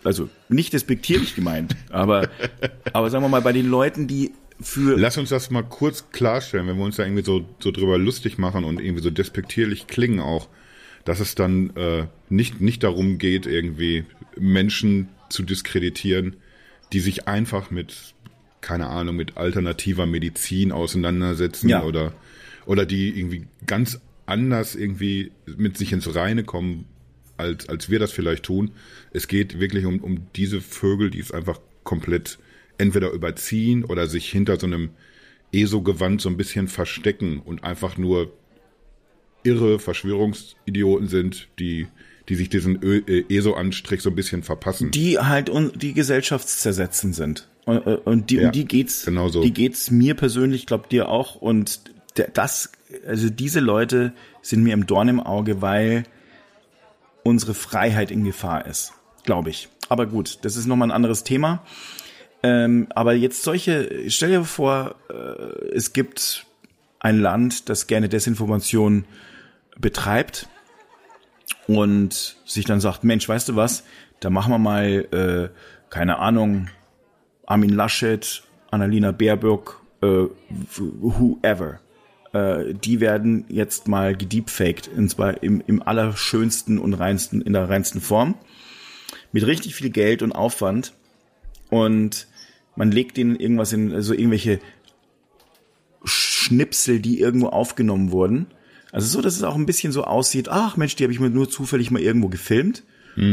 also 0.04 0.30
nicht 0.48 0.74
despektierlich 0.74 1.34
gemeint, 1.34 1.76
aber, 1.90 2.30
aber 2.94 3.10
sagen 3.10 3.24
wir 3.24 3.30
mal 3.30 3.42
bei 3.42 3.52
den 3.52 3.68
Leuten, 3.68 4.08
die 4.08 4.32
für 4.62 4.96
Lass 4.96 5.18
uns 5.18 5.30
das 5.30 5.50
mal 5.50 5.64
kurz 5.64 6.12
klarstellen, 6.12 6.68
wenn 6.68 6.78
wir 6.78 6.86
uns 6.86 6.98
da 6.98 7.04
irgendwie 7.04 7.26
so, 7.26 7.50
so 7.58 7.72
drüber 7.72 7.98
lustig 7.98 8.38
machen 8.38 8.64
und 8.64 8.80
irgendwie 8.80 9.02
so 9.02 9.10
despektierlich 9.10 9.88
klingen 9.88 10.20
auch, 10.20 10.50
dass 11.04 11.20
es 11.20 11.34
dann 11.34 11.76
äh, 11.76 12.06
nicht, 12.30 12.62
nicht 12.62 12.84
darum 12.84 13.18
geht, 13.18 13.48
irgendwie 13.48 14.06
Menschen 14.38 15.10
zu 15.30 15.42
diskreditieren, 15.42 16.36
die 16.94 17.00
sich 17.00 17.28
einfach 17.28 17.72
mit, 17.72 18.14
keine 18.62 18.88
Ahnung, 18.88 19.16
mit 19.16 19.38
alternativer 19.38 20.06
Medizin 20.06 20.72
auseinandersetzen 20.72 21.70
Ja. 21.70 21.84
oder, 21.84 22.14
oder 22.66 22.86
die 22.86 23.10
irgendwie 23.18 23.48
ganz 23.66 24.00
anders 24.26 24.76
irgendwie 24.76 25.32
mit 25.46 25.78
sich 25.78 25.94
ins 25.94 26.14
Reine 26.16 26.44
kommen, 26.44 26.86
als, 27.38 27.70
als 27.70 27.90
wir 27.90 28.00
das 28.00 28.12
vielleicht 28.12 28.44
tun. 28.44 28.72
Es 29.12 29.28
geht 29.28 29.60
wirklich 29.60 29.86
um, 29.86 30.00
um 30.00 30.28
diese 30.36 30.60
Vögel, 30.62 31.10
die 31.10 31.20
es 31.20 31.32
einfach 31.32 31.60
komplett 31.84 32.40
entweder 32.78 33.12
überziehen 33.12 33.84
oder 33.86 34.08
sich 34.08 34.30
hinter 34.30 34.60
so 34.60 34.68
einem 34.68 34.90
ESO-Gewand 35.54 36.22
so 36.22 36.30
ein 36.30 36.38
bisschen 36.38 36.68
verstecken 36.68 37.40
und 37.40 37.64
einfach 37.64 37.98
nur 37.98 38.34
irre 39.44 39.80
Verschwörungsidioten 39.80 41.08
sind, 41.08 41.48
die, 41.60 41.88
die 42.30 42.36
sich 42.36 42.50
diesen 42.50 42.82
Ö- 42.84 43.02
äh, 43.08 43.26
ESO-Anstrich 43.30 44.02
so 44.02 44.10
ein 44.10 44.16
bisschen 44.16 44.44
verpassen. 44.44 44.92
die 44.92 45.18
halt 45.20 45.50
un 45.50 45.72
die 45.76 45.94
gesellschaftszersetzen 45.94 47.14
sind. 47.14 47.48
Und, 47.66 47.86
äh, 47.88 47.96
und 48.04 48.30
die, 48.30 48.36
Ja, 48.38 48.48
um 48.48 48.52
die 48.52 48.66
geht's, 48.66 49.06
genau 49.06 49.30
so. 49.30 49.42
die 49.42 49.54
geht's 49.54 49.92
mir 49.92 50.14
persönlich, 50.16 50.66
glaub 50.66 50.90
dir 50.90 51.10
auch. 51.10 51.36
Und 51.36 51.82
das, 52.34 52.72
also 53.06 53.30
diese 53.30 53.60
Leute 53.60 54.14
sind 54.42 54.64
mir 54.64 54.74
im 54.74 54.86
Dorn 54.88 55.08
im 55.10 55.20
Auge, 55.20 55.62
weil 55.62 56.04
unsere 57.24 57.54
Freiheit 57.54 58.12
in 58.12 58.24
Gefahr 58.24 58.66
ist, 58.66 58.94
glaube 59.24 59.50
ich. 59.50 59.70
Aber 59.90 60.06
gut, 60.06 60.40
das 60.44 60.56
ist 60.56 60.66
nochmal 60.66 60.88
ein 60.90 60.94
anderes 60.96 61.24
Thema. 61.24 61.64
Ähm, 62.44 62.88
aber 62.92 63.14
jetzt 63.14 63.44
solche, 63.44 64.10
stell 64.10 64.30
dir 64.30 64.44
vor, 64.44 64.96
äh, 65.10 65.14
es 65.74 65.94
gibt 65.94 66.46
ein 67.00 67.20
Land, 67.20 67.70
das 67.70 67.88
gerne 67.88 68.10
Desinformation 68.10 69.06
betreibt 69.80 70.48
und 71.68 72.38
sich 72.46 72.66
dann 72.66 72.80
sagt, 72.80 73.04
Mensch, 73.04 73.28
weißt 73.28 73.50
du 73.50 73.56
was, 73.56 73.84
da 74.20 74.30
machen 74.30 74.52
wir 74.52 74.58
mal, 74.58 75.08
äh, 75.12 75.50
keine 75.90 76.20
Ahnung, 76.20 76.70
Armin 77.46 77.70
Laschet, 77.70 78.44
Annalena 78.72 79.12
Baerbock, 79.12 79.82
äh, 80.02 80.26
whoever. 80.78 81.80
Äh, 82.34 82.74
die 82.74 83.00
werden 83.00 83.46
jetzt 83.50 83.88
mal 83.88 84.16
gedeepfaked, 84.16 84.90
und 84.96 85.10
zwar 85.10 85.42
im, 85.44 85.64
im 85.66 85.82
allerschönsten 85.82 86.78
und 86.78 86.94
reinsten, 86.94 87.42
in 87.42 87.54
der 87.54 87.70
reinsten 87.70 88.02
Form. 88.02 88.36
Mit 89.32 89.46
richtig 89.46 89.76
viel 89.76 89.90
Geld 89.90 90.22
und 90.22 90.32
Aufwand. 90.32 90.94
Und 91.70 92.28
man 92.76 92.92
legt 92.92 93.18
denen 93.18 93.36
irgendwas 93.36 93.74
in, 93.74 93.94
also 93.94 94.14
irgendwelche 94.14 94.60
Schnipsel, 96.04 97.00
die 97.00 97.20
irgendwo 97.20 97.48
aufgenommen 97.48 98.12
wurden. 98.12 98.48
Also 98.98 99.10
so, 99.10 99.22
dass 99.22 99.36
es 99.36 99.44
auch 99.44 99.56
ein 99.56 99.68
bisschen 99.68 99.94
so 99.94 100.06
aussieht, 100.06 100.50
ach 100.50 100.76
Mensch, 100.76 100.96
die 100.96 101.04
habe 101.04 101.14
ich 101.14 101.20
mir 101.20 101.30
nur 101.30 101.48
zufällig 101.50 101.92
mal 101.92 102.02
irgendwo 102.02 102.30
gefilmt. 102.30 102.84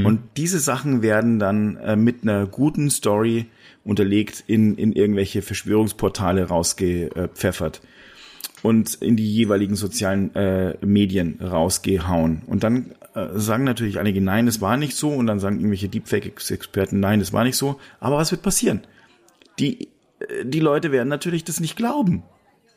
Und 0.04 0.20
diese 0.36 0.60
Sachen 0.60 1.02
werden 1.02 1.38
dann 1.38 1.76
äh, 1.76 1.96
mit 1.96 2.22
einer 2.22 2.46
guten 2.46 2.90
Story 2.90 3.46
unterlegt 3.84 4.44
in, 4.46 4.76
in 4.76 4.92
irgendwelche 4.92 5.42
Verschwörungsportale 5.42 6.44
rausgepfeffert 6.44 7.82
und 8.62 8.94
in 8.94 9.16
die 9.16 9.30
jeweiligen 9.30 9.76
sozialen 9.76 10.34
äh, 10.34 10.74
Medien 10.84 11.38
rausgehauen. 11.40 12.42
Und 12.46 12.62
dann 12.62 12.94
äh, 13.14 13.28
sagen 13.34 13.64
natürlich 13.64 13.98
einige, 13.98 14.22
nein, 14.22 14.46
das 14.46 14.62
war 14.62 14.76
nicht 14.76 14.96
so. 14.96 15.10
Und 15.10 15.26
dann 15.26 15.38
sagen 15.38 15.56
irgendwelche 15.56 15.88
Deepfake-Experten, 15.88 17.00
nein, 17.00 17.20
das 17.20 17.32
war 17.32 17.44
nicht 17.44 17.56
so. 17.56 17.78
Aber 18.00 18.16
was 18.16 18.30
wird 18.30 18.42
passieren? 18.42 18.80
Die, 19.58 19.88
äh, 20.18 20.44
die 20.44 20.60
Leute 20.60 20.92
werden 20.92 21.08
natürlich 21.08 21.44
das 21.44 21.60
nicht 21.60 21.76
glauben. 21.76 22.22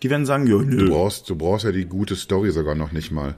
Die 0.04 0.10
werden 0.10 0.26
sagen, 0.26 0.46
Du 0.46 0.62
nö. 0.62 0.90
brauchst, 0.90 1.30
du 1.30 1.36
brauchst 1.36 1.66
ja 1.66 1.72
die 1.72 1.86
gute 1.86 2.16
Story 2.16 2.52
sogar 2.52 2.76
noch 2.76 2.92
nicht 2.92 3.12
mal. 3.12 3.36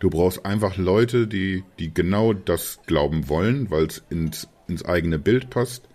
Du 0.00 0.10
brauchst 0.10 0.44
einfach 0.44 0.76
Leute, 0.76 1.26
die, 1.26 1.64
die 1.78 1.94
genau 1.94 2.32
das 2.32 2.80
glauben 2.86 3.28
wollen, 3.28 3.70
weil 3.70 3.86
es 3.86 4.02
ins, 4.10 4.48
ins 4.66 4.84
eigene 4.84 5.18
Bild 5.18 5.50
passt. 5.50 5.88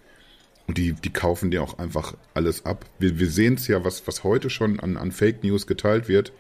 Und 0.68 0.78
die, 0.78 0.94
die 0.94 1.12
kaufen 1.12 1.52
dir 1.52 1.64
auch 1.64 1.80
einfach 1.80 2.16
alles 2.34 2.66
ab. 2.66 2.86
Wir, 3.00 3.20
wir 3.20 3.30
sehen 3.30 3.56
es 3.56 3.68
ja, 3.68 3.84
was, 3.84 4.08
was 4.08 4.24
heute 4.24 4.50
schon 4.50 4.80
an, 4.80 4.98
an 4.98 5.12
Fake 5.12 5.44
News 5.44 5.68
geteilt 5.68 6.08
wird. 6.08 6.32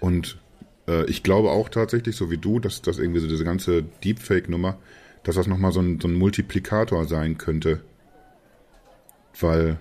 Und 0.00 0.38
äh, 0.88 1.04
ich 1.06 1.22
glaube 1.22 1.50
auch 1.50 1.68
tatsächlich, 1.68 2.16
so 2.16 2.30
wie 2.30 2.38
du, 2.38 2.60
dass 2.60 2.80
das 2.80 2.98
irgendwie 2.98 3.20
so 3.20 3.28
diese 3.28 3.44
ganze 3.44 3.82
Deepfake-Nummer, 3.82 4.78
dass 5.24 5.34
das 5.34 5.46
nochmal 5.46 5.72
so 5.72 5.80
ein, 5.80 6.00
so 6.00 6.08
ein 6.08 6.14
Multiplikator 6.14 7.06
sein 7.06 7.36
könnte. 7.36 7.82
Weil 9.38 9.78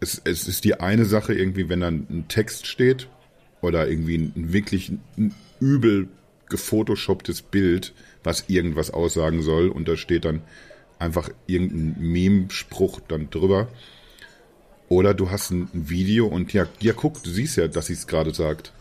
es, 0.00 0.20
es 0.24 0.46
ist 0.48 0.64
die 0.64 0.80
eine 0.80 1.04
Sache 1.04 1.34
irgendwie, 1.34 1.68
wenn 1.68 1.80
dann 1.80 2.06
ein 2.10 2.28
Text 2.28 2.66
steht 2.66 3.08
oder 3.60 3.88
irgendwie 3.88 4.16
ein 4.16 4.52
wirklich 4.52 4.92
ein 5.16 5.34
übel 5.60 6.08
gefotoshopptes 6.48 7.42
Bild, 7.42 7.92
was 8.22 8.44
irgendwas 8.48 8.90
aussagen 8.90 9.42
soll 9.42 9.68
und 9.68 9.88
da 9.88 9.96
steht 9.96 10.24
dann 10.24 10.42
einfach 10.98 11.30
irgendein 11.46 11.96
Meme-Spruch 12.00 13.00
dann 13.06 13.30
drüber. 13.30 13.68
Oder 14.88 15.14
du 15.14 15.30
hast 15.30 15.50
ein 15.50 15.68
Video 15.72 16.26
und 16.26 16.52
ja, 16.52 16.66
ja 16.80 16.92
guck, 16.94 17.22
du 17.22 17.30
siehst 17.30 17.56
ja, 17.56 17.68
dass 17.68 17.86
sie 17.86 17.92
es 17.92 18.06
gerade 18.06 18.32
sagt. 18.32 18.72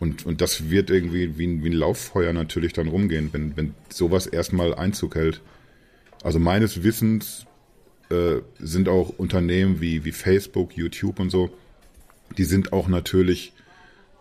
Und, 0.00 0.26
und 0.26 0.40
das 0.40 0.70
wird 0.70 0.90
irgendwie 0.90 1.38
wie 1.38 1.46
ein, 1.46 1.64
wie 1.64 1.70
ein 1.70 1.72
Lauffeuer 1.72 2.32
natürlich 2.32 2.72
dann 2.72 2.88
rumgehen, 2.88 3.30
wenn, 3.32 3.56
wenn 3.56 3.74
sowas 3.88 4.26
erstmal 4.26 4.74
Einzug 4.74 5.14
hält. 5.14 5.42
Also 6.22 6.38
meines 6.38 6.82
Wissens 6.82 7.46
äh, 8.10 8.36
sind 8.58 8.88
auch 8.88 9.10
Unternehmen 9.18 9.80
wie, 9.80 10.04
wie 10.04 10.12
Facebook, 10.12 10.76
YouTube 10.76 11.18
und 11.18 11.30
so, 11.30 11.50
die 12.36 12.44
sind 12.44 12.72
auch 12.72 12.88
natürlich 12.88 13.52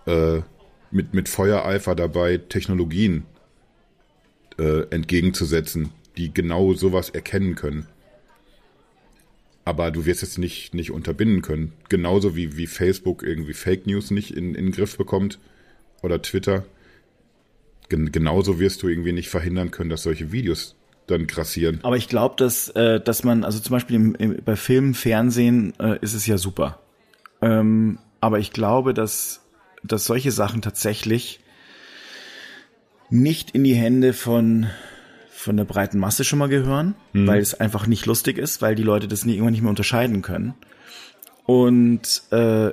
äh, 0.06 0.42
mit, 0.92 1.14
mit 1.14 1.30
Feuereifer 1.30 1.96
dabei, 1.96 2.38
Technologien 2.38 3.26
äh, 4.58 4.88
entgegenzusetzen, 4.90 5.92
die 6.18 6.34
genau 6.34 6.74
sowas 6.74 7.10
erkennen 7.10 7.56
können. 7.56 7.88
Aber 9.66 9.90
du 9.90 10.06
wirst 10.06 10.22
es 10.22 10.38
nicht, 10.38 10.74
nicht 10.74 10.92
unterbinden 10.92 11.42
können. 11.42 11.74
Genauso 11.90 12.36
wie, 12.36 12.56
wie 12.56 12.68
Facebook 12.68 13.24
irgendwie 13.24 13.54
Fake 13.54 13.88
News 13.88 14.12
nicht 14.12 14.32
in, 14.32 14.54
in 14.54 14.68
den 14.68 14.72
Griff 14.72 14.98
bekommt 14.98 15.40
oder 16.04 16.22
Twitter. 16.22 16.66
Gen 17.90 18.12
genauso 18.12 18.60
wirst 18.60 18.84
du 18.84 18.88
irgendwie 18.88 19.12
nicht 19.12 19.30
verhindern 19.30 19.72
können, 19.72 19.90
dass 19.90 20.04
solche 20.04 20.32
Videos 20.32 20.76
dann 21.08 21.28
grassieren. 21.28 21.80
Aber 21.84 21.98
ich 21.98 22.08
glaube, 22.08 22.36
dass, 22.38 22.70
äh, 22.70 23.00
dass 23.00 23.24
man, 23.24 23.44
also 23.44 23.60
zum 23.60 23.74
Beispiel 23.74 23.96
im, 23.96 24.16
im, 24.16 24.38
bei 24.44 24.56
Film, 24.56 24.94
Fernsehen 24.94 25.74
äh, 25.80 25.98
ist 26.02 26.14
es 26.14 26.26
ja 26.26 26.38
super. 26.38 26.80
Ähm, 27.42 28.00
aber 28.22 28.40
ich 28.40 28.52
glaube, 28.52 28.94
dass, 28.94 29.42
dass 29.84 30.06
solche 30.06 30.32
Sachen 30.32 30.62
tatsächlich 30.62 31.40
nicht 33.10 33.52
in 33.52 33.64
die 33.64 33.76
Hände 33.76 34.14
von, 34.14 34.68
von 35.30 35.58
der 35.58 35.66
breiten 35.66 36.00
Masse 36.00 36.24
schon 36.24 36.40
mal 36.40 36.50
gehören, 36.50 36.96
weil 37.14 37.40
es 37.40 37.54
einfach 37.54 37.86
nicht 37.86 38.08
lustig 38.08 38.40
ist, 38.40 38.64
weil 38.64 38.74
die 38.74 38.84
Leute 38.84 39.08
das 39.08 39.26
nie, 39.26 39.34
irgendwann 39.34 39.54
nicht 39.54 39.62
mehr 39.62 39.70
unterscheiden 39.70 40.24
können. 40.24 40.56
Und 41.46 42.24
äh, 42.32 42.72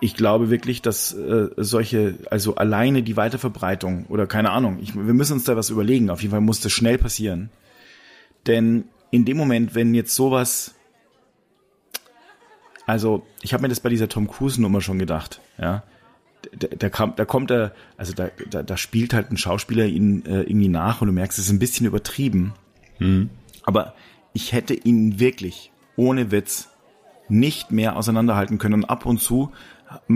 ich 0.00 0.14
glaube 0.14 0.50
wirklich, 0.50 0.82
dass 0.82 1.12
äh, 1.12 1.48
solche, 1.56 2.14
also 2.30 2.54
alleine 2.54 3.02
die 3.02 3.16
Weiterverbreitung 3.16 4.06
oder 4.06 4.26
keine 4.26 4.50
Ahnung, 4.50 4.78
ich, 4.80 4.94
wir 4.94 5.14
müssen 5.14 5.34
uns 5.34 5.44
da 5.44 5.56
was 5.56 5.70
überlegen. 5.70 6.10
Auf 6.10 6.22
jeden 6.22 6.30
Fall 6.30 6.40
muss 6.40 6.60
das 6.60 6.72
schnell 6.72 6.98
passieren. 6.98 7.50
Denn 8.46 8.84
in 9.10 9.24
dem 9.24 9.36
Moment, 9.36 9.74
wenn 9.74 9.94
jetzt 9.94 10.14
sowas, 10.14 10.74
also 12.86 13.26
ich 13.42 13.52
habe 13.52 13.62
mir 13.62 13.68
das 13.68 13.80
bei 13.80 13.88
dieser 13.88 14.08
Tom 14.08 14.28
Cruise 14.28 14.60
Nummer 14.60 14.80
schon 14.80 14.98
gedacht, 14.98 15.40
ja, 15.58 15.82
da, 16.52 16.68
da, 16.68 16.90
kam, 16.90 17.16
da 17.16 17.24
kommt 17.24 17.50
er, 17.50 17.74
also 17.96 18.12
da, 18.12 18.30
da, 18.50 18.62
da 18.62 18.76
spielt 18.76 19.14
halt 19.14 19.30
ein 19.30 19.36
Schauspieler 19.36 19.86
ihn 19.86 20.24
äh, 20.26 20.42
irgendwie 20.42 20.68
nach 20.68 21.00
und 21.00 21.08
du 21.08 21.12
merkst, 21.12 21.38
es 21.38 21.46
ist 21.46 21.52
ein 21.52 21.58
bisschen 21.58 21.86
übertrieben. 21.86 22.52
Aber 23.64 23.94
ich 24.34 24.52
hätte 24.52 24.74
ihn 24.74 25.18
wirklich, 25.18 25.72
ohne 25.96 26.30
Witz, 26.30 26.68
nicht 27.28 27.70
mehr 27.70 27.96
auseinanderhalten 27.96 28.58
können. 28.58 28.74
Und 28.74 28.84
ab 28.84 29.06
und 29.06 29.20
zu 29.20 29.52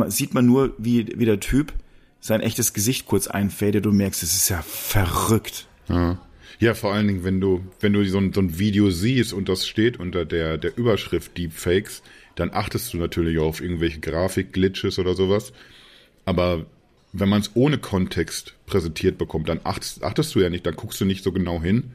sieht 0.08 0.34
man 0.34 0.46
nur, 0.46 0.74
wie, 0.78 1.06
wie 1.16 1.24
der 1.24 1.40
Typ 1.40 1.72
sein 2.20 2.40
echtes 2.40 2.72
Gesicht 2.72 3.06
kurz 3.06 3.26
einfädet. 3.26 3.84
Du 3.84 3.92
merkst, 3.92 4.22
es 4.22 4.34
ist 4.34 4.48
ja 4.48 4.62
verrückt. 4.62 5.66
Ja. 5.88 6.18
ja, 6.58 6.74
vor 6.74 6.92
allen 6.92 7.06
Dingen, 7.06 7.24
wenn 7.24 7.40
du, 7.40 7.64
wenn 7.80 7.92
du 7.92 8.04
so 8.04 8.18
ein, 8.18 8.32
so 8.32 8.40
ein 8.40 8.58
Video 8.58 8.90
siehst 8.90 9.32
und 9.32 9.48
das 9.48 9.66
steht 9.66 9.98
unter 9.98 10.24
der, 10.24 10.58
der 10.58 10.76
Überschrift 10.76 11.38
Deepfakes, 11.38 12.02
dann 12.34 12.50
achtest 12.52 12.92
du 12.92 12.98
natürlich 12.98 13.38
auf 13.38 13.60
irgendwelche 13.60 14.00
Grafik-Glitches 14.00 14.98
oder 14.98 15.14
sowas. 15.14 15.52
Aber 16.24 16.66
wenn 17.12 17.28
man 17.28 17.40
es 17.40 17.52
ohne 17.54 17.78
Kontext 17.78 18.54
präsentiert 18.66 19.18
bekommt, 19.18 19.48
dann 19.48 19.60
achtest, 19.64 20.04
achtest 20.04 20.34
du 20.34 20.40
ja 20.40 20.50
nicht, 20.50 20.66
dann 20.66 20.76
guckst 20.76 21.00
du 21.00 21.04
nicht 21.04 21.24
so 21.24 21.32
genau 21.32 21.62
hin. 21.62 21.92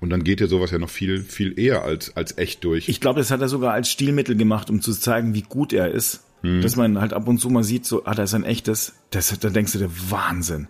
Und 0.00 0.10
dann 0.10 0.24
geht 0.24 0.40
dir 0.40 0.48
sowas 0.48 0.70
ja 0.70 0.78
noch 0.78 0.88
viel, 0.88 1.22
viel 1.22 1.58
eher 1.58 1.82
als, 1.84 2.16
als 2.16 2.38
echt 2.38 2.64
durch. 2.64 2.88
Ich 2.88 3.00
glaube, 3.00 3.20
das 3.20 3.30
hat 3.30 3.40
er 3.42 3.48
sogar 3.48 3.74
als 3.74 3.90
Stilmittel 3.90 4.34
gemacht, 4.36 4.70
um 4.70 4.80
zu 4.80 4.92
zeigen, 4.92 5.34
wie 5.34 5.42
gut 5.42 5.72
er 5.72 5.90
ist. 5.90 6.24
Dass 6.62 6.74
man 6.76 6.98
halt 6.98 7.12
ab 7.12 7.28
und 7.28 7.38
zu 7.38 7.50
mal 7.50 7.62
sieht, 7.64 7.84
so, 7.84 8.06
ah, 8.06 8.14
da 8.14 8.22
ist 8.22 8.32
ein 8.32 8.44
echtes. 8.44 8.94
Das, 9.10 9.38
da 9.38 9.50
denkst 9.50 9.72
du 9.72 9.78
dir, 9.78 9.90
Wahnsinn. 10.08 10.68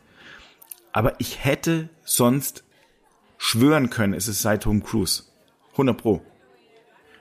Aber 0.93 1.15
ich 1.21 1.45
hätte 1.45 1.89
sonst 2.03 2.65
schwören 3.39 3.89
können, 3.89 4.13
es 4.13 4.27
ist 4.27 4.43
seit 4.43 4.65
Tom 4.65 4.83
Cruise. 4.83 5.23
100 5.73 5.97
pro. 5.97 6.23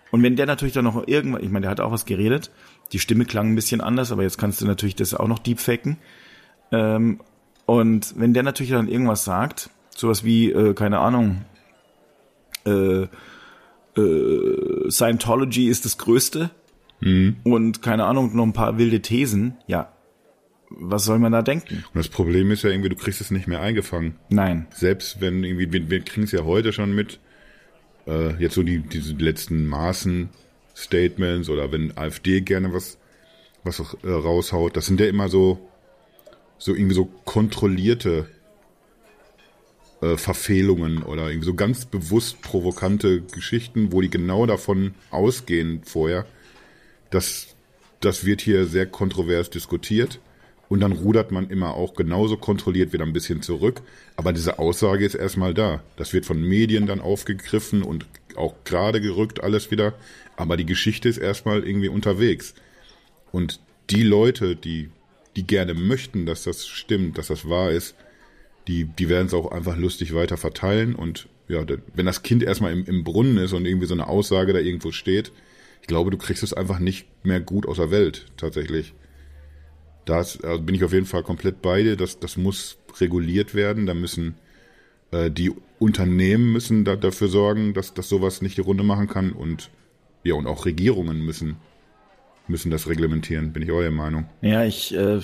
Und 0.10 0.24
wenn 0.24 0.36
der 0.36 0.48
natürlich 0.48 0.74
dann 0.74 0.86
noch 0.86 1.08
irgendwann, 1.08 1.44
ich 1.44 1.50
meine, 1.52 1.66
der 1.66 1.70
hat 1.70 1.80
auch 1.80 1.92
was 1.92 2.06
geredet, 2.08 2.50
die 2.92 2.98
Stimme 2.98 3.26
klang 3.26 3.52
ein 3.52 3.56
bisschen 3.56 3.82
anders, 3.82 4.12
aber 4.12 4.24
jetzt 4.24 4.40
kannst 4.40 4.60
du 4.62 4.66
natürlich 4.66 4.96
das 4.96 5.14
auch 5.14 5.28
noch 5.28 5.38
deepfaken. 5.38 5.98
Ähm, 6.72 7.22
Und 7.68 8.16
wenn 8.18 8.34
der 8.34 8.42
natürlich 8.42 8.72
dann 8.72 8.88
irgendwas 8.88 9.24
sagt, 9.26 9.70
sowas 9.96 10.24
wie, 10.24 10.52
äh, 10.52 10.74
keine 10.74 10.98
Ahnung, 10.98 11.46
äh, 12.70 14.00
äh, 14.00 14.90
Scientology 14.90 15.68
ist 15.68 15.86
das 15.86 15.98
Größte 15.98 16.52
und 17.02 17.82
keine 17.82 18.04
Ahnung, 18.06 18.36
noch 18.36 18.44
ein 18.44 18.52
paar 18.52 18.78
wilde 18.78 19.02
Thesen, 19.02 19.58
ja, 19.68 19.94
was 20.70 21.06
soll 21.06 21.20
man 21.20 21.32
da 21.32 21.42
denken? 21.42 21.84
Und 21.94 21.96
das 21.96 22.10
Problem 22.10 22.52
ist 22.52 22.64
ja 22.64 22.70
irgendwie, 22.70 22.90
du 22.90 22.96
kriegst 22.96 23.22
es 23.22 23.32
nicht 23.32 23.48
mehr 23.48 23.62
eingefangen. 23.62 24.16
Nein. 24.30 24.68
Selbst 24.74 25.22
wenn 25.22 25.44
irgendwie, 25.44 25.72
wir, 25.72 25.90
wir 25.90 26.02
kriegen 26.02 26.24
es 26.26 26.32
ja 26.32 26.44
heute 26.44 26.74
schon 26.74 26.94
mit, 26.94 27.20
äh, 28.06 28.36
jetzt 28.42 28.56
so 28.56 28.64
die, 28.64 28.80
diese 28.80 29.14
letzten 29.14 29.66
Maßen-Statements 29.66 31.50
oder 31.50 31.72
wenn 31.72 31.98
AfD 31.98 32.42
gerne 32.42 32.74
was, 32.74 32.98
was 33.64 33.80
äh, 34.04 34.10
raushaut, 34.10 34.76
das 34.76 34.86
sind 34.86 35.00
ja 35.00 35.08
immer 35.08 35.30
so, 35.30 35.70
so 36.58 36.76
irgendwie 36.76 36.96
so 36.96 37.06
kontrollierte 37.26 38.28
äh, 40.02 40.18
Verfehlungen 40.18 41.04
oder 41.04 41.30
irgendwie 41.30 41.46
so 41.46 41.54
ganz 41.54 41.86
bewusst 41.86 42.42
provokante 42.42 43.22
Geschichten, 43.22 43.92
wo 43.92 44.02
die 44.02 44.10
genau 44.10 44.46
davon 44.46 44.94
ausgehen 45.12 45.82
vorher, 45.84 46.26
dass 47.10 47.56
das 48.00 48.26
wird 48.26 48.42
hier 48.42 48.66
sehr 48.66 48.86
kontrovers 48.86 49.50
diskutiert 49.50 50.20
und 50.70 50.82
dann 50.82 50.92
rudert 50.92 51.32
man 51.32 51.50
immer 51.50 51.74
auch 51.74 51.96
genauso 51.96 52.38
kontrolliert 52.38 52.94
wieder 52.94 53.04
ein 53.04 53.12
bisschen 53.12 53.42
zurück. 53.42 53.82
Aber 54.16 54.32
diese 54.32 54.60
Aussage 54.60 55.04
ist 55.04 55.16
erstmal 55.16 55.54
da. 55.54 55.84
Das 55.98 56.14
wird 56.14 56.26
von 56.28 56.42
Medien 56.42 56.86
dann 56.86 57.02
aufgegriffen 57.02 57.82
und 57.82 58.06
auch 58.36 58.54
gerade 58.66 59.02
gerückt 59.02 59.44
alles 59.44 59.72
wieder. 59.72 59.96
Aber 60.38 60.58
die 60.58 60.68
Geschichte 60.68 61.10
ist 61.10 61.18
erstmal 61.18 61.68
irgendwie 61.68 61.90
unterwegs. 61.90 62.54
Und 63.32 63.60
die 63.90 64.04
Leute, 64.04 64.56
die, 64.56 64.90
die 65.36 65.46
gerne 65.46 65.74
möchten, 65.74 66.28
dass 66.28 66.44
das 66.44 66.68
stimmt, 66.68 67.18
dass 67.18 67.28
das 67.28 67.50
wahr 67.50 67.72
ist, 67.72 67.96
die, 68.70 68.86
die 68.86 69.10
werden 69.10 69.26
es 69.26 69.34
auch 69.34 69.52
einfach 69.52 69.76
lustig 69.76 70.14
weiter 70.14 70.38
verteilen. 70.38 70.94
Und 70.94 71.28
ja, 71.48 71.66
wenn 71.96 72.06
das 72.06 72.22
Kind 72.22 72.44
erstmal 72.44 72.72
im, 72.72 72.86
im 72.86 73.04
Brunnen 73.04 73.38
ist 73.38 73.54
und 73.54 73.66
irgendwie 73.66 73.88
so 73.88 73.96
eine 73.96 74.08
Aussage 74.08 74.54
da 74.54 74.60
irgendwo 74.60 74.92
steht, 74.92 75.32
ich 75.82 75.88
glaube, 75.88 76.12
du 76.12 76.18
kriegst 76.18 76.44
es 76.44 76.54
einfach 76.54 76.78
nicht 76.78 77.08
mehr 77.26 77.40
gut 77.40 77.68
aus 77.68 77.78
der 77.78 77.90
Welt, 77.90 78.28
tatsächlich. 78.38 78.94
Da 80.06 80.18
also 80.18 80.62
bin 80.62 80.76
ich 80.76 80.84
auf 80.84 80.94
jeden 80.94 81.08
Fall 81.08 81.24
komplett 81.24 81.64
bei 81.64 81.82
dir. 81.82 81.96
Das, 81.96 82.20
das 82.20 82.38
muss 82.38 82.78
reguliert 83.00 83.56
werden. 83.56 83.88
Da 83.88 83.96
müssen 83.96 84.36
äh, 85.12 85.32
die 85.32 85.52
Unternehmen 85.80 86.54
müssen 86.54 86.86
da, 86.86 86.96
dafür 86.96 87.28
sorgen, 87.28 87.74
dass, 87.74 87.96
dass 87.96 88.08
sowas 88.08 88.44
nicht 88.44 88.58
die 88.58 88.62
Runde 88.62 88.84
machen 88.84 89.08
kann. 89.08 89.32
Und 89.32 89.72
ja, 90.24 90.36
und 90.36 90.46
auch 90.46 90.66
Regierungen 90.66 91.26
müssen, 91.26 91.58
müssen 92.48 92.70
das 92.70 92.88
reglementieren, 92.88 93.52
bin 93.52 93.64
ich 93.64 93.70
der 93.70 93.92
Meinung. 93.92 94.26
Ja, 94.42 94.64
ich, 94.64 94.94
äh, 94.96 95.22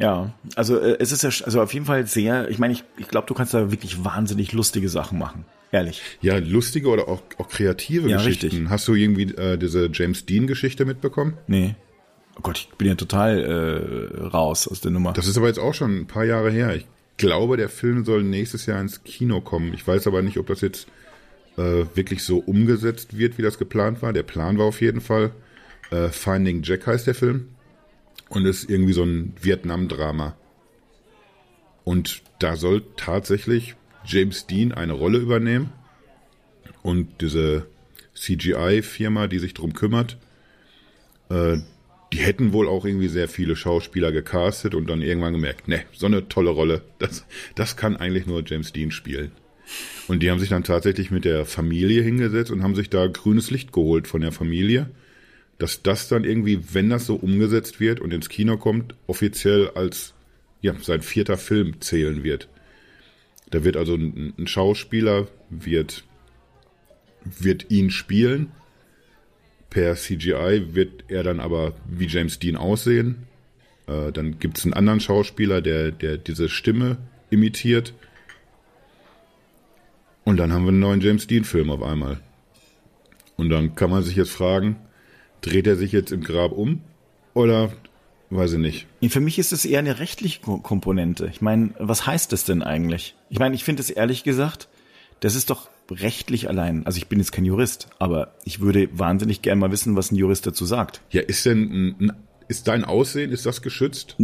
ja, 0.00 0.32
also 0.56 0.78
äh, 0.78 0.96
es 0.98 1.12
ist 1.12 1.22
ja, 1.22 1.30
also 1.44 1.62
auf 1.62 1.72
jeden 1.72 1.86
Fall 1.86 2.06
sehr, 2.06 2.48
ich 2.50 2.58
meine, 2.58 2.72
ich, 2.72 2.82
ich 2.96 3.06
glaube, 3.08 3.26
du 3.28 3.34
kannst 3.34 3.54
da 3.54 3.70
wirklich 3.70 4.04
wahnsinnig 4.04 4.52
lustige 4.52 4.88
Sachen 4.88 5.18
machen. 5.18 5.44
Ehrlich. 5.72 6.02
Ja, 6.20 6.38
lustige 6.38 6.88
oder 6.88 7.06
auch, 7.08 7.22
auch 7.38 7.48
kreative 7.48 8.08
Ja, 8.08 8.16
Geschichten. 8.16 8.46
richtig. 8.46 8.68
Hast 8.70 8.88
du 8.88 8.94
irgendwie 8.94 9.32
äh, 9.34 9.56
diese 9.56 9.88
James 9.92 10.26
Dean-Geschichte 10.26 10.84
mitbekommen? 10.84 11.34
Nee. 11.46 11.76
Oh 12.36 12.40
Gott, 12.42 12.66
ich 12.70 12.76
bin 12.76 12.88
ja 12.88 12.94
total 12.96 13.38
äh, 13.38 14.26
raus 14.26 14.66
aus 14.66 14.80
der 14.80 14.90
Nummer. 14.90 15.12
Das 15.12 15.28
ist 15.28 15.36
aber 15.36 15.46
jetzt 15.46 15.60
auch 15.60 15.74
schon 15.74 15.96
ein 16.00 16.06
paar 16.06 16.24
Jahre 16.24 16.50
her. 16.50 16.74
Ich 16.74 16.86
glaube, 17.18 17.56
der 17.56 17.68
Film 17.68 18.04
soll 18.04 18.24
nächstes 18.24 18.66
Jahr 18.66 18.80
ins 18.80 19.04
Kino 19.04 19.40
kommen. 19.42 19.72
Ich 19.74 19.86
weiß 19.86 20.06
aber 20.08 20.22
nicht, 20.22 20.38
ob 20.38 20.46
das 20.48 20.60
jetzt 20.60 20.88
äh, 21.56 21.84
wirklich 21.94 22.24
so 22.24 22.38
umgesetzt 22.38 23.16
wird, 23.16 23.38
wie 23.38 23.42
das 23.42 23.58
geplant 23.58 24.02
war. 24.02 24.12
Der 24.12 24.22
Plan 24.24 24.58
war 24.58 24.64
auf 24.66 24.80
jeden 24.80 25.00
Fall. 25.00 25.30
Äh, 25.90 26.08
Finding 26.08 26.62
Jack 26.62 26.86
heißt 26.86 27.06
der 27.06 27.14
Film. 27.14 27.48
Und 28.30 28.46
ist 28.46 28.70
irgendwie 28.70 28.94
so 28.94 29.02
ein 29.02 29.34
Vietnam-Drama. 29.40 30.36
Und 31.84 32.22
da 32.38 32.56
soll 32.56 32.82
tatsächlich 32.96 33.74
James 34.06 34.46
Dean 34.46 34.72
eine 34.72 34.94
Rolle 34.94 35.18
übernehmen. 35.18 35.72
Und 36.82 37.20
diese 37.20 37.66
CGI-Firma, 38.14 39.26
die 39.26 39.38
sich 39.38 39.52
drum 39.52 39.74
kümmert, 39.74 40.16
äh, 41.28 41.58
die 42.12 42.18
hätten 42.18 42.52
wohl 42.52 42.68
auch 42.68 42.84
irgendwie 42.84 43.08
sehr 43.08 43.28
viele 43.28 43.54
Schauspieler 43.54 44.10
gecastet 44.12 44.74
und 44.74 44.88
dann 44.88 45.02
irgendwann 45.02 45.32
gemerkt, 45.32 45.68
ne, 45.68 45.82
so 45.92 46.06
eine 46.06 46.28
tolle 46.28 46.50
Rolle, 46.50 46.82
das, 46.98 47.24
das 47.54 47.76
kann 47.76 47.96
eigentlich 47.96 48.26
nur 48.26 48.42
James 48.44 48.72
Dean 48.72 48.90
spielen. 48.90 49.32
Und 50.08 50.20
die 50.22 50.30
haben 50.30 50.40
sich 50.40 50.48
dann 50.48 50.64
tatsächlich 50.64 51.12
mit 51.12 51.24
der 51.24 51.46
Familie 51.46 52.02
hingesetzt 52.02 52.50
und 52.50 52.64
haben 52.64 52.74
sich 52.74 52.90
da 52.90 53.06
grünes 53.06 53.50
Licht 53.52 53.72
geholt 53.72 54.08
von 54.08 54.20
der 54.20 54.32
Familie, 54.32 54.90
dass 55.60 55.82
das 55.82 56.08
dann 56.08 56.24
irgendwie, 56.24 56.74
wenn 56.74 56.90
das 56.90 57.06
so 57.06 57.14
umgesetzt 57.14 57.78
wird 57.78 58.00
und 58.00 58.12
ins 58.12 58.28
Kino 58.28 58.56
kommt, 58.56 58.94
offiziell 59.06 59.70
als 59.70 60.14
ja, 60.60 60.74
sein 60.82 61.02
vierter 61.02 61.38
Film 61.38 61.80
zählen 61.80 62.24
wird. 62.24 62.48
Da 63.50 63.62
wird 63.62 63.76
also 63.76 63.94
ein, 63.94 64.34
ein 64.38 64.46
Schauspieler 64.46 65.28
wird, 65.48 66.04
wird 67.24 67.70
ihn 67.70 67.90
spielen 67.90 68.50
per 69.70 69.94
CGI 69.94 70.74
wird 70.74 71.04
er 71.08 71.22
dann 71.22 71.40
aber 71.40 71.72
wie 71.86 72.06
James 72.06 72.40
Dean 72.40 72.56
aussehen. 72.56 73.28
Äh, 73.86 74.12
dann 74.12 74.38
gibt 74.40 74.58
es 74.58 74.64
einen 74.64 74.74
anderen 74.74 75.00
Schauspieler, 75.00 75.62
der, 75.62 75.92
der 75.92 76.18
diese 76.18 76.48
Stimme 76.48 76.98
imitiert. 77.30 77.94
Und 80.24 80.36
dann 80.36 80.52
haben 80.52 80.64
wir 80.64 80.70
einen 80.70 80.80
neuen 80.80 81.00
James 81.00 81.28
Dean-Film 81.28 81.70
auf 81.70 81.82
einmal. 81.82 82.20
Und 83.36 83.48
dann 83.48 83.74
kann 83.74 83.90
man 83.90 84.02
sich 84.02 84.16
jetzt 84.16 84.32
fragen, 84.32 84.76
dreht 85.40 85.66
er 85.66 85.76
sich 85.76 85.92
jetzt 85.92 86.12
im 86.12 86.22
Grab 86.22 86.52
um? 86.52 86.80
Oder 87.34 87.72
weiß 88.30 88.52
ich 88.52 88.58
nicht. 88.58 88.86
Für 89.08 89.20
mich 89.20 89.38
ist 89.38 89.52
es 89.52 89.64
eher 89.64 89.78
eine 89.80 89.98
rechtliche 89.98 90.40
Ko- 90.40 90.58
Komponente. 90.58 91.28
Ich 91.32 91.40
meine, 91.40 91.70
was 91.78 92.06
heißt 92.06 92.32
das 92.32 92.44
denn 92.44 92.62
eigentlich? 92.62 93.14
Ich 93.28 93.38
meine, 93.38 93.54
ich 93.54 93.64
finde 93.64 93.82
es 93.82 93.90
ehrlich 93.90 94.22
gesagt, 94.24 94.68
das 95.20 95.34
ist 95.34 95.50
doch 95.50 95.68
rechtlich 95.90 96.48
allein. 96.48 96.86
Also 96.86 96.98
ich 96.98 97.08
bin 97.08 97.18
jetzt 97.18 97.32
kein 97.32 97.44
Jurist, 97.44 97.88
aber 97.98 98.34
ich 98.44 98.60
würde 98.60 98.88
wahnsinnig 98.92 99.42
gern 99.42 99.58
mal 99.58 99.72
wissen, 99.72 99.96
was 99.96 100.12
ein 100.12 100.16
Jurist 100.16 100.46
dazu 100.46 100.64
sagt. 100.64 101.02
Ja, 101.10 101.20
ist 101.22 101.44
denn 101.44 101.96
ein, 102.00 102.12
ist 102.48 102.68
dein 102.68 102.84
Aussehen, 102.84 103.32
ist 103.32 103.44
das 103.46 103.62
geschützt? 103.62 104.16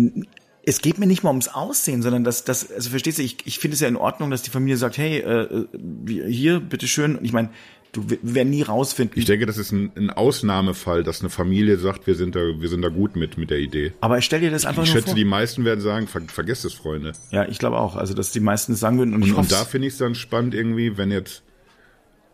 Es 0.64 0.80
geht 0.80 0.98
mir 0.98 1.06
nicht 1.06 1.22
mal 1.22 1.30
ums 1.30 1.48
Aussehen, 1.48 2.02
sondern 2.02 2.24
dass 2.24 2.44
das, 2.44 2.70
also 2.72 2.90
verstehst 2.90 3.18
du, 3.18 3.22
ich, 3.22 3.38
ich 3.44 3.58
finde 3.58 3.74
es 3.74 3.80
ja 3.80 3.88
in 3.88 3.96
Ordnung, 3.96 4.30
dass 4.30 4.42
die 4.42 4.50
Familie 4.50 4.76
sagt, 4.76 4.96
hey, 4.98 5.18
äh, 5.18 5.64
äh, 5.64 6.30
hier, 6.30 6.60
bitteschön. 6.60 7.16
Und 7.16 7.24
ich 7.24 7.32
meine, 7.32 7.50
du 7.92 8.08
wir 8.08 8.18
werden 8.22 8.50
nie 8.50 8.62
rausfinden. 8.62 9.18
Ich 9.18 9.24
denke, 9.24 9.46
das 9.46 9.58
ist 9.58 9.72
ein, 9.72 9.90
ein 9.96 10.10
Ausnahmefall, 10.10 11.02
dass 11.02 11.20
eine 11.20 11.30
Familie 11.30 11.78
sagt, 11.78 12.06
wir 12.06 12.14
sind 12.14 12.34
da, 12.34 12.40
wir 12.40 12.68
sind 12.68 12.82
da 12.82 12.88
gut 12.88 13.16
mit, 13.16 13.38
mit 13.38 13.50
der 13.50 13.58
Idee. 13.58 13.92
aber 14.00 14.20
stell 14.20 14.40
dir 14.40 14.50
das 14.50 14.64
einfach 14.66 14.82
Ich 14.82 14.90
nur 14.90 14.96
schätze, 14.96 15.08
vor. 15.08 15.14
die 15.16 15.24
meisten 15.24 15.64
werden 15.64 15.80
sagen, 15.80 16.06
ver 16.06 16.22
vergesst 16.28 16.64
es, 16.64 16.74
Freunde. 16.74 17.12
ja, 17.30 17.46
ich 17.48 17.58
glaube 17.58 17.78
auch. 17.78 17.96
Also, 17.96 18.14
dass 18.14 18.32
die 18.32 18.40
meisten 18.40 18.72
es 18.74 18.80
sagen 18.80 18.98
würden. 18.98 19.14
Und, 19.14 19.22
ich 19.24 19.32
Und, 19.32 19.38
und 19.38 19.52
da 19.52 19.64
finde 19.64 19.86
ich 19.88 19.94
es 19.94 19.98
dann 19.98 20.14
spannend 20.14 20.54
irgendwie, 20.54 20.96
wenn 20.98 21.10
jetzt, 21.10 21.42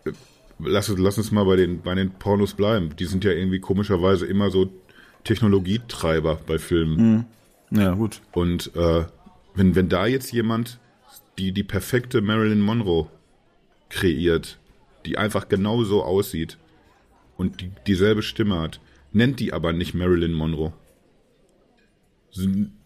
äh, 0.05 0.11
lass, 0.59 0.89
uns- 0.91 0.99
lass 1.01 1.19
uns 1.19 1.31
mal 1.31 1.45
bei 1.45 1.57
den, 1.57 1.83
bei 1.83 1.95
den 1.95 2.11
Pornos 2.11 2.55
bleiben. 2.55 2.97
Die 2.99 3.07
sind 3.07 3.23
ja 3.25 3.31
irgendwie 3.33 3.61
komischerweise 3.61 4.27
immer 4.27 4.51
so 4.51 4.69
Technologietreiber 5.25 6.41
bei 6.47 6.59
Filmen. 6.59 7.27
ja, 7.71 7.93
gut. 7.95 8.21
Und 8.33 8.75
äh, 8.77 9.05
wenn, 9.55 9.75
wenn 9.75 9.89
da 9.89 10.07
jetzt 10.07 10.33
jemand 10.33 10.79
die, 11.39 11.53
die 11.53 11.63
perfekte 11.63 12.21
Marilyn 12.21 12.61
Monroe 12.61 13.07
kreiert, 13.91 14.59
die 15.07 15.19
einfach 15.19 15.49
genau 15.49 15.85
so 15.85 16.03
aussieht 16.03 16.59
und 17.37 17.61
die, 17.61 17.71
dieselbe 17.87 18.23
Stimme 18.23 18.61
hat, 18.61 18.81
nennt 19.13 19.41
die 19.41 19.53
aber 19.53 19.73
nicht 19.73 19.95
Marilyn 19.95 20.33
Monroe. 20.33 20.73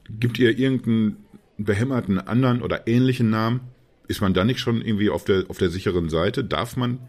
Gibt 0.08 0.38
ihr 0.38 0.58
irgendeinen 0.58 1.24
behämmerten 1.58 2.18
anderen 2.18 2.62
oder 2.62 2.86
ähnlichen 2.86 3.30
Namen? 3.30 3.60
Ist 4.08 4.20
man 4.20 4.34
da 4.34 4.44
nicht 4.44 4.60
schon 4.60 4.82
irgendwie 4.82 5.10
auf 5.10 5.24
der, 5.24 5.44
auf 5.48 5.58
der 5.58 5.70
sicheren 5.70 6.08
Seite? 6.08 6.44
Darf 6.44 6.76
man, 6.76 7.00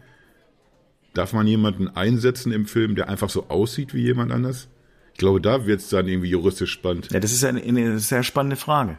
darf 1.14 1.32
man 1.32 1.46
jemanden 1.46 1.88
einsetzen 1.88 2.52
im 2.52 2.66
Film, 2.66 2.94
der 2.94 3.08
einfach 3.08 3.30
so 3.30 3.48
aussieht 3.48 3.94
wie 3.94 4.02
jemand 4.02 4.32
anders? 4.32 4.68
Ich 5.12 5.18
glaube, 5.18 5.40
da 5.40 5.66
wird 5.66 5.80
es 5.80 5.88
dann 5.88 6.06
irgendwie 6.06 6.30
juristisch 6.30 6.70
spannend. 6.70 7.08
Ja, 7.12 7.18
das 7.18 7.32
ist 7.32 7.44
eine, 7.44 7.60
eine 7.60 7.98
sehr 7.98 8.22
spannende 8.22 8.56
Frage. 8.56 8.98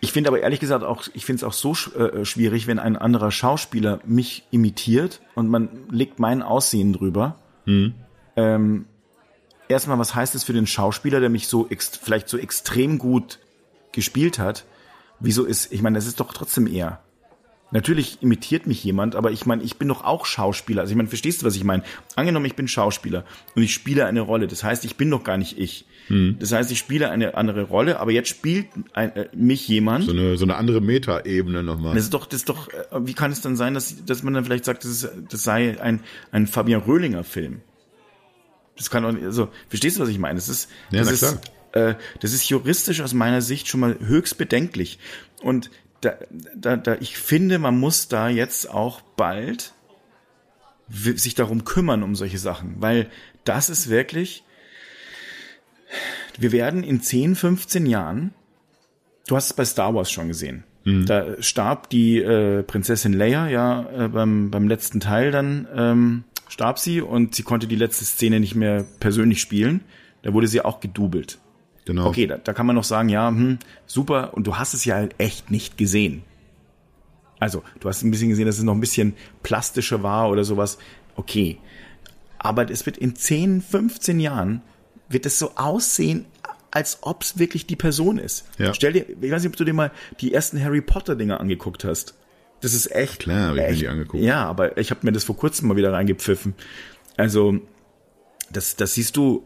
Ich 0.00 0.12
finde 0.12 0.28
aber 0.28 0.40
ehrlich 0.40 0.60
gesagt 0.60 0.84
auch, 0.84 1.04
ich 1.14 1.24
finde 1.24 1.38
es 1.38 1.44
auch 1.44 1.52
so 1.52 1.72
sch- 1.72 1.94
äh, 1.96 2.24
schwierig, 2.24 2.66
wenn 2.66 2.78
ein 2.78 2.96
anderer 2.96 3.30
Schauspieler 3.30 4.00
mich 4.04 4.44
imitiert 4.50 5.20
und 5.34 5.48
man 5.48 5.68
legt 5.90 6.18
mein 6.18 6.42
Aussehen 6.42 6.92
drüber. 6.92 7.36
Ähm, 8.36 8.86
erstmal, 9.68 9.98
was 9.98 10.14
heißt 10.14 10.34
es 10.34 10.44
für 10.44 10.52
den 10.52 10.66
Schauspieler, 10.66 11.20
der 11.20 11.28
mich 11.30 11.48
so 11.48 11.68
vielleicht 12.02 12.28
so 12.28 12.38
extrem 12.38 12.98
gut 12.98 13.38
gespielt 13.92 14.38
hat? 14.38 14.64
Wieso 15.18 15.44
ist, 15.44 15.72
ich 15.72 15.82
meine, 15.82 15.96
das 15.98 16.06
ist 16.06 16.20
doch 16.20 16.32
trotzdem 16.32 16.66
er. 16.66 17.02
Natürlich 17.72 18.20
imitiert 18.20 18.66
mich 18.66 18.82
jemand, 18.82 19.14
aber 19.14 19.30
ich 19.30 19.46
meine, 19.46 19.62
ich 19.62 19.76
bin 19.76 19.86
doch 19.86 20.02
auch 20.02 20.26
Schauspieler. 20.26 20.80
Also 20.80 20.90
ich 20.90 20.96
meine, 20.96 21.08
verstehst 21.08 21.42
du, 21.42 21.46
was 21.46 21.54
ich 21.54 21.62
meine? 21.62 21.84
Angenommen, 22.16 22.46
ich 22.46 22.56
bin 22.56 22.66
Schauspieler 22.66 23.24
und 23.54 23.62
ich 23.62 23.72
spiele 23.72 24.06
eine 24.06 24.22
Rolle. 24.22 24.48
Das 24.48 24.64
heißt, 24.64 24.84
ich 24.84 24.96
bin 24.96 25.08
doch 25.10 25.22
gar 25.22 25.36
nicht 25.36 25.56
ich. 25.56 25.84
Das 26.40 26.50
heißt, 26.50 26.72
ich 26.72 26.78
spiele 26.78 27.10
eine 27.10 27.36
andere 27.36 27.62
Rolle, 27.62 28.00
aber 28.00 28.10
jetzt 28.10 28.28
spielt 28.28 28.66
ein, 28.94 29.14
äh, 29.14 29.28
mich 29.32 29.68
jemand. 29.68 30.06
So 30.06 30.12
eine, 30.12 30.36
so 30.36 30.44
eine 30.44 30.56
andere 30.56 30.80
Meta-Ebene 30.80 31.62
nochmal. 31.62 31.94
Das 31.94 32.04
ist 32.04 32.14
doch, 32.14 32.26
das 32.26 32.40
ist 32.40 32.48
doch, 32.48 32.68
äh, 32.68 33.06
wie 33.06 33.14
kann 33.14 33.30
es 33.30 33.40
dann 33.42 33.56
sein, 33.56 33.74
dass, 33.74 34.04
dass 34.04 34.24
man 34.24 34.34
dann 34.34 34.44
vielleicht 34.44 34.64
sagt, 34.64 34.82
das, 34.84 34.90
ist, 34.90 35.10
das 35.30 35.42
sei 35.44 35.80
ein, 35.80 36.00
ein 36.32 36.48
Fabian 36.48 36.82
Röhlinger 36.82 37.22
Film? 37.22 37.60
Das 38.76 38.90
kann 38.90 39.04
doch 39.04 39.12
nicht, 39.12 39.24
also, 39.24 39.48
verstehst 39.68 39.98
du, 39.98 40.02
was 40.02 40.08
ich 40.08 40.18
meine? 40.18 40.34
Das 40.34 40.48
ist, 40.48 40.68
Ja, 40.90 41.04
das 41.04 41.22
ist, 41.22 41.38
äh, 41.72 41.94
das 42.18 42.32
ist 42.32 42.48
juristisch 42.48 43.00
aus 43.02 43.14
meiner 43.14 43.40
Sicht 43.40 43.68
schon 43.68 43.80
mal 43.80 43.96
höchst 44.00 44.36
bedenklich. 44.36 44.98
Und 45.42 45.70
da, 46.00 46.14
da, 46.56 46.76
da, 46.76 46.96
ich 46.98 47.18
finde, 47.18 47.60
man 47.60 47.78
muss 47.78 48.08
da 48.08 48.28
jetzt 48.28 48.68
auch 48.68 49.00
bald 49.16 49.74
sich 50.88 51.36
darum 51.36 51.64
kümmern, 51.64 52.02
um 52.02 52.16
solche 52.16 52.38
Sachen, 52.38 52.76
weil 52.80 53.08
das 53.44 53.70
ist 53.70 53.88
wirklich, 53.90 54.42
wir 56.38 56.52
werden 56.52 56.82
in 56.82 57.02
10, 57.02 57.34
15 57.34 57.86
Jahren, 57.86 58.32
du 59.26 59.36
hast 59.36 59.46
es 59.46 59.52
bei 59.52 59.64
Star 59.64 59.94
Wars 59.94 60.10
schon 60.10 60.28
gesehen, 60.28 60.64
da 60.84 61.40
starb 61.42 61.90
die 61.90 62.18
äh, 62.18 62.62
Prinzessin 62.62 63.12
Leia 63.12 63.48
ja 63.48 63.86
äh, 63.90 64.08
beim, 64.08 64.50
beim 64.50 64.66
letzten 64.66 64.98
Teil 64.98 65.30
dann, 65.30 65.68
ähm, 65.74 66.24
starb 66.48 66.78
sie 66.78 67.00
und 67.02 67.34
sie 67.34 67.42
konnte 67.42 67.66
die 67.66 67.76
letzte 67.76 68.04
Szene 68.04 68.40
nicht 68.40 68.54
mehr 68.54 68.84
persönlich 68.98 69.40
spielen. 69.40 69.82
Da 70.22 70.32
wurde 70.32 70.48
sie 70.48 70.62
auch 70.62 70.80
gedoubelt. 70.80 71.38
Genau. 71.84 72.06
Okay, 72.06 72.26
da, 72.26 72.38
da 72.38 72.52
kann 72.52 72.66
man 72.66 72.76
noch 72.76 72.84
sagen, 72.84 73.08
ja, 73.08 73.28
hm, 73.28 73.58
super, 73.86 74.34
und 74.34 74.46
du 74.46 74.56
hast 74.56 74.74
es 74.74 74.84
ja 74.84 74.96
halt 74.96 75.14
echt 75.18 75.50
nicht 75.50 75.76
gesehen. 75.76 76.22
Also, 77.38 77.62
du 77.80 77.88
hast 77.88 78.02
ein 78.02 78.10
bisschen 78.10 78.28
gesehen, 78.28 78.46
dass 78.46 78.58
es 78.58 78.64
noch 78.64 78.74
ein 78.74 78.80
bisschen 78.80 79.14
plastischer 79.42 80.02
war 80.02 80.28
oder 80.30 80.44
sowas. 80.44 80.78
Okay. 81.16 81.58
Aber 82.38 82.70
es 82.70 82.84
wird 82.84 82.96
in 82.96 83.16
10, 83.16 83.62
15 83.62 84.20
Jahren, 84.20 84.62
wird 85.10 85.26
es 85.26 85.38
so 85.38 85.52
aussehen, 85.56 86.24
als 86.70 86.98
ob 87.02 87.22
es 87.22 87.38
wirklich 87.38 87.66
die 87.66 87.76
Person 87.76 88.18
ist. 88.18 88.46
Ja. 88.58 88.72
Stell 88.72 88.92
dir, 88.92 89.06
ich 89.08 89.30
weiß 89.30 89.42
nicht, 89.42 89.50
ob 89.52 89.56
du 89.56 89.64
dir 89.64 89.74
mal 89.74 89.90
die 90.20 90.32
ersten 90.32 90.62
Harry 90.62 90.80
Potter 90.80 91.16
Dinger 91.16 91.40
angeguckt 91.40 91.84
hast. 91.84 92.14
Das 92.60 92.74
ist 92.74 92.90
echt. 92.94 93.20
Klar, 93.20 93.50
hab 93.50 93.56
ich 93.56 93.62
mir 93.62 93.74
die 93.74 93.88
angeguckt. 93.88 94.22
Ja, 94.22 94.44
aber 94.44 94.78
ich 94.78 94.90
habe 94.90 95.00
mir 95.02 95.12
das 95.12 95.24
vor 95.24 95.36
kurzem 95.36 95.68
mal 95.68 95.76
wieder 95.76 95.92
reingepfiffen. 95.92 96.54
Also, 97.16 97.58
das, 98.52 98.76
das 98.76 98.94
siehst 98.94 99.16
du, 99.16 99.44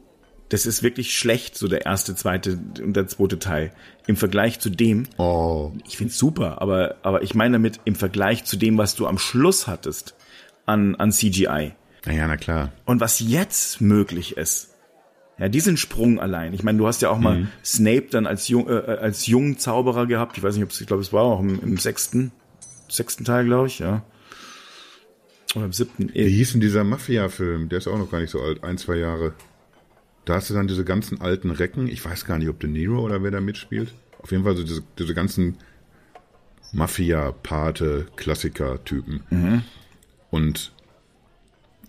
das 0.50 0.66
ist 0.66 0.82
wirklich 0.82 1.16
schlecht, 1.16 1.56
so 1.56 1.68
der 1.68 1.86
erste, 1.86 2.14
zweite 2.14 2.58
und 2.82 2.94
der 2.94 3.06
zweite 3.06 3.38
Teil. 3.38 3.72
Im 4.06 4.16
Vergleich 4.16 4.60
zu 4.60 4.68
dem, 4.68 5.04
Oh, 5.16 5.72
ich 5.86 5.96
find's 5.96 6.18
super, 6.18 6.60
aber, 6.60 6.96
aber 7.02 7.22
ich 7.22 7.34
meine 7.34 7.52
damit 7.54 7.80
im 7.84 7.94
Vergleich 7.94 8.44
zu 8.44 8.56
dem, 8.56 8.76
was 8.76 8.94
du 8.96 9.06
am 9.06 9.18
Schluss 9.18 9.66
hattest 9.66 10.14
an, 10.66 10.94
an 10.96 11.10
CGI. 11.12 11.72
naja, 12.04 12.26
na 12.26 12.36
klar. 12.36 12.72
Und 12.84 13.00
was 13.00 13.20
jetzt 13.20 13.80
möglich 13.80 14.36
ist, 14.36 14.73
ja, 15.38 15.48
diesen 15.48 15.76
Sprung 15.76 16.20
allein. 16.20 16.54
Ich 16.54 16.62
meine, 16.62 16.78
du 16.78 16.86
hast 16.86 17.02
ja 17.02 17.10
auch 17.10 17.18
mal 17.18 17.38
Mhm. 17.38 17.48
Snape 17.64 18.06
dann 18.10 18.26
als 18.26 18.48
jung, 18.48 18.68
äh, 18.68 18.72
als 18.72 19.26
jungen 19.26 19.58
Zauberer 19.58 20.06
gehabt. 20.06 20.36
Ich 20.38 20.42
weiß 20.44 20.54
nicht, 20.54 20.64
ob 20.64 20.70
es, 20.70 20.80
ich 20.80 20.86
glaube, 20.86 21.02
es 21.02 21.12
war 21.12 21.22
auch 21.22 21.40
im, 21.40 21.60
im 21.60 21.76
sechsten, 21.76 22.30
sechsten 22.88 23.24
Teil, 23.24 23.44
glaube 23.44 23.66
ich, 23.66 23.80
ja. 23.80 24.04
Oder 25.56 25.66
im 25.66 25.72
siebten. 25.72 26.10
Wie 26.12 26.28
hieß 26.28 26.52
denn 26.52 26.60
dieser 26.60 26.84
Mafia-Film? 26.84 27.68
Der 27.68 27.78
ist 27.78 27.86
auch 27.88 27.98
noch 27.98 28.10
gar 28.10 28.20
nicht 28.20 28.30
so 28.30 28.40
alt, 28.40 28.62
ein, 28.64 28.78
zwei 28.78 28.96
Jahre. 28.96 29.34
Da 30.24 30.34
hast 30.34 30.50
du 30.50 30.54
dann 30.54 30.68
diese 30.68 30.84
ganzen 30.84 31.20
alten 31.20 31.50
Recken. 31.50 31.86
Ich 31.86 32.04
weiß 32.04 32.24
gar 32.24 32.38
nicht, 32.38 32.48
ob 32.48 32.58
De 32.60 32.68
Niro 32.70 33.00
oder 33.00 33.22
wer 33.22 33.30
da 33.30 33.40
mitspielt. 33.40 33.92
Auf 34.20 34.30
jeden 34.32 34.44
Fall 34.44 34.56
so 34.56 34.62
diese, 34.64 34.82
diese 34.98 35.14
ganzen 35.14 35.58
Mafia-Pate, 36.72 38.06
Klassiker-Typen. 38.16 39.62
Und 40.30 40.72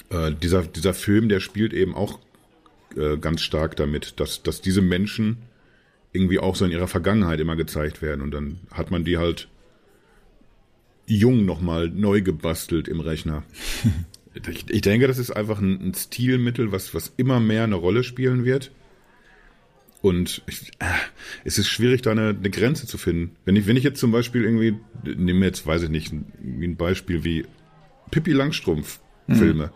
äh, 0.09 0.31
dieser, 0.33 0.63
dieser 0.63 0.93
Film, 0.93 1.29
der 1.29 1.39
spielt 1.39 1.73
eben 1.73 1.95
auch 1.95 2.19
äh, 2.95 3.17
ganz 3.17 3.41
stark 3.41 3.75
damit, 3.75 4.19
dass, 4.19 4.43
dass 4.43 4.61
diese 4.61 4.81
Menschen 4.81 5.37
irgendwie 6.11 6.39
auch 6.39 6.55
so 6.55 6.65
in 6.65 6.71
ihrer 6.71 6.87
Vergangenheit 6.87 7.39
immer 7.39 7.55
gezeigt 7.55 8.01
werden. 8.01 8.21
Und 8.21 8.31
dann 8.31 8.59
hat 8.71 8.91
man 8.91 9.03
die 9.03 9.17
halt 9.17 9.47
jung 11.07 11.45
nochmal 11.45 11.89
neu 11.89 12.21
gebastelt 12.21 12.87
im 12.87 12.99
Rechner. 12.99 13.43
ich, 14.49 14.65
ich 14.69 14.81
denke, 14.81 15.07
das 15.07 15.17
ist 15.17 15.31
einfach 15.31 15.59
ein, 15.59 15.89
ein 15.89 15.93
Stilmittel, 15.93 16.71
was, 16.71 16.93
was 16.93 17.13
immer 17.17 17.39
mehr 17.39 17.63
eine 17.63 17.75
Rolle 17.75 18.03
spielen 18.03 18.45
wird. 18.45 18.71
Und 20.01 20.43
ich, 20.47 20.71
äh, 20.79 20.85
es 21.43 21.57
ist 21.57 21.67
schwierig, 21.67 22.01
da 22.03 22.11
eine, 22.11 22.29
eine 22.29 22.49
Grenze 22.49 22.87
zu 22.87 22.97
finden. 22.97 23.35
Wenn 23.43 23.55
ich, 23.55 23.67
wenn 23.67 23.75
ich 23.75 23.83
jetzt 23.83 23.99
zum 23.99 24.11
Beispiel 24.11 24.43
irgendwie, 24.43 24.75
nehmen 25.03 25.39
wir 25.39 25.47
jetzt, 25.47 25.65
weiß 25.65 25.83
ich 25.83 25.89
nicht, 25.89 26.13
ein, 26.13 26.31
wie 26.39 26.67
ein 26.67 26.77
Beispiel 26.77 27.23
wie 27.23 27.45
Pippi 28.11 28.31
Langstrumpf 28.31 28.99
Filme. 29.27 29.71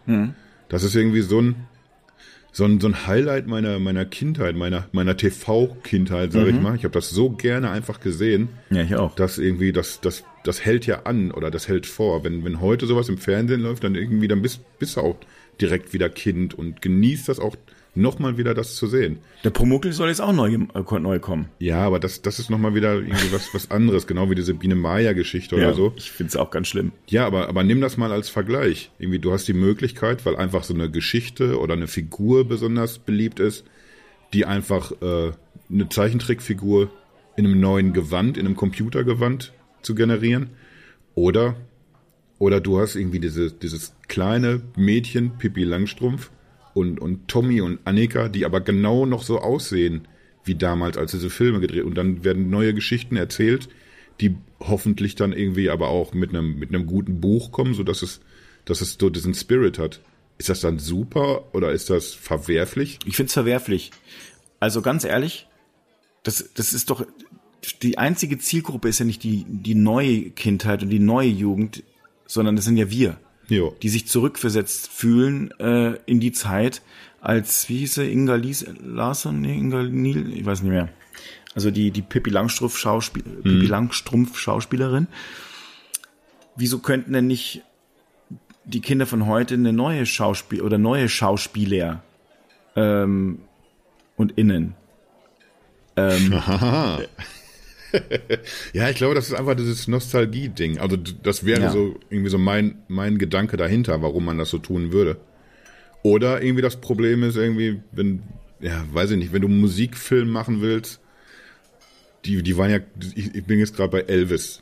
Das 0.67 0.83
ist 0.83 0.95
irgendwie 0.95 1.21
so 1.21 1.41
ein, 1.41 1.55
so 2.51 2.65
ein, 2.65 2.79
so 2.79 2.87
ein 2.87 3.07
Highlight 3.07 3.47
meiner, 3.47 3.79
meiner 3.79 4.05
Kindheit, 4.05 4.55
meiner, 4.55 4.87
meiner 4.91 5.15
TV-Kindheit, 5.15 6.31
sage 6.31 6.49
ich 6.49 6.59
mal. 6.59 6.75
Ich 6.75 6.83
habe 6.83 6.93
das 6.93 7.09
so 7.09 7.29
gerne 7.29 7.69
einfach 7.69 7.99
gesehen. 7.99 8.49
Ja, 8.69 8.81
ich 8.81 8.95
auch. 8.95 9.15
Das 9.15 9.37
irgendwie, 9.37 9.71
das, 9.71 10.01
das, 10.01 10.23
das 10.43 10.65
hält 10.65 10.85
ja 10.85 11.03
an 11.03 11.31
oder 11.31 11.51
das 11.51 11.67
hält 11.67 11.85
vor. 11.85 12.23
Wenn, 12.23 12.43
wenn 12.43 12.59
heute 12.59 12.87
sowas 12.87 13.07
im 13.09 13.17
Fernsehen 13.17 13.61
läuft, 13.61 13.83
dann 13.83 13.95
irgendwie, 13.95 14.27
dann 14.27 14.41
bist, 14.41 14.61
bist 14.79 14.97
du 14.97 15.01
auch 15.01 15.17
direkt 15.61 15.93
wieder 15.93 16.09
Kind 16.09 16.53
und 16.53 16.81
genießt 16.81 17.29
das 17.29 17.39
auch 17.39 17.55
nochmal 17.95 18.37
wieder 18.37 18.53
das 18.53 18.75
zu 18.75 18.87
sehen. 18.87 19.19
Der 19.43 19.49
Promuckel 19.49 19.91
soll 19.91 20.09
jetzt 20.09 20.21
auch 20.21 20.33
neu, 20.33 20.53
äh, 20.53 20.99
neu 20.99 21.19
kommen. 21.19 21.49
Ja, 21.59 21.81
aber 21.81 21.99
das, 21.99 22.21
das 22.21 22.39
ist 22.39 22.49
nochmal 22.49 22.75
wieder 22.75 22.95
irgendwie 22.95 23.31
was, 23.31 23.53
was 23.53 23.71
anderes, 23.71 24.07
genau 24.07 24.29
wie 24.29 24.35
diese 24.35 24.53
Biene 24.53 24.75
Maya-Geschichte 24.75 25.55
oder 25.55 25.73
so. 25.73 25.93
Ich 25.97 26.11
find's 26.11 26.35
auch 26.35 26.51
ganz 26.51 26.67
schlimm. 26.67 26.91
Ja, 27.07 27.25
aber, 27.25 27.49
aber 27.49 27.63
nimm 27.63 27.81
das 27.81 27.97
mal 27.97 28.11
als 28.11 28.29
Vergleich. 28.29 28.91
Irgendwie, 28.99 29.19
du 29.19 29.31
hast 29.31 29.47
die 29.47 29.53
Möglichkeit, 29.53 30.25
weil 30.25 30.35
einfach 30.35 30.63
so 30.63 30.73
eine 30.73 30.89
Geschichte 30.89 31.59
oder 31.59 31.73
eine 31.73 31.87
Figur 31.87 32.47
besonders 32.47 32.99
beliebt 32.99 33.39
ist, 33.39 33.65
die 34.33 34.45
einfach 34.45 34.91
äh, 35.01 35.31
eine 35.69 35.89
Zeichentrickfigur 35.89 36.89
in 37.35 37.45
einem 37.45 37.59
neuen 37.59 37.93
Gewand, 37.93 38.37
in 38.37 38.45
einem 38.45 38.55
Computergewand 38.55 39.53
zu 39.81 39.95
generieren. 39.95 40.51
Oder, 41.15 41.55
oder 42.37 42.61
du 42.61 42.79
hast 42.79 42.95
irgendwie 42.95 43.19
diese, 43.19 43.51
dieses 43.51 43.95
kleine 44.07 44.61
Mädchen, 44.75 45.37
Pippi 45.37 45.63
Langstrumpf, 45.63 46.31
und, 46.73 46.99
und 46.99 47.27
Tommy 47.27 47.61
und 47.61 47.79
Annika, 47.85 48.29
die 48.29 48.45
aber 48.45 48.61
genau 48.61 49.05
noch 49.05 49.23
so 49.23 49.39
aussehen 49.39 50.07
wie 50.43 50.55
damals, 50.55 50.97
als 50.97 51.11
diese 51.11 51.29
Filme 51.29 51.59
gedreht. 51.59 51.83
Und 51.83 51.95
dann 51.95 52.23
werden 52.23 52.49
neue 52.49 52.73
Geschichten 52.73 53.15
erzählt, 53.15 53.69
die 54.21 54.35
hoffentlich 54.59 55.15
dann 55.15 55.33
irgendwie 55.33 55.69
aber 55.69 55.89
auch 55.89 56.13
mit 56.13 56.29
einem, 56.29 56.59
mit 56.59 56.69
einem 56.69 56.85
guten 56.85 57.21
Buch 57.21 57.51
kommen, 57.51 57.73
so 57.73 57.83
dass 57.83 58.01
es, 58.01 58.21
dass 58.65 58.81
es 58.81 58.97
so 58.99 59.09
diesen 59.09 59.33
Spirit 59.33 59.77
hat. 59.79 60.01
Ist 60.37 60.49
das 60.49 60.61
dann 60.61 60.79
super 60.79 61.53
oder 61.53 61.71
ist 61.71 61.89
das 61.89 62.13
verwerflich? 62.13 62.99
Ich 63.05 63.17
find's 63.17 63.33
verwerflich. 63.33 63.91
Also 64.59 64.81
ganz 64.81 65.03
ehrlich, 65.03 65.47
das, 66.23 66.49
das 66.53 66.73
ist 66.73 66.89
doch, 66.89 67.05
die 67.81 67.97
einzige 67.97 68.37
Zielgruppe 68.39 68.89
ist 68.89 68.99
ja 68.99 69.05
nicht 69.05 69.23
die, 69.23 69.45
die 69.47 69.75
neue 69.75 70.29
Kindheit 70.31 70.81
und 70.83 70.89
die 70.89 70.99
neue 70.99 71.29
Jugend, 71.29 71.83
sondern 72.25 72.55
das 72.55 72.65
sind 72.65 72.77
ja 72.77 72.89
wir, 72.89 73.19
Jo. 73.49 73.75
die 73.81 73.89
sich 73.89 74.07
zurückversetzt 74.07 74.87
fühlen 74.87 75.51
äh, 75.59 75.95
in 76.05 76.19
die 76.19 76.31
Zeit, 76.31 76.81
als, 77.21 77.67
wie 77.67 77.79
hieß 77.79 77.95
sie, 77.95 78.11
Inga 78.11 78.35
Lies, 78.35 78.65
Larsson, 78.81 79.41
nee, 79.41 79.57
Inga 79.57 79.83
Niel, 79.83 80.31
ich 80.33 80.45
weiß 80.45 80.61
nicht 80.61 80.71
mehr. 80.71 80.89
Also 81.55 81.71
die, 81.71 81.91
die 81.91 82.01
Pippi 82.01 82.29
Langstrumpf, 82.29 82.77
Schauspiel, 82.77 83.23
Pippi 83.23 83.65
Langstrumpf 83.65 84.37
Schauspielerin. 84.37 85.07
Wieso 86.55 86.79
könnten 86.79 87.13
denn 87.13 87.27
nicht 87.27 87.63
die 88.69 88.81
Kinder 88.81 89.05
von 89.07 89.25
heute 89.25 89.55
eine 89.55 89.73
neue 89.73 90.05
Schauspiel 90.05 90.61
oder 90.61 90.77
neue 90.77 91.09
Schauspieler 91.09 92.03
ähm, 92.75 93.39
und 94.15 94.37
innen. 94.37 94.75
Ja, 98.73 98.89
ich 98.89 98.95
glaube, 98.97 99.15
das 99.15 99.27
ist 99.27 99.33
einfach 99.33 99.55
dieses 99.55 99.87
Nostalgie-Ding. 99.87 100.79
Also 100.79 100.97
das 100.97 101.45
wäre 101.45 101.61
Ja. 101.61 101.71
so 101.71 101.99
irgendwie 102.09 102.29
so 102.29 102.37
mein, 102.37 102.79
mein 102.87 103.17
Gedanke 103.17 103.57
dahinter, 103.57 104.01
warum 104.01 104.25
man 104.25 104.37
das 104.37 104.49
so 104.49 104.57
tun 104.57 104.91
würde. 104.91 105.17
Oder 106.03 106.41
irgendwie 106.41 106.61
das 106.61 106.77
Problem 106.79 107.23
ist 107.23 107.35
irgendwie, 107.35 107.81
wenn, 107.91 108.23
ja, 108.61 108.83
weiß 108.91 109.11
ich 109.11 109.17
nicht, 109.17 109.33
wenn 109.33 109.41
du 109.41 109.47
Musikfilm 109.47 110.29
machen 110.29 110.61
willst, 110.61 111.01
die, 112.25 112.41
die 112.43 112.57
waren 112.57 112.69
ja, 112.71 112.79
ich, 113.15 113.33
ich 113.35 113.43
bin 113.45 113.59
jetzt 113.59 113.75
gerade 113.75 113.91
bei 113.91 114.01
Elvis. 114.01 114.61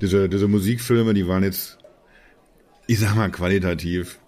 Diese, 0.00 0.28
diese 0.28 0.48
Musikfilme, 0.48 1.14
die 1.14 1.28
waren 1.28 1.44
jetzt, 1.44 1.78
ich 2.88 2.98
sag 2.98 3.14
mal, 3.14 3.30
qualitativ. 3.30 4.18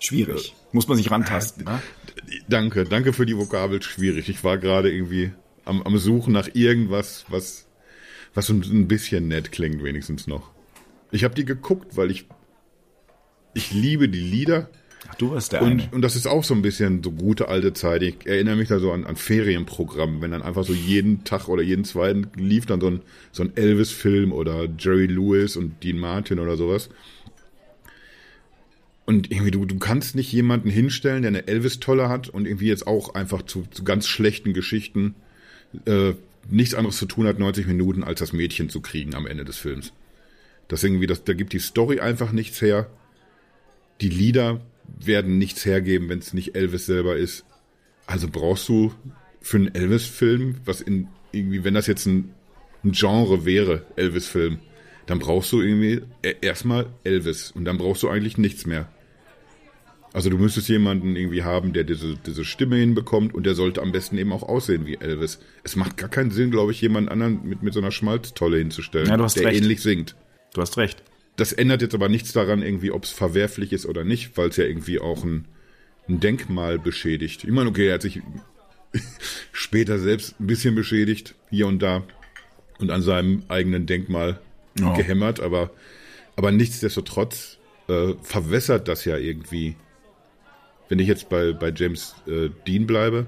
Schwierig. 0.00 0.52
Muss 0.72 0.88
man 0.88 0.96
sich 0.96 1.10
rantasten. 1.12 1.64
Ne? 1.64 1.80
Danke, 2.48 2.84
danke 2.84 3.12
für 3.12 3.24
die 3.24 3.36
Vokabel 3.36 3.80
schwierig. 3.82 4.28
Ich 4.28 4.42
war 4.42 4.58
gerade 4.58 4.92
irgendwie 4.92 5.30
am, 5.64 5.82
am 5.82 5.98
Suchen 5.98 6.32
nach 6.32 6.48
irgendwas, 6.54 7.24
was, 7.28 7.66
was 8.34 8.46
so 8.46 8.54
ein 8.54 8.88
bisschen 8.88 9.28
nett 9.28 9.52
klingt, 9.52 9.82
wenigstens 9.82 10.26
noch. 10.26 10.50
Ich 11.10 11.24
habe 11.24 11.34
die 11.34 11.44
geguckt, 11.44 11.96
weil 11.96 12.10
ich, 12.10 12.26
ich 13.54 13.72
liebe 13.72 14.08
die 14.08 14.20
Lieder 14.20 14.68
Ach, 15.08 15.14
du 15.16 15.30
warst 15.30 15.52
der 15.52 15.62
eine. 15.62 15.70
und, 15.70 15.92
und 15.92 16.02
das 16.02 16.16
ist 16.16 16.26
auch 16.26 16.44
so 16.44 16.54
ein 16.54 16.62
bisschen 16.62 17.02
so 17.02 17.12
gute 17.12 17.48
alte 17.48 17.72
Zeit. 17.72 18.02
Ich 18.02 18.26
erinnere 18.26 18.56
mich 18.56 18.68
da 18.68 18.78
so 18.78 18.90
an, 18.92 19.04
an 19.04 19.16
Ferienprogramm, 19.16 20.22
wenn 20.22 20.30
dann 20.30 20.42
einfach 20.42 20.64
so 20.64 20.72
jeden 20.72 21.24
Tag 21.24 21.48
oder 21.48 21.62
jeden 21.62 21.84
zweiten 21.84 22.28
lief 22.36 22.66
dann 22.66 22.80
so 22.80 22.88
ein, 22.88 23.00
so 23.30 23.42
ein 23.42 23.56
Elvis-Film 23.56 24.32
oder 24.32 24.66
Jerry 24.78 25.06
Lewis 25.06 25.56
und 25.56 25.82
Dean 25.82 25.98
Martin 25.98 26.38
oder 26.38 26.56
sowas. 26.56 26.88
Und 29.06 29.30
irgendwie, 29.30 29.50
du, 29.50 29.66
du 29.66 29.78
kannst 29.78 30.14
nicht 30.14 30.32
jemanden 30.32 30.70
hinstellen, 30.70 31.22
der 31.22 31.28
eine 31.28 31.46
Elvis-Tolle 31.46 32.08
hat 32.08 32.30
und 32.30 32.46
irgendwie 32.46 32.68
jetzt 32.68 32.86
auch 32.86 33.14
einfach 33.14 33.42
zu, 33.42 33.66
zu 33.70 33.84
ganz 33.84 34.06
schlechten 34.06 34.54
Geschichten 34.54 35.14
äh, 35.86 36.14
nichts 36.50 36.74
anderes 36.74 36.96
zu 36.96 37.06
tun 37.06 37.26
hat, 37.26 37.38
90 37.38 37.66
Minuten, 37.66 38.04
als 38.04 38.20
das 38.20 38.32
Mädchen 38.32 38.68
zu 38.68 38.80
kriegen 38.80 39.14
am 39.14 39.26
Ende 39.26 39.44
des 39.44 39.56
Films. 39.56 39.92
Das 40.68 40.82
irgendwie, 40.82 41.06
das, 41.06 41.24
da 41.24 41.34
gibt 41.34 41.52
die 41.52 41.58
Story 41.58 42.00
einfach 42.00 42.32
nichts 42.32 42.60
her. 42.60 42.88
Die 44.00 44.08
Lieder 44.08 44.60
werden 44.98 45.38
nichts 45.38 45.64
hergeben, 45.64 46.08
wenn 46.08 46.18
es 46.18 46.34
nicht 46.34 46.56
Elvis 46.56 46.86
selber 46.86 47.16
ist. 47.16 47.44
Also 48.06 48.28
brauchst 48.28 48.68
du 48.68 48.92
für 49.40 49.56
einen 49.58 49.74
Elvis-Film, 49.74 50.56
was 50.64 50.80
in 50.80 51.08
irgendwie, 51.32 51.64
wenn 51.64 51.74
das 51.74 51.86
jetzt 51.86 52.06
ein, 52.06 52.34
ein 52.84 52.92
Genre 52.92 53.44
wäre, 53.44 53.84
Elvis-Film, 53.96 54.58
dann 55.06 55.18
brauchst 55.18 55.52
du 55.52 55.60
irgendwie 55.60 56.02
e- 56.22 56.36
erstmal 56.40 56.86
Elvis 57.02 57.50
und 57.50 57.64
dann 57.64 57.78
brauchst 57.78 58.02
du 58.02 58.08
eigentlich 58.08 58.38
nichts 58.38 58.66
mehr. 58.66 58.88
Also 60.14 60.30
du 60.30 60.38
müsstest 60.38 60.68
jemanden 60.68 61.16
irgendwie 61.16 61.42
haben, 61.42 61.72
der 61.72 61.82
diese, 61.82 62.14
diese 62.24 62.44
Stimme 62.44 62.76
hinbekommt 62.76 63.34
und 63.34 63.44
der 63.44 63.54
sollte 63.56 63.82
am 63.82 63.90
besten 63.90 64.16
eben 64.16 64.32
auch 64.32 64.44
aussehen 64.44 64.86
wie 64.86 64.94
Elvis. 64.94 65.40
Es 65.64 65.74
macht 65.74 65.96
gar 65.96 66.08
keinen 66.08 66.30
Sinn, 66.30 66.52
glaube 66.52 66.70
ich, 66.70 66.80
jemand 66.80 67.10
anderen 67.10 67.40
mit, 67.46 67.64
mit 67.64 67.74
so 67.74 67.80
einer 67.80 67.90
Schmalztolle 67.90 68.58
hinzustellen, 68.58 69.08
Ja, 69.08 69.16
der 69.16 69.24
recht. 69.26 69.60
ähnlich 69.60 69.82
singt. 69.82 70.14
Du 70.54 70.60
hast 70.60 70.76
recht. 70.76 71.02
Das 71.34 71.52
ändert 71.52 71.82
jetzt 71.82 71.96
aber 71.96 72.08
nichts 72.08 72.32
daran, 72.32 72.62
irgendwie, 72.62 72.92
ob 72.92 73.02
es 73.02 73.10
verwerflich 73.10 73.72
ist 73.72 73.86
oder 73.86 74.04
nicht, 74.04 74.36
weil 74.38 74.50
es 74.50 74.56
ja 74.56 74.64
irgendwie 74.64 75.00
auch 75.00 75.24
ein, 75.24 75.46
ein 76.08 76.20
Denkmal 76.20 76.78
beschädigt. 76.78 77.42
Ich 77.42 77.50
meine, 77.50 77.68
okay, 77.68 77.88
er 77.88 77.94
hat 77.94 78.02
sich 78.02 78.20
später 79.52 79.98
selbst 79.98 80.40
ein 80.40 80.46
bisschen 80.46 80.76
beschädigt, 80.76 81.34
hier 81.50 81.66
und 81.66 81.80
da, 81.82 82.04
und 82.78 82.90
an 82.90 83.02
seinem 83.02 83.42
eigenen 83.48 83.86
Denkmal 83.86 84.38
Ja. 84.78 84.94
gehämmert, 84.94 85.40
aber, 85.40 85.70
aber 86.36 86.52
nichtsdestotrotz 86.52 87.58
äh, 87.88 88.14
verwässert 88.22 88.86
das 88.86 89.04
ja 89.04 89.16
irgendwie. 89.16 89.74
Wenn 90.88 90.98
ich 90.98 91.08
jetzt 91.08 91.28
bei, 91.28 91.52
bei 91.52 91.72
James 91.74 92.14
äh, 92.26 92.50
Dean 92.66 92.86
bleibe, 92.86 93.26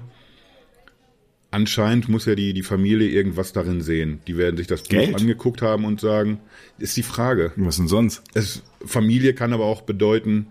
anscheinend 1.51 2.09
muss 2.09 2.25
ja 2.25 2.35
die, 2.35 2.53
die 2.53 2.63
Familie 2.63 3.09
irgendwas 3.09 3.53
darin 3.53 3.81
sehen. 3.81 4.21
Die 4.27 4.37
werden 4.37 4.57
sich 4.57 4.67
das 4.67 4.83
Buch 4.83 4.89
Geld. 4.89 5.15
angeguckt 5.15 5.61
haben 5.61 5.85
und 5.85 5.99
sagen, 5.99 6.39
ist 6.77 6.97
die 6.97 7.03
Frage. 7.03 7.51
Was 7.55 7.77
denn 7.77 7.87
sonst? 7.87 8.23
Es, 8.33 8.63
Familie 8.85 9.33
kann 9.33 9.53
aber 9.53 9.65
auch 9.65 9.81
bedeuten, 9.81 10.47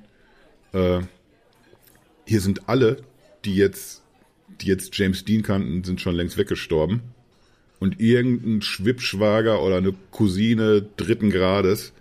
äh, 0.72 1.00
hier 2.26 2.40
sind 2.40 2.68
alle, 2.68 2.98
die 3.44 3.54
jetzt, 3.54 4.02
die 4.60 4.66
jetzt 4.66 4.96
James 4.96 5.24
Dean 5.24 5.42
kannten, 5.42 5.84
sind 5.84 6.00
schon 6.00 6.14
längst 6.14 6.38
weggestorben. 6.38 7.02
Und 7.78 8.00
irgendein 8.00 8.62
Schwippschwager 8.62 9.62
oder 9.62 9.76
eine 9.76 9.94
Cousine 10.10 10.86
dritten 10.96 11.30
Grades, 11.30 11.92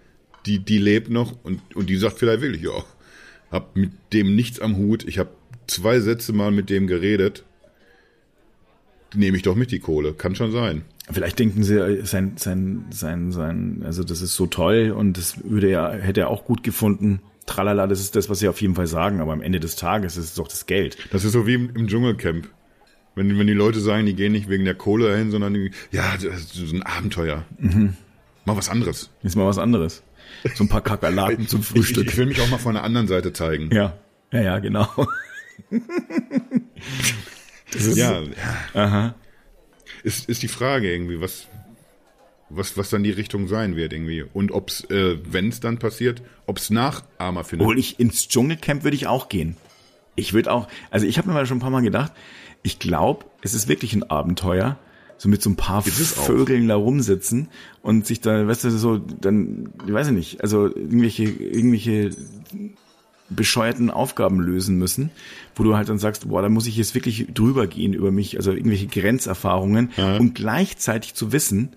die, 0.46 0.60
die 0.60 0.78
lebt 0.78 1.10
noch 1.10 1.44
und, 1.44 1.76
und 1.76 1.90
die 1.90 1.98
sagt 1.98 2.18
vielleicht 2.18 2.42
wirklich, 2.42 2.64
ja, 2.64 2.84
hab 3.52 3.76
mit 3.76 3.92
dem 4.14 4.36
nichts 4.36 4.60
am 4.60 4.78
Hut. 4.78 5.04
Ich 5.08 5.20
habe 5.20 5.30
zwei 5.68 6.00
Sätze 6.00 6.34
mal 6.34 6.52
mit 6.52 6.70
dem 6.70 6.88
geredet. 6.88 7.44
Nehme 9.14 9.38
ich 9.38 9.44
doch 9.44 9.56
mit 9.56 9.72
die 9.72 9.80
Kohle. 9.80 10.14
Kann 10.14 10.36
schon 10.36 10.52
sein. 10.52 10.84
Vielleicht 11.12 11.38
denken 11.38 11.64
sie, 11.64 11.76
äh, 11.76 12.04
sein, 12.06 12.34
sein, 12.38 12.86
sein, 12.90 13.32
sein, 13.32 13.84
also 13.86 14.04
das 14.04 14.22
ist 14.22 14.36
so 14.36 14.48
toll 14.48 14.92
und 14.96 15.18
das 15.18 15.44
würde 15.44 15.70
er, 15.70 15.94
hätte 15.94 16.22
er 16.22 16.30
auch 16.30 16.46
gut 16.46 16.64
gefunden. 16.64 17.22
Tralala, 17.46 17.86
das 17.86 18.00
ist 18.00 18.16
das, 18.16 18.28
was 18.28 18.40
sie 18.40 18.48
auf 18.48 18.60
jeden 18.60 18.74
Fall 18.74 18.88
sagen, 18.88 19.22
aber 19.22 19.32
am 19.34 19.42
Ende 19.42 19.60
des 19.60 19.76
Tages 19.76 20.18
ist 20.18 20.26
es 20.26 20.34
doch 20.34 20.48
das 20.48 20.66
Geld. 20.66 20.98
Das 21.12 21.24
ist 21.24 21.34
so 21.34 21.46
wie 21.46 21.54
im, 21.54 21.76
im 21.76 21.88
Dschungelcamp. 21.88 22.50
Wenn, 23.14 23.38
wenn 23.38 23.48
die 23.48 23.54
Leute 23.54 23.80
sagen, 23.80 24.08
die 24.08 24.16
gehen 24.16 24.32
nicht 24.32 24.50
wegen 24.50 24.66
der 24.66 24.74
Kohle 24.74 25.10
dahin, 25.10 25.30
sondern 25.30 25.54
die, 25.54 25.72
ja, 25.92 26.16
das 26.16 26.24
ist 26.24 26.54
so 26.54 26.76
ein 26.76 26.84
Abenteuer. 26.84 27.46
Mal 28.46 28.58
was 28.58 28.70
anderes. 28.70 29.12
Ist 29.24 29.36
mal 29.36 29.46
was 29.46 29.58
anderes. 29.58 30.04
So 30.54 30.64
ein 30.64 30.70
paar 30.70 30.82
Kakerlaken 30.82 31.48
zum 31.48 31.62
Ich, 31.62 31.68
Frühstück. 31.68 32.08
ich 32.08 32.18
will 32.18 32.28
mich 32.28 32.40
auch 32.42 32.50
mal 32.50 32.58
von 32.60 32.76
der 32.76 32.84
anderen 32.84 33.08
Seite 33.08 33.34
zeigen. 33.34 33.70
ja, 33.74 33.98
ja, 34.32 34.42
ja, 34.42 34.60
genau. 34.60 34.88
das 37.72 37.86
ist, 37.86 37.98
Ja, 37.98 38.22
aha. 38.74 39.16
ist, 40.04 40.30
ist 40.30 40.44
die 40.44 40.48
Frage 40.48 40.92
irgendwie, 40.92 41.20
was, 41.22 41.48
was, 42.50 42.78
was 42.78 42.90
dann 42.90 43.04
die 43.04 43.12
Richtung 43.12 43.48
sein 43.48 43.76
wird 43.76 43.94
irgendwie. 43.94 44.24
Und 44.34 44.52
ob's, 44.52 44.84
äh, 44.90 45.18
wenn 45.24 45.50
es 45.50 45.60
dann 45.60 45.80
passiert, 45.80 46.22
ob's 46.46 46.70
Nachahmer 46.70 47.44
findet. 47.44 47.66
Obwohl 47.66 47.80
ich 47.80 48.00
ins 48.00 48.28
Dschungelcamp 48.28 48.84
würde 48.84 48.96
ich 48.96 49.08
auch 49.08 49.30
gehen. 49.30 49.58
Ich 50.16 50.34
würde 50.34 50.52
auch, 50.52 50.68
also 50.92 51.06
ich 51.06 51.18
habe 51.18 51.28
mir 51.28 51.34
mal 51.34 51.46
schon 51.46 51.58
ein 51.58 51.62
paar 51.62 51.70
Mal 51.72 51.82
gedacht, 51.82 52.12
ich 52.64 52.80
glaube, 52.80 53.26
es 53.42 53.54
ist 53.54 53.68
wirklich 53.68 53.94
ein 53.94 54.04
Abenteuer, 54.10 54.78
so 55.18 55.30
mit 55.30 55.42
so 55.42 55.50
ein 55.50 55.56
paar. 55.56 55.84
Vögeln 56.26 56.68
da 56.68 56.76
rumsitzen 56.76 57.48
und 57.82 58.06
sich 58.06 58.22
da, 58.22 58.48
weißt 58.48 58.66
du, 58.66 58.72
so 58.72 58.98
dann, 58.98 59.70
ich 59.86 59.94
weiß 59.94 60.12
nicht, 60.12 60.42
also 60.42 60.68
irgendwelche, 60.68 61.24
irgendwelche 61.24 62.12
bescheuerten 63.30 63.90
Aufgaben 63.90 64.40
lösen 64.40 64.78
müssen, 64.78 65.10
wo 65.56 65.64
du 65.64 65.76
halt 65.76 65.90
dann 65.90 65.98
sagst, 65.98 66.30
boah, 66.30 66.42
da 66.42 66.50
muss 66.50 66.68
ich 66.68 66.78
jetzt 66.78 66.94
wirklich 66.94 67.28
drüber 67.34 67.68
gehen 67.68 67.94
über 67.94 68.12
mich, 68.12 68.38
also 68.38 68.52
irgendwelche 68.52 68.88
Grenzerfahrungen 68.88 69.92
und 70.20 70.36
gleichzeitig 70.36 71.16
zu 71.16 71.32
wissen, 71.32 71.76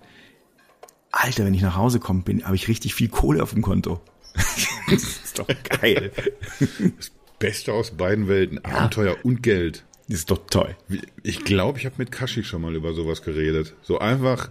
Alter, 1.11 1.45
wenn 1.45 1.53
ich 1.53 1.61
nach 1.61 1.75
Hause 1.75 1.99
komme, 1.99 2.21
bin, 2.21 2.45
habe 2.45 2.55
ich 2.55 2.67
richtig 2.67 2.93
viel 2.93 3.09
Kohle 3.09 3.41
auf 3.41 3.53
dem 3.53 3.63
Konto. 3.63 3.99
das 4.89 5.03
ist 5.03 5.39
doch 5.39 5.47
geil. 5.81 6.11
Beste 7.39 7.73
aus 7.73 7.91
beiden 7.91 8.27
Welten, 8.27 8.63
Abenteuer 8.63 9.15
und 9.23 9.41
Geld. 9.41 9.85
Ist 10.09 10.31
doch 10.31 10.45
toll. 10.47 10.75
Ich 11.21 11.43
glaube, 11.43 11.77
ich 11.77 11.85
habe 11.85 11.95
mit 11.99 12.11
Kashi 12.11 12.43
schon 12.43 12.63
mal 12.63 12.75
über 12.75 12.93
sowas 12.93 13.21
geredet. 13.21 13.75
So 13.83 13.99
einfach 13.99 14.49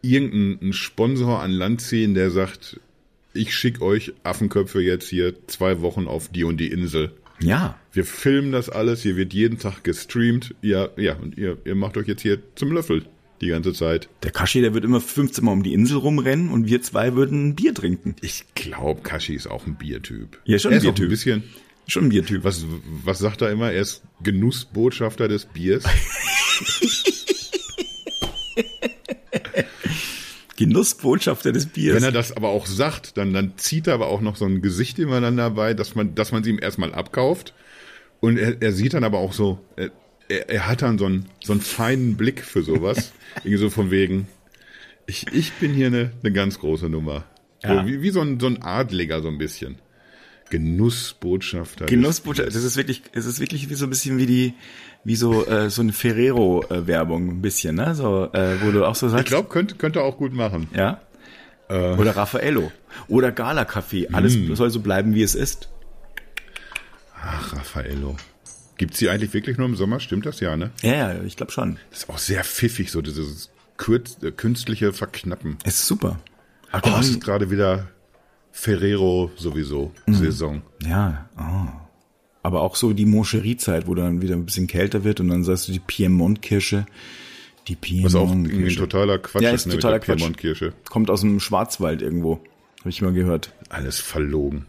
irgendeinen 0.00 0.72
Sponsor 0.72 1.40
an 1.40 1.50
Land 1.50 1.82
ziehen, 1.82 2.14
der 2.14 2.30
sagt, 2.30 2.80
ich 3.34 3.54
schick 3.54 3.82
euch 3.82 4.14
Affenköpfe 4.22 4.80
jetzt 4.80 5.08
hier 5.08 5.34
zwei 5.46 5.82
Wochen 5.82 6.06
auf 6.06 6.28
die 6.28 6.44
und 6.44 6.58
die 6.58 6.68
Insel. 6.68 7.12
Ja. 7.40 7.78
Wir 7.92 8.04
filmen 8.04 8.50
das 8.52 8.70
alles, 8.70 9.02
hier 9.02 9.16
wird 9.16 9.34
jeden 9.34 9.58
Tag 9.58 9.84
gestreamt. 9.84 10.54
Ja, 10.62 10.88
ja, 10.96 11.16
und 11.16 11.36
ihr, 11.36 11.58
ihr 11.64 11.74
macht 11.74 11.96
euch 11.96 12.08
jetzt 12.08 12.22
hier 12.22 12.38
zum 12.54 12.72
Löffel 12.72 13.04
die 13.40 13.48
ganze 13.48 13.72
Zeit. 13.72 14.08
Der 14.22 14.30
Kashi, 14.30 14.60
der 14.62 14.72
wird 14.72 14.84
immer 14.84 15.00
15 15.00 15.44
Mal 15.44 15.52
um 15.52 15.62
die 15.62 15.74
Insel 15.74 15.98
rumrennen 15.98 16.48
und 16.48 16.66
wir 16.66 16.80
zwei 16.80 17.14
würden 17.14 17.48
ein 17.48 17.54
Bier 17.54 17.74
trinken. 17.74 18.16
Ich 18.22 18.44
glaube, 18.54 19.02
Kashi 19.02 19.34
ist 19.34 19.48
auch 19.48 19.66
ein 19.66 19.74
Biertyp. 19.74 20.40
Ja, 20.44 20.58
schon 20.58 20.72
ein 20.72 20.80
Biertyp. 20.80 21.06
ein 21.06 21.10
bisschen. 21.10 21.42
Schon 21.86 22.04
ein 22.04 22.08
Biertyp. 22.08 22.44
Was, 22.44 22.64
was 23.04 23.18
sagt 23.18 23.42
er 23.42 23.50
immer? 23.50 23.72
Er 23.72 23.82
ist 23.82 24.02
Genussbotschafter 24.22 25.28
des 25.28 25.44
Biers. 25.46 25.84
Genussbotschafter 30.56 31.52
des 31.52 31.66
Biers. 31.66 31.94
Wenn 31.96 32.04
er 32.04 32.12
das 32.12 32.34
aber 32.36 32.48
auch 32.48 32.66
sagt, 32.66 33.16
dann, 33.16 33.32
dann 33.34 33.54
zieht 33.56 33.86
er 33.86 33.94
aber 33.94 34.06
auch 34.06 34.20
noch 34.20 34.36
so 34.36 34.44
ein 34.46 34.62
Gesicht 34.62 34.98
immer 34.98 35.20
dann 35.20 35.36
dabei, 35.36 35.74
dass 35.74 35.94
man, 35.94 36.14
dass 36.14 36.32
man 36.32 36.42
sie 36.44 36.50
ihm 36.50 36.58
erstmal 36.60 36.94
abkauft. 36.94 37.54
Und 38.20 38.38
er, 38.38 38.62
er 38.62 38.72
sieht 38.72 38.94
dann 38.94 39.04
aber 39.04 39.18
auch 39.18 39.32
so, 39.32 39.58
er, 39.76 39.90
er, 40.28 40.48
er 40.48 40.66
hat 40.68 40.82
dann 40.82 40.98
so 40.98 41.06
einen, 41.06 41.26
so 41.42 41.52
einen 41.52 41.60
feinen 41.60 42.16
Blick 42.16 42.42
für 42.42 42.62
sowas. 42.62 43.12
Irgendwie 43.38 43.58
so 43.58 43.68
von 43.70 43.90
wegen, 43.90 44.28
ich, 45.06 45.26
ich 45.32 45.52
bin 45.54 45.74
hier 45.74 45.88
eine, 45.88 46.12
eine 46.22 46.32
ganz 46.32 46.58
große 46.58 46.88
Nummer. 46.88 47.24
Ja. 47.62 47.82
So, 47.82 47.86
wie, 47.86 48.02
wie 48.02 48.10
so 48.10 48.20
ein, 48.20 48.40
so 48.40 48.46
ein 48.46 48.62
Adliger 48.62 49.20
so 49.20 49.28
ein 49.28 49.38
bisschen. 49.38 49.76
Genussbotschafter. 50.50 51.86
Genussbotschafter, 51.86 52.52
das 52.52 52.62
ist 52.64 52.76
wirklich, 52.76 53.02
es 53.12 53.26
ist 53.26 53.40
wirklich 53.40 53.70
wie 53.70 53.74
so 53.74 53.86
ein 53.86 53.90
bisschen 53.90 54.18
wie 54.18 54.26
die, 54.26 54.54
wie 55.04 55.16
so, 55.16 55.46
äh, 55.46 55.70
so 55.70 55.82
eine 55.82 55.92
Ferrero-Werbung 55.92 57.28
ein 57.30 57.42
bisschen, 57.42 57.76
ne? 57.76 57.94
So, 57.94 58.30
äh, 58.32 58.60
wo 58.62 58.70
du 58.70 58.84
auch 58.86 58.94
so 58.94 59.06
Ich 59.06 59.12
sagst, 59.12 59.26
glaube, 59.26 59.48
könnte, 59.48 59.74
könnte 59.76 60.02
auch 60.02 60.16
gut 60.16 60.32
machen. 60.32 60.68
ja. 60.74 61.00
Oder 61.66 62.14
Raffaello. 62.14 62.70
Oder 63.08 63.32
Gala 63.32 63.62
Café. 63.62 64.12
Alles 64.12 64.36
soll 64.56 64.68
so 64.70 64.80
bleiben, 64.80 65.14
wie 65.14 65.22
es 65.22 65.34
ist. 65.34 65.70
Ach, 67.16 67.54
Raffaello. 67.54 68.16
Gibt's 68.76 68.98
die 68.98 69.08
eigentlich 69.08 69.32
wirklich 69.32 69.56
nur 69.56 69.66
im 69.66 69.74
Sommer? 69.74 69.98
Stimmt 69.98 70.26
das 70.26 70.40
ja, 70.40 70.56
ne? 70.56 70.72
Ja, 70.82 70.92
ja, 71.14 71.22
ich 71.22 71.36
glaube 71.36 71.52
schon. 71.52 71.78
Das 71.90 72.00
ist 72.00 72.10
auch 72.10 72.18
sehr 72.18 72.44
pfiffig, 72.44 72.90
so 72.92 73.00
dieses 73.00 73.50
äh, 73.88 74.30
künstliche 74.32 74.92
Verknappen. 74.92 75.56
Es 75.64 75.76
ist 75.76 75.86
super. 75.86 76.20
Oh, 76.66 76.76
Aber 76.76 77.00
es 77.00 77.08
ist 77.08 77.24
gerade 77.24 77.50
wieder 77.50 77.88
Ferrero 78.56 79.32
sowieso 79.36 79.92
Saison. 80.06 80.62
Ja, 80.86 81.28
oh. 81.36 81.68
aber 82.44 82.62
auch 82.62 82.76
so 82.76 82.92
die 82.92 83.04
Moncherie-Zeit, 83.04 83.88
wo 83.88 83.96
dann 83.96 84.22
wieder 84.22 84.36
ein 84.36 84.46
bisschen 84.46 84.68
kälter 84.68 85.02
wird 85.02 85.18
und 85.18 85.28
dann 85.28 85.42
sagst 85.42 85.66
du 85.66 85.72
die 85.72 85.80
Piemont-Kirsche. 85.80 86.86
Die 87.66 87.76
Was 88.04 88.14
auch 88.14 88.30
ein 88.30 88.68
totaler 88.76 89.18
Quatsch 89.18 89.42
Ja, 89.42 89.50
ist, 89.50 89.62
ist 89.62 89.66
ne, 89.66 89.72
totaler 89.74 89.98
Quatsch. 89.98 90.18
Piemont-Kirsche. 90.18 90.72
Kommt 90.88 91.10
aus 91.10 91.22
dem 91.22 91.40
Schwarzwald 91.40 92.00
irgendwo. 92.00 92.40
Habe 92.80 92.90
ich 92.90 93.02
mal 93.02 93.12
gehört. 93.12 93.52
Alles 93.70 93.98
verlogen. 93.98 94.66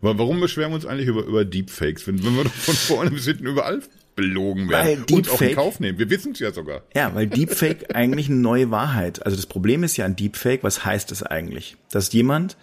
Wa- 0.00 0.14
Warum 0.16 0.40
beschweren 0.40 0.70
wir 0.70 0.76
uns 0.76 0.86
eigentlich 0.86 1.08
über, 1.08 1.24
über 1.24 1.44
Deepfakes, 1.44 2.06
wenn, 2.06 2.24
wenn 2.24 2.36
wir 2.36 2.44
doch 2.44 2.52
von 2.52 2.74
vorne 2.74 3.10
bis 3.10 3.26
hinten 3.26 3.46
überall 3.46 3.82
belogen 4.14 4.70
werden 4.70 5.04
Weil 5.10 5.16
und 5.18 5.30
auch 5.30 5.42
in 5.42 5.54
Kauf 5.54 5.78
nehmen? 5.78 5.98
Wir 5.98 6.08
wissen 6.08 6.32
es 6.32 6.38
ja 6.38 6.52
sogar. 6.52 6.82
Ja, 6.94 7.14
weil 7.14 7.26
Deepfake 7.26 7.94
eigentlich 7.94 8.30
eine 8.30 8.38
neue 8.38 8.70
Wahrheit. 8.70 9.26
Also 9.26 9.36
das 9.36 9.46
Problem 9.46 9.84
ist 9.84 9.98
ja 9.98 10.06
an 10.06 10.16
Deepfake, 10.16 10.62
was 10.62 10.86
heißt 10.86 11.12
es 11.12 11.22
eigentlich? 11.22 11.76
Dass 11.90 12.10
jemand 12.12 12.56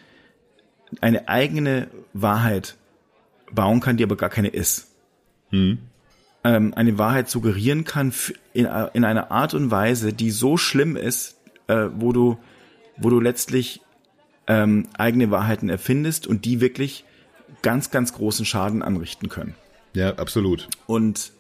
eine 1.02 1.28
eigene 1.28 1.88
Wahrheit 2.14 2.76
bauen 3.52 3.80
kann, 3.80 3.98
die 3.98 4.04
aber 4.04 4.18
gar 4.18 4.30
keine 4.30 4.50
ist. 4.50 4.88
Ähm, 6.44 6.74
eine 6.74 6.98
Wahrheit 6.98 7.30
suggerieren 7.30 7.84
kann 7.84 8.14
in, 8.54 8.68
in 8.94 9.06
einer 9.06 9.32
Art 9.32 9.54
und 9.54 9.72
Weise, 9.72 10.14
die 10.14 10.32
so 10.32 10.58
schlimm 10.58 10.96
ist, 10.96 11.38
äh, 11.68 11.88
wo 11.96 12.12
du, 12.12 12.38
wo 12.98 13.10
du 13.10 13.20
letztlich 13.20 13.82
ähm, 14.48 14.88
eigene 14.98 15.32
Wahrheiten 15.32 15.70
erfindest 15.70 16.28
und 16.28 16.46
die 16.46 16.60
wirklich 16.60 17.06
ganz, 17.62 17.92
ganz 17.92 18.14
großen 18.14 18.46
Schaden 18.46 18.82
anrichten 18.82 19.30
können. 19.30 19.56
Ja, 19.94 20.16
absolut. 20.16 20.68
Und 20.88 21.32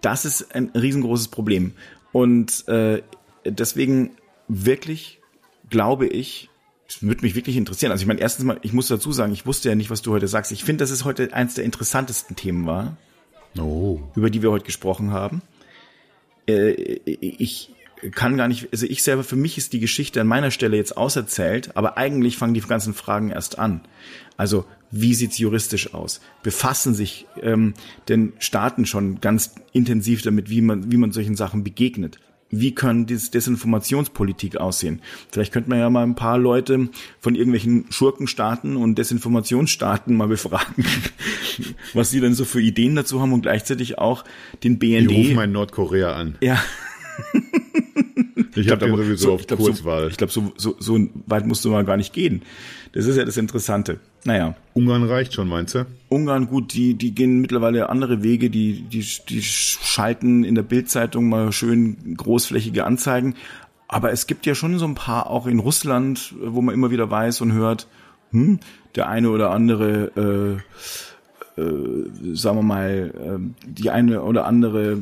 das 0.00 0.24
ist 0.24 0.54
ein 0.54 0.70
riesengroßes 0.74 1.28
Problem. 1.28 1.72
Und 2.10 2.68
äh, 2.68 3.02
deswegen 3.46 4.10
wirklich 4.48 5.20
glaube 5.72 6.06
ich, 6.06 6.50
es 6.96 7.02
würde 7.02 7.22
mich 7.22 7.34
wirklich 7.34 7.56
interessieren. 7.56 7.92
Also 7.92 8.02
ich 8.02 8.06
meine, 8.06 8.20
erstens 8.20 8.44
mal, 8.44 8.58
ich 8.62 8.72
muss 8.72 8.88
dazu 8.88 9.12
sagen, 9.12 9.32
ich 9.32 9.46
wusste 9.46 9.68
ja 9.68 9.74
nicht, 9.74 9.90
was 9.90 10.02
du 10.02 10.12
heute 10.12 10.28
sagst. 10.28 10.52
Ich 10.52 10.64
finde, 10.64 10.82
dass 10.82 10.90
es 10.90 11.04
heute 11.04 11.32
eins 11.32 11.54
der 11.54 11.64
interessantesten 11.64 12.36
Themen 12.36 12.66
war, 12.66 12.96
Oh. 13.58 14.00
über 14.14 14.30
die 14.30 14.42
wir 14.42 14.50
heute 14.50 14.64
gesprochen 14.64 15.10
haben. 15.12 15.42
äh, 16.46 16.70
ich 17.06 17.70
kann 18.10 18.36
gar 18.36 18.48
nicht, 18.48 18.68
also 18.72 18.84
ich 18.86 19.02
selber, 19.04 19.22
für 19.22 19.36
mich 19.36 19.58
ist 19.58 19.72
die 19.72 19.78
Geschichte 19.78 20.20
an 20.20 20.26
meiner 20.26 20.50
Stelle 20.50 20.76
jetzt 20.76 20.96
auserzählt, 20.96 21.76
aber 21.76 21.96
eigentlich 21.96 22.36
fangen 22.36 22.54
die 22.54 22.60
ganzen 22.60 22.94
Fragen 22.94 23.30
erst 23.30 23.58
an. 23.60 23.80
Also 24.36 24.64
wie 24.90 25.14
sieht's 25.14 25.38
juristisch 25.38 25.94
aus? 25.94 26.20
Befassen 26.42 26.94
sich 26.94 27.26
ähm, 27.40 27.74
denn 28.08 28.32
Staaten 28.40 28.86
schon 28.86 29.20
ganz 29.20 29.54
intensiv 29.72 30.22
damit, 30.22 30.50
wie 30.50 30.62
man, 30.62 30.90
wie 30.90 30.96
man 30.96 31.12
solchen 31.12 31.36
Sachen 31.36 31.62
begegnet? 31.62 32.18
Wie 32.54 32.74
können 32.74 33.06
diese 33.06 33.30
Desinformationspolitik 33.30 34.58
aussehen? 34.58 35.00
Vielleicht 35.30 35.54
könnte 35.54 35.70
man 35.70 35.78
ja 35.78 35.88
mal 35.88 36.02
ein 36.02 36.14
paar 36.14 36.36
Leute 36.36 36.90
von 37.18 37.34
irgendwelchen 37.34 37.86
Schurkenstaaten 37.90 38.76
und 38.76 38.98
Desinformationsstaaten 38.98 40.14
mal 40.14 40.28
befragen, 40.28 40.84
was 41.94 42.10
sie 42.10 42.20
denn 42.20 42.34
so 42.34 42.44
für 42.44 42.60
Ideen 42.60 42.94
dazu 42.94 43.22
haben 43.22 43.32
und 43.32 43.40
gleichzeitig 43.40 43.98
auch 43.98 44.24
den 44.62 44.78
BND. 44.78 45.10
Ich 45.10 45.16
rufe 45.16 45.34
mal 45.34 45.44
in 45.44 45.52
Nordkorea 45.52 46.12
an. 46.12 46.36
Ja, 46.42 46.62
Ich, 48.54 48.70
habe 48.70 48.86
ja 48.86 48.96
sowieso 48.96 49.34
auf 49.34 49.40
ich 49.40 49.46
glaub, 49.46 49.60
Kurzwahl. 49.60 50.02
So, 50.02 50.08
ich 50.08 50.16
glaube, 50.16 50.32
so, 50.32 50.52
so, 50.56 50.76
so 50.78 50.98
weit 51.26 51.46
musst 51.46 51.64
du 51.64 51.70
mal 51.70 51.84
gar 51.84 51.96
nicht 51.96 52.12
gehen. 52.12 52.42
Das 52.92 53.06
ist 53.06 53.16
ja 53.16 53.24
das 53.24 53.36
Interessante. 53.36 53.98
Naja, 54.24 54.54
Ungarn 54.74 55.04
reicht 55.04 55.34
schon, 55.34 55.48
meinst 55.48 55.74
du? 55.74 55.86
Ungarn, 56.08 56.46
gut, 56.46 56.74
die, 56.74 56.94
die 56.94 57.14
gehen 57.14 57.40
mittlerweile 57.40 57.88
andere 57.88 58.22
Wege, 58.22 58.50
die, 58.50 58.82
die, 58.82 59.04
die 59.28 59.42
schalten 59.42 60.44
in 60.44 60.54
der 60.54 60.62
Bildzeitung 60.62 61.28
mal 61.28 61.52
schön 61.52 62.16
großflächige 62.16 62.84
Anzeigen. 62.84 63.34
Aber 63.88 64.12
es 64.12 64.26
gibt 64.26 64.46
ja 64.46 64.54
schon 64.54 64.78
so 64.78 64.86
ein 64.86 64.94
paar, 64.94 65.28
auch 65.28 65.46
in 65.46 65.58
Russland, 65.58 66.34
wo 66.40 66.62
man 66.62 66.74
immer 66.74 66.90
wieder 66.90 67.10
weiß 67.10 67.40
und 67.40 67.52
hört, 67.52 67.88
hm, 68.30 68.60
der 68.94 69.08
eine 69.08 69.30
oder 69.30 69.50
andere, 69.50 70.60
äh, 71.56 71.60
äh, 71.60 72.34
sagen 72.34 72.58
wir 72.58 72.62
mal, 72.62 73.12
äh, 73.14 73.66
die 73.66 73.90
eine 73.90 74.22
oder 74.22 74.46
andere 74.46 74.98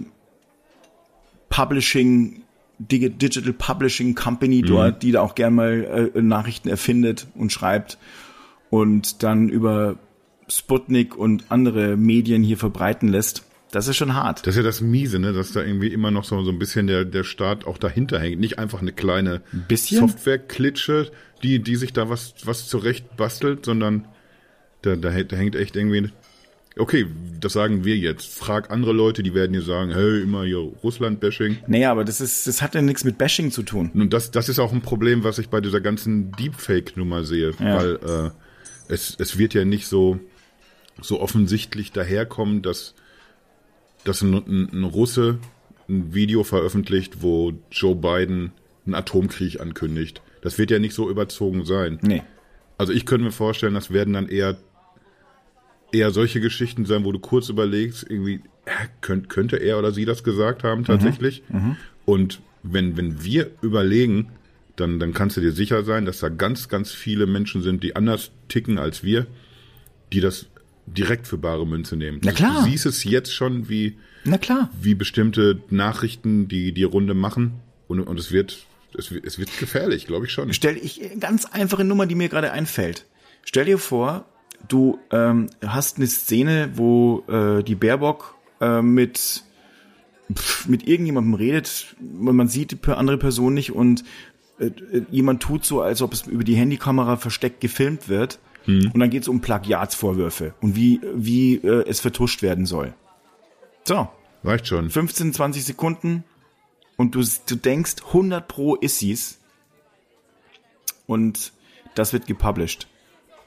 Publishing, 1.49 2.43
Digital 2.89 3.53
Publishing 3.53 4.15
Company 4.15 4.63
dort, 4.63 5.03
die 5.03 5.13
da 5.13 5.21
auch 5.21 5.35
gern 5.35 5.55
mal 5.55 6.11
äh, 6.15 6.23
Nachrichten 6.23 6.69
erfindet 6.69 7.27
und 7.35 7.53
schreibt 7.53 7.99
und 8.71 9.23
dann 9.23 9.49
über 9.51 9.97
Sputnik 10.49 11.17
und 11.17 11.45
andere 11.51 11.97
Medien 11.97 12.43
hier 12.43 12.57
verbreiten 12.57 13.09
lässt. 13.09 13.45
Das 13.71 13.87
ist 13.87 13.97
schon 13.97 14.15
hart. 14.15 14.41
Das 14.47 14.55
ist 14.55 14.57
ja 14.57 14.63
das 14.65 14.81
Miese, 14.81 15.21
ne, 15.21 15.33
dass 15.33 15.53
da 15.53 15.63
irgendwie 15.63 15.89
immer 15.93 16.11
noch 16.11 16.25
so, 16.25 16.43
so 16.43 16.51
ein 16.51 16.59
bisschen 16.59 16.89
der, 16.89 17.05
der 17.05 17.23
Staat 17.23 17.67
auch 17.67 17.79
dahinter 17.79 18.19
hängt. 18.19 18.41
Nicht 18.41 18.59
einfach 18.59 18.81
eine 18.81 18.93
kleine? 18.93 19.43
Softwareklitsche, 20.01 21.13
die, 21.45 21.61
die 21.63 21.77
sich 21.77 21.93
da 21.93 22.09
was, 22.09 22.35
was 22.45 22.67
zurecht 22.67 23.17
bastelt, 23.17 23.65
sondern 23.65 24.09
da, 24.83 24.97
da, 24.97 25.11
hängt- 25.11 25.31
da 25.33 25.37
hängt 25.37 25.55
echt 25.55 25.77
irgendwie. 25.77 26.11
Okay, 26.77 27.07
das 27.41 27.53
sagen 27.53 27.85
wir 27.85 27.97
jetzt. 27.97 28.33
Frag 28.39 28.71
andere 28.71 28.93
Leute, 28.93 29.23
die 29.23 29.35
werden 29.35 29.53
dir 29.53 29.63
sagen, 29.63 29.91
hey, 29.93 30.23
immer 30.23 30.45
hier 30.45 30.59
Russland-Bashing. 30.83 31.59
Naja, 31.67 31.91
aber 31.91 32.05
das 32.05 32.21
ist, 32.21 32.47
das 32.47 32.63
hat 32.63 32.75
ja 32.75 32.83
nichts 32.83 33.05
mit 33.05 33.19
Bashing 33.19 33.51
zu 33.51 33.63
tun. 33.63 33.91
Und 33.93 34.13
das, 34.13 34.31
das 34.31 34.49
ist 34.49 34.59
auch 34.61 34.73
ein 34.73 34.81
Problem, 34.81 35.25
was 35.25 35.39
ich 35.39 35.49
bei 35.49 35.61
dieser 35.61 35.81
ganzen 35.81 36.31
Deepfake-Nummer 36.33 37.25
sehe, 37.25 37.53
Ja. 37.59 37.77
weil 37.77 37.97
äh, 37.97 38.31
es, 38.93 39.17
es 39.19 39.37
wird 39.37 39.55
ja 39.55 39.65
nicht 39.65 39.87
so, 39.89 40.21
so 41.01 41.21
offensichtlich 41.21 41.91
daherkommen, 41.93 42.63
dass, 42.63 42.95
dass 44.05 44.23
ein, 44.23 44.35
ein, 44.35 44.69
ein 44.73 44.85
Russe 44.85 45.39
ein 45.89 46.15
Video 46.15 46.45
veröffentlicht, 46.45 47.21
wo 47.21 47.53
Joe 47.73 47.97
Biden 47.97 48.53
einen 48.87 48.95
Atomkrieg 48.95 49.61
ankündigt. 49.61 50.23
Das 50.41 50.57
wird 50.57 50.71
ja 50.71 50.79
nicht 50.79 50.95
so 50.95 51.11
überzogen 51.11 51.65
sein. 51.65 51.99
Nee. 52.03 52.23
Also 52.79 52.93
ich 52.93 53.05
könnte 53.07 53.25
mir 53.25 53.33
vorstellen, 53.33 53.75
das 53.75 53.91
werden 53.93 54.15
dann 54.15 54.29
eher 54.29 54.57
eher 55.93 56.11
solche 56.11 56.41
Geschichten 56.41 56.85
sein, 56.87 57.05
wo 57.05 57.13
du 57.13 57.19
kurz 57.19 57.49
überlegst, 57.49 58.05
irgendwie 58.09 58.41
könnt, 59.01 59.29
könnte 59.29 59.57
er 59.57 59.79
oder 59.79 59.93
sie 59.93 60.05
das 60.05 60.23
gesagt 60.25 60.63
haben 60.65 60.85
tatsächlich. 60.85 61.43
Und 62.05 62.41
wenn 62.63 62.97
wenn 62.97 63.25
wir 63.25 63.51
überlegen, 63.63 64.29
dann 64.77 65.01
dann 65.01 65.13
kannst 65.15 65.37
du 65.37 65.41
dir 65.41 65.53
sicher 65.53 65.85
sein, 65.85 66.05
dass 66.05 66.21
da 66.21 66.29
ganz 66.29 66.69
ganz 66.69 66.93
viele 66.93 67.27
Menschen 67.27 67.63
sind, 67.63 67.83
die 67.83 67.97
anders 67.97 68.31
ticken 68.49 68.79
als 68.79 69.03
wir, 69.03 69.27
die 70.13 70.21
das 70.21 70.47
direkt 70.87 71.27
für 71.27 71.39
bare 71.39 71.67
Münze 71.67 71.97
nehmen. 71.97 72.21
Na 72.25 72.33
klar. 72.33 72.65
Du 72.65 72.71
siehst 72.71 72.87
es 72.87 73.05
jetzt 73.05 73.33
schon, 73.33 73.69
wie 73.69 73.97
Na 74.25 74.39
klar. 74.39 74.71
wie 74.81 74.95
bestimmte 74.95 75.61
Nachrichten 75.71 76.49
die 76.49 76.73
die 76.73 76.85
Runde 76.85 77.15
machen 77.15 77.53
und 77.89 78.01
und 78.01 78.19
es 78.19 78.31
wird 78.33 78.67
es 78.97 79.13
wird, 79.13 79.25
es 79.25 79.39
wird 79.39 79.57
gefährlich, 79.59 80.07
glaube 80.07 80.27
ich 80.27 80.33
schon. 80.33 80.53
Stell 80.53 80.77
ich 80.77 81.01
ganz 81.21 81.45
einfache 81.47 81.85
Nummer, 81.85 82.07
die 82.07 82.15
mir 82.15 82.29
gerade 82.29 82.53
einfällt. 82.53 83.07
Stell 83.45 83.65
dir 83.65 83.79
vor, 83.79 84.27
du 84.69 84.99
ähm, 85.11 85.49
hast 85.65 85.97
eine 85.97 86.07
Szene, 86.07 86.71
wo 86.75 87.25
äh, 87.29 87.63
die 87.63 87.75
Baerbock 87.75 88.37
äh, 88.61 88.83
mit 88.83 89.45
pf, 90.33 90.69
mit 90.69 90.87
irgendjemandem 90.87 91.35
redet, 91.35 91.97
man 92.01 92.37
man 92.37 92.49
sieht 92.49 92.73
die 92.73 92.91
andere 92.91 93.19
Person 93.19 93.55
nicht 93.55 93.73
und 93.73 94.05
äh, 94.59 94.67
äh, 94.67 95.05
jemand 95.11 95.43
tut 95.43 95.65
so, 95.65 95.81
als 95.83 96.03
ob 96.03 96.13
es 96.13 96.27
über 96.27 96.45
die 96.45 96.57
Handykamera 96.57 97.17
versteckt 97.17 97.61
gefilmt 97.61 98.09
wird. 98.09 98.39
Und 98.93 99.01
dann 99.01 99.09
geht 99.11 99.23
es 99.23 99.29
um 99.29 99.41
Plagiatsvorwürfe 99.41 100.55
und 100.61 100.77
wie 100.77 101.01
wie 101.15 101.55
äh, 101.57 101.89
es 101.89 102.01
vertuscht 102.01 102.43
werden 102.43 102.67
soll. 102.67 102.93
So, 103.85 104.09
Reicht 104.45 104.67
schon. 104.67 104.91
15, 104.91 105.35
20 105.35 105.65
Sekunden 105.65 106.25
und 106.97 107.15
du, 107.15 107.23
du 107.47 107.57
denkst, 107.57 107.97
100 108.07 108.47
pro 108.47 108.75
ist 108.75 108.99
sie's 108.99 109.39
und 111.07 111.53
das 111.95 112.13
wird 112.13 112.27
gepublished. 112.27 112.87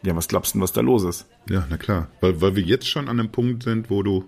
Ja, 0.03 0.15
was 0.15 0.27
glaubst 0.27 0.55
du, 0.55 0.59
was 0.59 0.73
da 0.73 0.81
los 0.81 1.03
ist? 1.03 1.25
Ja, 1.49 1.65
na 1.69 1.77
klar. 1.77 2.09
Weil, 2.21 2.41
weil 2.41 2.55
wir 2.55 2.63
jetzt 2.63 2.87
schon 2.87 3.07
an 3.07 3.19
einem 3.19 3.31
Punkt 3.31 3.63
sind, 3.63 3.89
wo 3.89 4.03
du, 4.03 4.25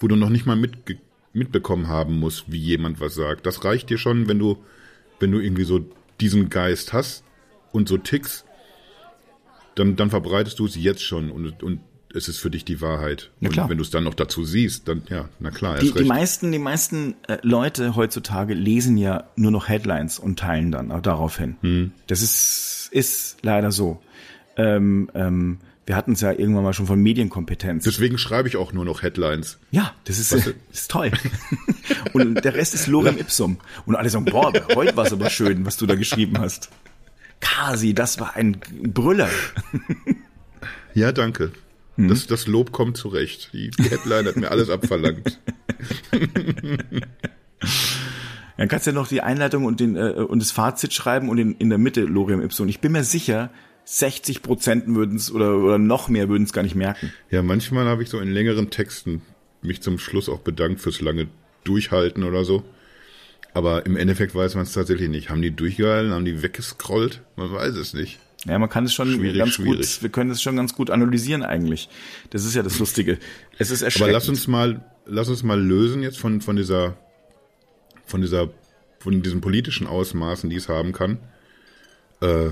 wo 0.00 0.08
du 0.08 0.16
noch 0.16 0.28
nicht 0.28 0.46
mal 0.46 0.56
mitge 0.56 0.98
mitbekommen 1.34 1.88
haben 1.88 2.20
musst, 2.20 2.44
wie 2.46 2.58
jemand 2.58 3.00
was 3.00 3.16
sagt. 3.16 3.44
Das 3.44 3.64
reicht 3.64 3.90
dir 3.90 3.98
schon, 3.98 4.28
wenn 4.28 4.38
du, 4.38 4.58
wenn 5.18 5.32
du 5.32 5.40
irgendwie 5.40 5.64
so 5.64 5.84
diesen 6.20 6.48
Geist 6.48 6.92
hast 6.92 7.24
und 7.72 7.88
so 7.88 7.98
tickst, 7.98 8.44
dann, 9.74 9.96
dann 9.96 10.10
verbreitest 10.10 10.60
du 10.60 10.66
es 10.66 10.76
jetzt 10.76 11.02
schon 11.02 11.32
und, 11.32 11.60
und 11.64 11.80
es 12.14 12.28
ist 12.28 12.38
für 12.38 12.50
dich 12.50 12.64
die 12.64 12.80
Wahrheit. 12.80 13.30
Na 13.40 13.48
klar. 13.48 13.64
Und 13.64 13.70
wenn 13.70 13.78
du 13.78 13.82
es 13.82 13.90
dann 13.90 14.04
noch 14.04 14.14
dazu 14.14 14.44
siehst, 14.44 14.86
dann, 14.86 15.02
ja, 15.10 15.28
na 15.40 15.50
klar, 15.50 15.78
Die, 15.78 15.92
die 15.92 16.04
meisten, 16.04 16.52
die 16.52 16.60
meisten 16.60 17.16
äh, 17.26 17.38
Leute 17.42 17.96
heutzutage 17.96 18.54
lesen 18.54 18.96
ja 18.96 19.24
nur 19.34 19.50
noch 19.50 19.68
Headlines 19.68 20.20
und 20.20 20.38
teilen 20.38 20.70
dann 20.70 20.92
auch 20.92 21.02
daraufhin. 21.02 21.56
Hm. 21.62 21.90
Das 22.06 22.22
ist, 22.22 22.88
ist 22.92 23.38
leider 23.42 23.72
so. 23.72 24.00
Ähm, 24.56 25.10
ähm, 25.14 25.58
wir 25.86 25.96
hatten 25.96 26.12
es 26.12 26.22
ja 26.22 26.32
irgendwann 26.32 26.64
mal 26.64 26.72
schon 26.72 26.86
von 26.86 27.00
Medienkompetenz. 27.00 27.84
Deswegen 27.84 28.16
schreibe 28.16 28.48
ich 28.48 28.56
auch 28.56 28.72
nur 28.72 28.84
noch 28.84 29.02
Headlines. 29.02 29.58
Ja, 29.70 29.92
das 30.04 30.18
ist, 30.18 30.32
äh, 30.32 30.54
ist 30.72 30.90
toll. 30.90 31.12
und 32.12 32.44
der 32.44 32.54
Rest 32.54 32.74
ist 32.74 32.86
Lorem 32.86 33.18
Ipsum. 33.18 33.58
Und 33.84 33.96
alle 33.96 34.08
sagen, 34.08 34.24
boah, 34.24 34.52
heute 34.74 34.96
war 34.96 35.04
es 35.04 35.12
aber 35.12 35.28
schön, 35.28 35.66
was 35.66 35.76
du 35.76 35.86
da 35.86 35.94
geschrieben 35.94 36.38
hast. 36.38 36.70
Kasi, 37.40 37.92
das 37.92 38.18
war 38.20 38.36
ein 38.36 38.58
Brüller. 38.82 39.28
Ja, 40.94 41.10
danke. 41.10 41.50
Das, 41.96 42.26
das 42.26 42.46
Lob 42.46 42.72
kommt 42.72 42.96
zurecht. 42.96 43.50
Die, 43.52 43.70
die 43.70 43.90
Headline 43.90 44.26
hat 44.26 44.36
mir 44.36 44.50
alles 44.50 44.70
abverlangt. 44.70 45.40
Dann 48.56 48.68
kannst 48.68 48.86
du 48.86 48.90
ja 48.90 48.94
noch 48.94 49.08
die 49.08 49.20
Einleitung 49.20 49.64
und, 49.64 49.80
den, 49.80 49.96
äh, 49.96 50.10
und 50.10 50.40
das 50.40 50.52
Fazit 50.52 50.92
schreiben 50.92 51.28
und 51.28 51.38
in, 51.38 51.56
in 51.56 51.68
der 51.68 51.78
Mitte 51.78 52.02
Lorem 52.02 52.40
Ipsum. 52.40 52.68
Ich 52.68 52.80
bin 52.80 52.92
mir 52.92 53.02
sicher, 53.04 53.50
60 53.84 54.42
Prozent 54.42 54.86
würden 54.94 55.16
es 55.16 55.30
oder, 55.30 55.56
oder 55.56 55.78
noch 55.78 56.08
mehr 56.08 56.28
würden 56.28 56.44
es 56.44 56.52
gar 56.52 56.62
nicht 56.62 56.74
merken. 56.74 57.12
Ja, 57.30 57.42
manchmal 57.42 57.86
habe 57.86 58.02
ich 58.02 58.08
so 58.08 58.18
in 58.18 58.30
längeren 58.30 58.70
Texten 58.70 59.22
mich 59.62 59.82
zum 59.82 59.98
Schluss 59.98 60.28
auch 60.28 60.40
bedankt 60.40 60.80
fürs 60.80 61.00
lange 61.00 61.28
Durchhalten 61.64 62.24
oder 62.24 62.44
so. 62.44 62.64
Aber 63.52 63.86
im 63.86 63.96
Endeffekt 63.96 64.34
weiß 64.34 64.56
man 64.56 64.64
es 64.64 64.72
tatsächlich 64.72 65.08
nicht. 65.08 65.30
Haben 65.30 65.42
die 65.42 65.52
durchgehalten? 65.52 66.12
Haben 66.12 66.24
die 66.24 66.42
weggescrollt? 66.42 67.22
Man 67.36 67.52
weiß 67.52 67.76
es 67.76 67.94
nicht. 67.94 68.18
Ja, 68.46 68.58
man 68.58 68.68
kann 68.68 68.84
es 68.84 68.92
schon 68.92 69.10
Schwierig, 69.12 69.38
ganz 69.38 69.54
schwierig. 69.54 69.80
gut, 69.80 70.02
wir 70.02 70.10
können 70.10 70.30
es 70.30 70.42
schon 70.42 70.56
ganz 70.56 70.74
gut 70.74 70.90
analysieren 70.90 71.42
eigentlich. 71.42 71.88
Das 72.30 72.44
ist 72.44 72.54
ja 72.54 72.62
das 72.62 72.78
Lustige. 72.78 73.18
Es 73.58 73.70
ist 73.70 73.82
erschreckend. 73.82 74.10
Aber 74.10 74.12
lass 74.12 74.28
uns 74.28 74.48
mal, 74.48 74.84
lass 75.06 75.28
uns 75.28 75.42
mal 75.42 75.60
lösen 75.60 76.02
jetzt 76.02 76.18
von, 76.18 76.40
von 76.40 76.56
dieser, 76.56 76.96
von 78.04 78.20
dieser, 78.20 78.50
von 78.98 79.22
diesen 79.22 79.40
politischen 79.40 79.86
Ausmaßen, 79.86 80.50
die 80.50 80.56
es 80.56 80.68
haben 80.68 80.92
kann. 80.92 81.18
Äh, 82.20 82.50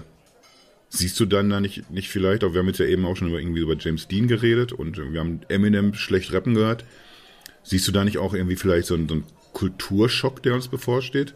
siehst 0.95 1.18
du 1.18 1.24
dann 1.24 1.49
da 1.49 1.59
nicht, 1.59 1.90
nicht 1.90 2.11
vielleicht, 2.11 2.45
auch 2.45 2.53
wir 2.53 2.61
haben 2.61 2.66
jetzt 2.66 2.78
ja 2.78 2.84
eben 2.84 3.07
auch 3.07 3.16
schon 3.16 3.28
über, 3.28 3.40
irgendwie 3.40 3.61
über 3.61 3.76
James 3.78 4.09
Dean 4.09 4.28
geredet 4.28 4.72
und 4.72 4.99
wir 4.99 5.20
haben 5.20 5.40
Eminem 5.49 5.95
schlecht 5.95 6.32
rappen 6.34 6.55
gehört. 6.55 6.84
Siehst 7.62 7.88
du 7.88 7.93
da 7.93 8.05
nicht 8.05 8.18
auch 8.18 8.34
irgendwie 8.34 8.57
vielleicht 8.57 8.88
so 8.88 8.95
einen, 8.95 9.09
so 9.09 9.14
einen 9.14 9.24
Kulturschock, 9.55 10.43
der 10.43 10.55
uns 10.55 10.68
bevorsteht? 10.68 11.34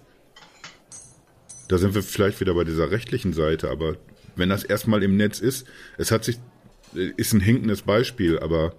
Da 1.68 1.78
sind 1.78 1.94
wir 1.94 2.02
vielleicht 2.02 2.40
wieder 2.40 2.52
bei 2.52 2.64
dieser 2.64 2.90
rechtlichen 2.90 3.32
Seite, 3.32 3.70
aber 3.70 3.96
wenn 4.36 4.50
das 4.50 4.62
erstmal 4.62 5.02
im 5.02 5.16
Netz 5.16 5.40
ist, 5.40 5.66
es 5.96 6.10
hat 6.10 6.24
sich, 6.24 6.38
ist 6.92 7.32
ein 7.32 7.40
hinkendes 7.40 7.82
Beispiel, 7.82 8.38
aber 8.38 8.74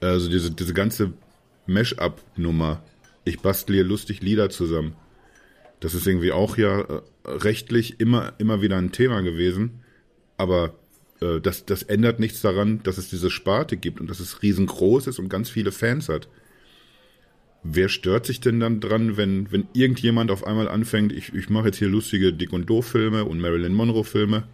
also 0.00 0.28
diese, 0.28 0.50
diese 0.50 0.74
ganze 0.74 1.12
Mash-up-Nummer, 1.66 2.82
ich 3.24 3.38
bastle 3.38 3.76
hier 3.76 3.84
lustig 3.84 4.20
Lieder 4.20 4.50
zusammen, 4.50 4.96
das 5.78 5.94
ist 5.94 6.08
irgendwie 6.08 6.32
auch 6.32 6.56
ja 6.56 6.80
äh, 6.80 7.02
rechtlich 7.24 8.00
immer, 8.00 8.32
immer 8.38 8.62
wieder 8.62 8.78
ein 8.78 8.90
Thema 8.90 9.20
gewesen, 9.20 9.84
aber 10.38 10.74
äh, 11.20 11.40
das, 11.40 11.66
das 11.66 11.82
ändert 11.82 12.20
nichts 12.20 12.40
daran, 12.40 12.80
dass 12.82 12.96
es 12.96 13.10
diese 13.10 13.30
Sparte 13.30 13.76
gibt 13.76 14.00
und 14.00 14.08
dass 14.08 14.20
es 14.20 14.42
riesengroß 14.42 15.08
ist 15.08 15.18
und 15.18 15.28
ganz 15.28 15.50
viele 15.50 15.72
Fans 15.72 16.08
hat. 16.08 16.28
wer 17.64 17.88
stört 17.88 18.24
sich 18.24 18.40
denn 18.40 18.60
dann 18.60 18.80
dran, 18.80 19.16
wenn, 19.16 19.50
wenn 19.52 19.66
irgendjemand 19.74 20.30
auf 20.30 20.46
einmal 20.46 20.68
anfängt, 20.68 21.12
ich, 21.12 21.34
ich 21.34 21.50
mache 21.50 21.66
jetzt 21.66 21.78
hier 21.78 21.88
lustige 21.88 22.32
Dick 22.32 22.52
und 22.52 22.70
Doof-Filme 22.70 23.24
und 23.24 23.40
Marilyn 23.40 23.74
Monroe-Filme? 23.74 24.44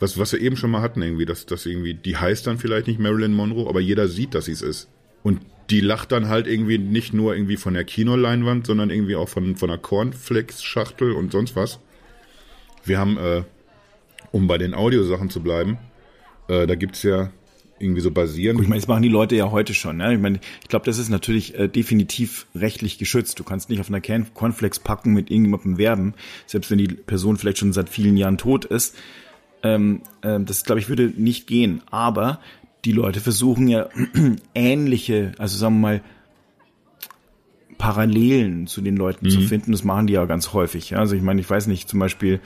Was, 0.00 0.18
was 0.18 0.32
wir 0.32 0.40
eben 0.40 0.56
schon 0.56 0.70
mal 0.70 0.80
hatten, 0.80 1.02
irgendwie, 1.02 1.26
dass, 1.26 1.44
dass 1.44 1.66
irgendwie, 1.66 1.94
die 1.94 2.16
heißt 2.16 2.46
dann 2.46 2.58
vielleicht 2.58 2.86
nicht 2.86 2.98
Marilyn 2.98 3.34
Monroe, 3.34 3.68
aber 3.68 3.80
jeder 3.80 4.08
sieht, 4.08 4.34
dass 4.34 4.46
sie 4.46 4.52
es 4.52 4.62
ist. 4.62 4.88
Und 5.22 5.40
die 5.70 5.80
lacht 5.80 6.12
dann 6.12 6.28
halt 6.28 6.46
irgendwie 6.46 6.78
nicht 6.78 7.12
nur 7.12 7.34
irgendwie 7.34 7.56
von 7.56 7.74
der 7.74 7.84
Kinoleinwand, 7.84 8.66
sondern 8.66 8.90
irgendwie 8.90 9.16
auch 9.16 9.28
von, 9.28 9.56
von 9.56 9.68
einer 9.68 9.78
Cornflakes-Schachtel 9.78 11.12
und 11.12 11.32
sonst 11.32 11.56
was. 11.56 11.80
Wir 12.84 12.98
haben, 12.98 13.18
äh, 13.18 13.42
um 14.32 14.46
bei 14.46 14.58
den 14.58 14.74
Audiosachen 14.74 15.30
zu 15.30 15.42
bleiben, 15.42 15.78
äh, 16.48 16.66
da 16.66 16.74
gibt's 16.74 17.02
ja 17.02 17.30
irgendwie 17.80 18.00
so 18.00 18.10
basieren. 18.10 18.60
Ich 18.60 18.68
meine, 18.68 18.80
das 18.80 18.88
machen 18.88 19.02
die 19.02 19.08
Leute 19.08 19.36
ja 19.36 19.50
heute 19.50 19.74
schon. 19.74 19.98
Ne? 19.98 20.14
Ich 20.14 20.20
meine, 20.20 20.40
ich 20.62 20.68
glaube, 20.68 20.84
das 20.84 20.98
ist 20.98 21.08
natürlich 21.08 21.58
äh, 21.58 21.68
definitiv 21.68 22.46
rechtlich 22.54 22.98
geschützt. 22.98 23.38
Du 23.38 23.44
kannst 23.44 23.70
nicht 23.70 23.80
auf 23.80 23.88
einer 23.88 24.00
Can 24.00 24.26
Cornflakes 24.34 24.80
packen 24.80 25.12
mit 25.12 25.30
irgendjemandem 25.30 25.78
werben, 25.78 26.14
selbst 26.46 26.70
wenn 26.70 26.78
die 26.78 26.88
Person 26.88 27.36
vielleicht 27.36 27.58
schon 27.58 27.72
seit 27.72 27.88
vielen 27.88 28.16
Jahren 28.16 28.38
tot 28.38 28.64
ist. 28.64 28.96
Ähm, 29.62 30.02
ähm, 30.22 30.44
das, 30.46 30.64
glaube 30.64 30.80
ich, 30.80 30.88
würde 30.88 31.12
nicht 31.16 31.46
gehen. 31.46 31.82
Aber 31.90 32.40
die 32.84 32.92
Leute 32.92 33.20
versuchen 33.20 33.68
ja 33.68 33.88
ähnliche, 34.54 35.32
also 35.38 35.56
sagen 35.56 35.76
wir 35.76 35.80
mal, 35.80 36.00
Parallelen 37.78 38.66
zu 38.66 38.80
den 38.80 38.96
Leuten 38.96 39.26
mhm. 39.26 39.30
zu 39.30 39.40
finden. 39.40 39.72
Das 39.72 39.84
machen 39.84 40.06
die 40.06 40.14
ja 40.14 40.24
ganz 40.26 40.52
häufig. 40.52 40.90
Ja? 40.90 40.98
Also 40.98 41.14
ich 41.16 41.22
meine, 41.22 41.40
ich 41.40 41.48
weiß 41.48 41.68
nicht, 41.68 41.88
zum 41.88 42.00
Beispiel, 42.00 42.40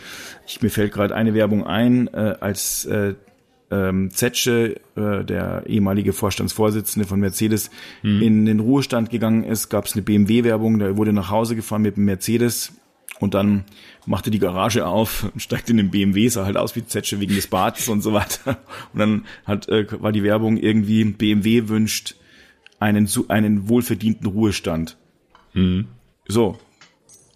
ich, 0.47 0.63
mir 0.63 0.71
fällt 0.71 0.93
gerade 0.93 1.15
eine 1.15 1.35
Werbung 1.35 1.67
ein, 1.67 2.09
äh, 2.09 2.37
als 2.41 2.85
äh, 2.85 3.15
ähm, 3.71 4.11
Zetsche, 4.11 4.77
äh, 4.97 5.25
der 5.25 5.65
ehemalige 5.67 6.13
Vorstandsvorsitzende 6.13 7.09
von 7.09 7.19
Mercedes, 7.19 7.71
mhm. 8.03 8.23
in 8.23 8.47
den 8.47 8.61
Ruhestand 8.61 9.11
gegangen 9.11 9.45
ist, 9.45 9.71
gab 9.71 9.87
es 9.87 9.95
eine 9.95 10.03
BMW-Werbung, 10.03 10.79
der 10.79 10.97
wurde 10.97 11.13
nach 11.13 11.31
Hause 11.31 11.57
gefahren 11.57 11.83
mit 11.83 11.97
dem 11.97 12.05
Mercedes 12.05 12.75
und 13.19 13.35
dann 13.35 13.65
machte 14.05 14.31
die 14.31 14.39
Garage 14.39 14.87
auf 14.87 15.31
und 15.33 15.41
steigte 15.41 15.71
in 15.71 15.79
den 15.79 15.91
BMW, 15.91 16.29
sah 16.29 16.45
halt 16.45 16.57
aus 16.57 16.77
wie 16.77 16.85
Zetsche 16.85 17.21
wegen 17.21 17.35
des 17.35 17.47
Barts 17.47 17.89
und 17.89 18.03
so 18.03 18.13
weiter. 18.13 18.59
Und 18.93 18.99
dann 18.99 19.25
hat, 19.47 19.69
äh, 19.69 19.87
war 20.03 20.13
die 20.13 20.23
Werbung 20.23 20.57
irgendwie, 20.57 21.05
BMW 21.05 21.69
wünscht 21.69 22.17
einen, 22.81 23.09
einen 23.29 23.69
wohlverdienten 23.69 24.27
Ruhestand. 24.27 24.99
Mhm. 25.55 25.89
So. 26.29 26.59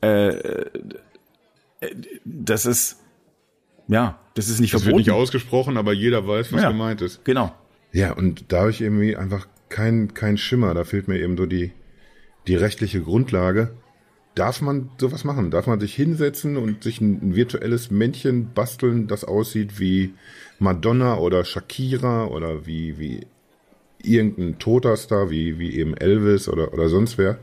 Äh, 0.02 0.28
äh 0.28 0.70
das 2.24 2.66
ist, 2.66 3.02
ja, 3.88 4.18
das 4.34 4.48
ist 4.48 4.60
nicht 4.60 4.74
das 4.74 4.82
verboten. 4.82 4.98
wird 4.98 5.06
nicht 5.06 5.14
ausgesprochen, 5.14 5.76
aber 5.76 5.92
jeder 5.92 6.26
weiß, 6.26 6.52
was 6.52 6.62
ja, 6.62 6.70
gemeint 6.70 7.02
ist. 7.02 7.24
Genau. 7.24 7.54
Ja, 7.92 8.12
und 8.12 8.52
da 8.52 8.60
habe 8.60 8.70
ich 8.70 8.80
irgendwie 8.80 9.16
einfach 9.16 9.46
kein, 9.68 10.14
kein 10.14 10.36
Schimmer. 10.38 10.74
Da 10.74 10.84
fehlt 10.84 11.08
mir 11.08 11.18
eben 11.18 11.36
so 11.36 11.46
die, 11.46 11.72
die 12.46 12.56
rechtliche 12.56 13.00
Grundlage. 13.00 13.74
Darf 14.34 14.60
man 14.60 14.90
sowas 14.98 15.24
machen? 15.24 15.50
Darf 15.50 15.66
man 15.66 15.80
sich 15.80 15.94
hinsetzen 15.94 16.56
und 16.56 16.82
sich 16.82 17.00
ein, 17.00 17.30
ein 17.30 17.36
virtuelles 17.36 17.90
Männchen 17.90 18.52
basteln, 18.52 19.06
das 19.06 19.24
aussieht 19.24 19.80
wie 19.80 20.12
Madonna 20.58 21.16
oder 21.16 21.44
Shakira 21.44 22.26
oder 22.26 22.66
wie, 22.66 22.98
wie 22.98 23.26
irgendein 24.02 24.58
toter 24.58 24.96
Star, 24.96 25.30
wie, 25.30 25.58
wie 25.58 25.76
eben 25.78 25.96
Elvis 25.96 26.48
oder, 26.48 26.72
oder 26.74 26.88
sonst 26.88 27.16
wer? 27.16 27.38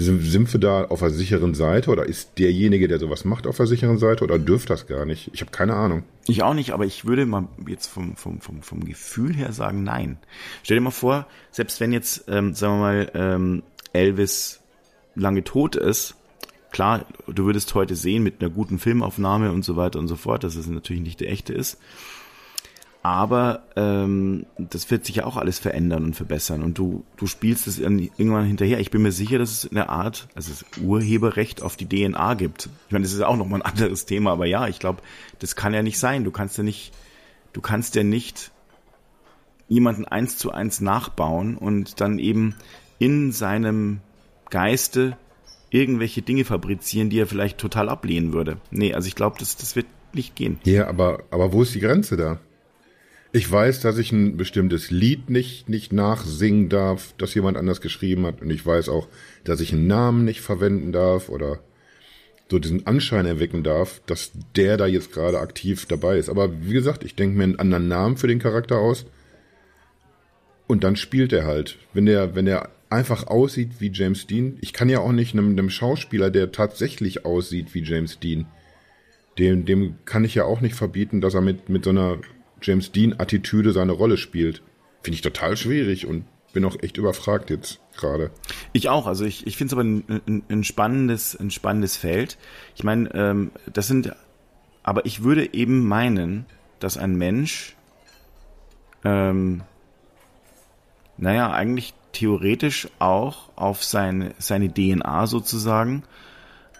Sind, 0.00 0.22
sind 0.22 0.52
wir 0.52 0.60
da 0.60 0.84
auf 0.84 1.00
der 1.00 1.10
sicheren 1.10 1.54
Seite 1.54 1.90
oder 1.90 2.06
ist 2.06 2.38
derjenige, 2.38 2.86
der 2.86 3.00
sowas 3.00 3.24
macht, 3.24 3.48
auf 3.48 3.56
der 3.56 3.66
sicheren 3.66 3.98
Seite 3.98 4.22
oder 4.22 4.38
dürft 4.38 4.70
das 4.70 4.86
gar 4.86 5.04
nicht? 5.04 5.28
Ich 5.32 5.40
habe 5.40 5.50
keine 5.50 5.74
Ahnung. 5.74 6.04
Ich 6.28 6.44
auch 6.44 6.54
nicht, 6.54 6.70
aber 6.70 6.86
ich 6.86 7.04
würde 7.04 7.26
mal 7.26 7.48
jetzt 7.66 7.88
vom, 7.88 8.14
vom, 8.14 8.40
vom, 8.40 8.62
vom 8.62 8.84
Gefühl 8.84 9.34
her 9.34 9.52
sagen, 9.52 9.82
nein. 9.82 10.18
Stell 10.62 10.76
dir 10.76 10.82
mal 10.82 10.92
vor, 10.92 11.26
selbst 11.50 11.80
wenn 11.80 11.92
jetzt, 11.92 12.26
ähm, 12.28 12.54
sagen 12.54 12.74
wir 12.74 12.78
mal, 12.78 13.10
ähm, 13.14 13.62
Elvis 13.92 14.60
lange 15.16 15.42
tot 15.42 15.74
ist, 15.74 16.14
klar, 16.70 17.04
du 17.26 17.46
würdest 17.46 17.74
heute 17.74 17.96
sehen 17.96 18.22
mit 18.22 18.40
einer 18.40 18.50
guten 18.50 18.78
Filmaufnahme 18.78 19.50
und 19.50 19.64
so 19.64 19.74
weiter 19.74 19.98
und 19.98 20.06
so 20.06 20.14
fort, 20.14 20.44
dass 20.44 20.54
es 20.54 20.68
natürlich 20.68 21.02
nicht 21.02 21.18
der 21.18 21.32
echte 21.32 21.52
ist. 21.52 21.76
Aber 23.08 23.62
ähm, 23.74 24.44
das 24.58 24.90
wird 24.90 25.06
sich 25.06 25.16
ja 25.16 25.24
auch 25.24 25.38
alles 25.38 25.58
verändern 25.58 26.04
und 26.04 26.14
verbessern. 26.14 26.62
Und 26.62 26.76
du, 26.76 27.04
du 27.16 27.26
spielst 27.26 27.66
es 27.66 27.78
irgendwann 27.78 28.44
hinterher. 28.44 28.80
Ich 28.80 28.90
bin 28.90 29.00
mir 29.00 29.12
sicher, 29.12 29.38
dass 29.38 29.50
es 29.50 29.70
eine 29.70 29.88
Art, 29.88 30.28
also 30.34 30.52
es 30.52 30.66
Urheberrecht 30.78 31.62
auf 31.62 31.78
die 31.78 31.88
DNA 31.88 32.34
gibt. 32.34 32.68
Ich 32.86 32.92
meine, 32.92 33.04
das 33.04 33.14
ist 33.14 33.22
auch 33.22 33.38
nochmal 33.38 33.62
ein 33.62 33.66
anderes 33.72 34.04
Thema, 34.04 34.32
aber 34.32 34.44
ja, 34.44 34.68
ich 34.68 34.78
glaube, 34.78 35.00
das 35.38 35.56
kann 35.56 35.72
ja 35.72 35.82
nicht 35.82 35.98
sein. 35.98 36.22
Du 36.22 36.30
kannst 36.30 36.58
ja 36.58 36.62
nicht, 36.62 36.92
du 37.54 37.62
kannst 37.62 37.94
ja 37.94 38.02
nicht 38.02 38.50
jemanden 39.68 40.04
eins 40.04 40.36
zu 40.36 40.52
eins 40.52 40.82
nachbauen 40.82 41.56
und 41.56 42.02
dann 42.02 42.18
eben 42.18 42.56
in 42.98 43.32
seinem 43.32 44.00
Geiste 44.50 45.16
irgendwelche 45.70 46.20
Dinge 46.20 46.44
fabrizieren, 46.44 47.08
die 47.08 47.20
er 47.20 47.26
vielleicht 47.26 47.56
total 47.56 47.88
ablehnen 47.88 48.34
würde. 48.34 48.58
Nee, 48.70 48.92
also 48.92 49.08
ich 49.08 49.14
glaube, 49.14 49.36
das, 49.38 49.56
das 49.56 49.76
wird 49.76 49.86
nicht 50.12 50.36
gehen. 50.36 50.58
Ja, 50.64 50.88
aber, 50.88 51.20
aber 51.30 51.54
wo 51.54 51.62
ist 51.62 51.74
die 51.74 51.80
Grenze 51.80 52.18
da? 52.18 52.38
Ich 53.38 53.48
weiß, 53.48 53.78
dass 53.78 53.98
ich 53.98 54.10
ein 54.10 54.36
bestimmtes 54.36 54.90
Lied 54.90 55.30
nicht, 55.30 55.68
nicht 55.68 55.92
nachsingen 55.92 56.68
darf, 56.68 57.14
das 57.18 57.34
jemand 57.36 57.56
anders 57.56 57.80
geschrieben 57.80 58.26
hat. 58.26 58.42
Und 58.42 58.50
ich 58.50 58.66
weiß 58.66 58.88
auch, 58.88 59.06
dass 59.44 59.60
ich 59.60 59.72
einen 59.72 59.86
Namen 59.86 60.24
nicht 60.24 60.40
verwenden 60.40 60.90
darf 60.90 61.28
oder 61.28 61.60
so 62.50 62.58
diesen 62.58 62.88
Anschein 62.88 63.26
erwecken 63.26 63.62
darf, 63.62 64.02
dass 64.06 64.32
der 64.56 64.76
da 64.76 64.88
jetzt 64.88 65.12
gerade 65.12 65.38
aktiv 65.38 65.86
dabei 65.86 66.18
ist. 66.18 66.30
Aber 66.30 66.50
wie 66.66 66.72
gesagt, 66.72 67.04
ich 67.04 67.14
denke 67.14 67.38
mir 67.38 67.44
einen 67.44 67.60
anderen 67.60 67.86
Namen 67.86 68.16
für 68.16 68.26
den 68.26 68.40
Charakter 68.40 68.78
aus. 68.78 69.06
Und 70.66 70.82
dann 70.82 70.96
spielt 70.96 71.32
er 71.32 71.46
halt. 71.46 71.78
Wenn 71.92 72.06
der, 72.06 72.34
wenn 72.34 72.46
der 72.46 72.70
einfach 72.90 73.28
aussieht 73.28 73.74
wie 73.78 73.92
James 73.92 74.26
Dean, 74.26 74.58
ich 74.62 74.72
kann 74.72 74.88
ja 74.88 74.98
auch 74.98 75.12
nicht 75.12 75.34
einem, 75.34 75.50
einem 75.50 75.70
Schauspieler, 75.70 76.32
der 76.32 76.50
tatsächlich 76.50 77.24
aussieht 77.24 77.72
wie 77.72 77.84
James 77.84 78.18
Dean, 78.18 78.46
dem, 79.38 79.64
dem 79.64 79.94
kann 80.06 80.24
ich 80.24 80.34
ja 80.34 80.42
auch 80.42 80.60
nicht 80.60 80.74
verbieten, 80.74 81.20
dass 81.20 81.34
er 81.34 81.40
mit, 81.40 81.68
mit 81.68 81.84
so 81.84 81.90
einer 81.90 82.18
James 82.62 82.92
Dean-Attitüde 82.92 83.72
seine 83.72 83.92
Rolle 83.92 84.16
spielt. 84.16 84.62
Finde 85.02 85.14
ich 85.14 85.22
total 85.22 85.56
schwierig 85.56 86.06
und 86.06 86.24
bin 86.52 86.64
auch 86.64 86.76
echt 86.82 86.96
überfragt 86.96 87.50
jetzt 87.50 87.80
gerade. 87.96 88.30
Ich 88.72 88.88
auch, 88.88 89.06
also 89.06 89.24
ich, 89.24 89.46
ich 89.46 89.56
finde 89.56 89.68
es 89.68 89.72
aber 89.74 89.84
ein, 89.84 90.22
ein, 90.26 90.42
ein, 90.48 90.64
spannendes, 90.64 91.36
ein 91.38 91.50
spannendes 91.50 91.96
Feld. 91.96 92.38
Ich 92.74 92.84
meine, 92.84 93.12
ähm, 93.14 93.50
das 93.72 93.86
sind, 93.86 94.12
aber 94.82 95.06
ich 95.06 95.22
würde 95.22 95.52
eben 95.52 95.86
meinen, 95.86 96.46
dass 96.80 96.96
ein 96.96 97.16
Mensch, 97.16 97.76
ähm, 99.04 99.62
naja, 101.16 101.52
eigentlich 101.52 101.94
theoretisch 102.12 102.88
auch 102.98 103.50
auf 103.56 103.84
seine, 103.84 104.34
seine 104.38 104.72
DNA 104.72 105.26
sozusagen 105.26 106.04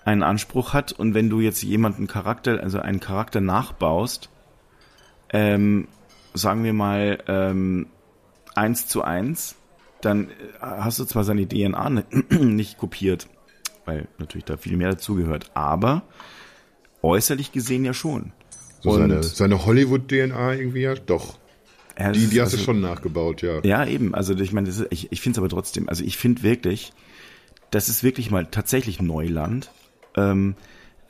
einen 0.05 0.23
Anspruch 0.23 0.73
hat. 0.73 0.93
Und 0.93 1.15
wenn 1.15 1.29
du 1.29 1.41
jetzt 1.41 1.63
jemanden 1.63 2.07
Charakter, 2.07 2.63
also 2.63 2.81
einen 2.81 3.01
Charakter 3.01 3.41
nachbaust, 3.41 4.31
ähm, 5.31 5.89
sagen 6.35 6.65
wir 6.65 6.73
mal, 6.73 7.19
ähm, 7.27 7.87
eins 8.55 8.87
zu 8.87 9.03
eins, 9.03 9.57
dann 10.01 10.31
äh, 10.31 10.33
hast 10.61 10.99
du 10.99 11.05
zwar 11.05 11.25
seine 11.25 11.47
DNA 11.47 11.91
nicht 12.31 12.79
kopiert, 12.79 13.29
weil 13.85 14.09
natürlich 14.19 14.45
da 14.45 14.57
viel 14.57 14.77
mehr 14.77 14.91
dazugehört, 14.91 15.51
aber 15.55 16.03
äußerlich 17.03 17.53
gesehen 17.53 17.85
ja 17.85 17.95
schon. 17.95 18.33
So 18.81 18.93
seine, 18.93 19.23
seine 19.23 19.67
Hollywood-DNA 19.67 20.55
irgendwie 20.55 20.83
ja 20.83 20.95
doch. 20.95 21.39
Ja, 21.99 22.13
die, 22.13 22.29
die 22.29 22.41
hast 22.41 22.53
also, 22.53 22.59
du 22.59 22.63
schon 22.63 22.81
nachgebaut, 22.81 23.43
ja. 23.43 23.61
Ja, 23.65 23.85
eben. 23.85 24.15
Also 24.15 24.37
ich 24.37 24.53
meine, 24.53 24.69
ist, 24.69 24.87
ich, 24.91 25.11
ich 25.11 25.21
finde 25.21 25.35
es 25.35 25.39
aber 25.39 25.49
trotzdem, 25.49 25.89
also 25.89 26.05
ich 26.05 26.17
finde 26.17 26.45
wirklich, 26.45 26.93
das 27.71 27.89
ist 27.89 28.05
wirklich 28.05 28.31
mal 28.31 28.47
tatsächlich 28.47 29.03
Neuland. 29.03 29.73
Ähm, 30.17 30.55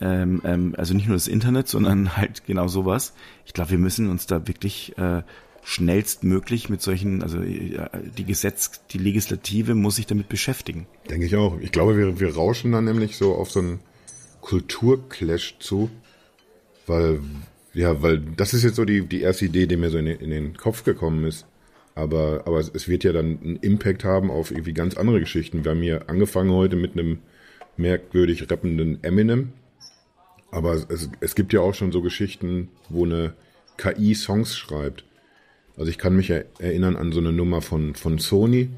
ähm, 0.00 0.40
ähm, 0.44 0.74
also 0.76 0.94
nicht 0.94 1.06
nur 1.06 1.16
das 1.16 1.28
Internet, 1.28 1.68
sondern 1.68 2.16
halt 2.16 2.44
genau 2.46 2.68
sowas. 2.68 3.14
Ich 3.46 3.52
glaube, 3.52 3.70
wir 3.70 3.78
müssen 3.78 4.10
uns 4.10 4.26
da 4.26 4.46
wirklich 4.46 4.96
äh, 4.98 5.22
schnellstmöglich 5.64 6.68
mit 6.68 6.80
solchen, 6.82 7.22
also 7.22 7.40
äh, 7.40 7.88
die 8.16 8.24
Gesetz, 8.24 8.86
die 8.90 8.98
Legislative 8.98 9.74
muss 9.74 9.96
sich 9.96 10.06
damit 10.06 10.28
beschäftigen. 10.28 10.86
Denke 11.10 11.26
ich 11.26 11.36
auch. 11.36 11.58
Ich 11.60 11.72
glaube, 11.72 11.96
wir, 11.96 12.20
wir 12.20 12.34
rauschen 12.34 12.72
dann 12.72 12.84
nämlich 12.84 13.16
so 13.16 13.34
auf 13.34 13.50
so 13.50 13.60
einen 13.60 13.80
Kulturclash 14.40 15.56
zu, 15.58 15.90
weil 16.86 17.20
ja, 17.74 18.02
weil 18.02 18.18
das 18.18 18.54
ist 18.54 18.64
jetzt 18.64 18.76
so 18.76 18.84
die, 18.84 19.06
die 19.06 19.20
erste 19.20 19.44
Idee, 19.44 19.66
die 19.66 19.76
mir 19.76 19.90
so 19.90 19.98
in 19.98 20.06
den, 20.06 20.18
in 20.18 20.30
den 20.30 20.56
Kopf 20.56 20.84
gekommen 20.84 21.24
ist. 21.24 21.46
Aber, 21.94 22.42
aber 22.46 22.58
es 22.58 22.88
wird 22.88 23.04
ja 23.04 23.12
dann 23.12 23.38
einen 23.42 23.56
Impact 23.56 24.04
haben 24.04 24.30
auf 24.30 24.50
irgendwie 24.50 24.72
ganz 24.72 24.96
andere 24.96 25.20
Geschichten. 25.20 25.64
Wir 25.64 25.72
haben 25.72 25.82
hier 25.82 26.08
angefangen 26.08 26.50
heute 26.50 26.76
mit 26.76 26.92
einem 26.92 27.18
merkwürdig 27.76 28.50
rappenden 28.50 29.02
Eminem, 29.02 29.52
aber 30.50 30.74
es, 30.74 31.10
es 31.20 31.34
gibt 31.34 31.52
ja 31.52 31.60
auch 31.60 31.74
schon 31.74 31.92
so 31.92 32.02
Geschichten, 32.02 32.68
wo 32.88 33.04
eine 33.04 33.34
KI 33.76 34.14
Songs 34.14 34.56
schreibt. 34.56 35.04
Also 35.76 35.90
ich 35.90 35.98
kann 35.98 36.16
mich 36.16 36.30
erinnern 36.30 36.96
an 36.96 37.12
so 37.12 37.20
eine 37.20 37.32
Nummer 37.32 37.60
von, 37.60 37.94
von 37.94 38.18
Sony. 38.18 38.70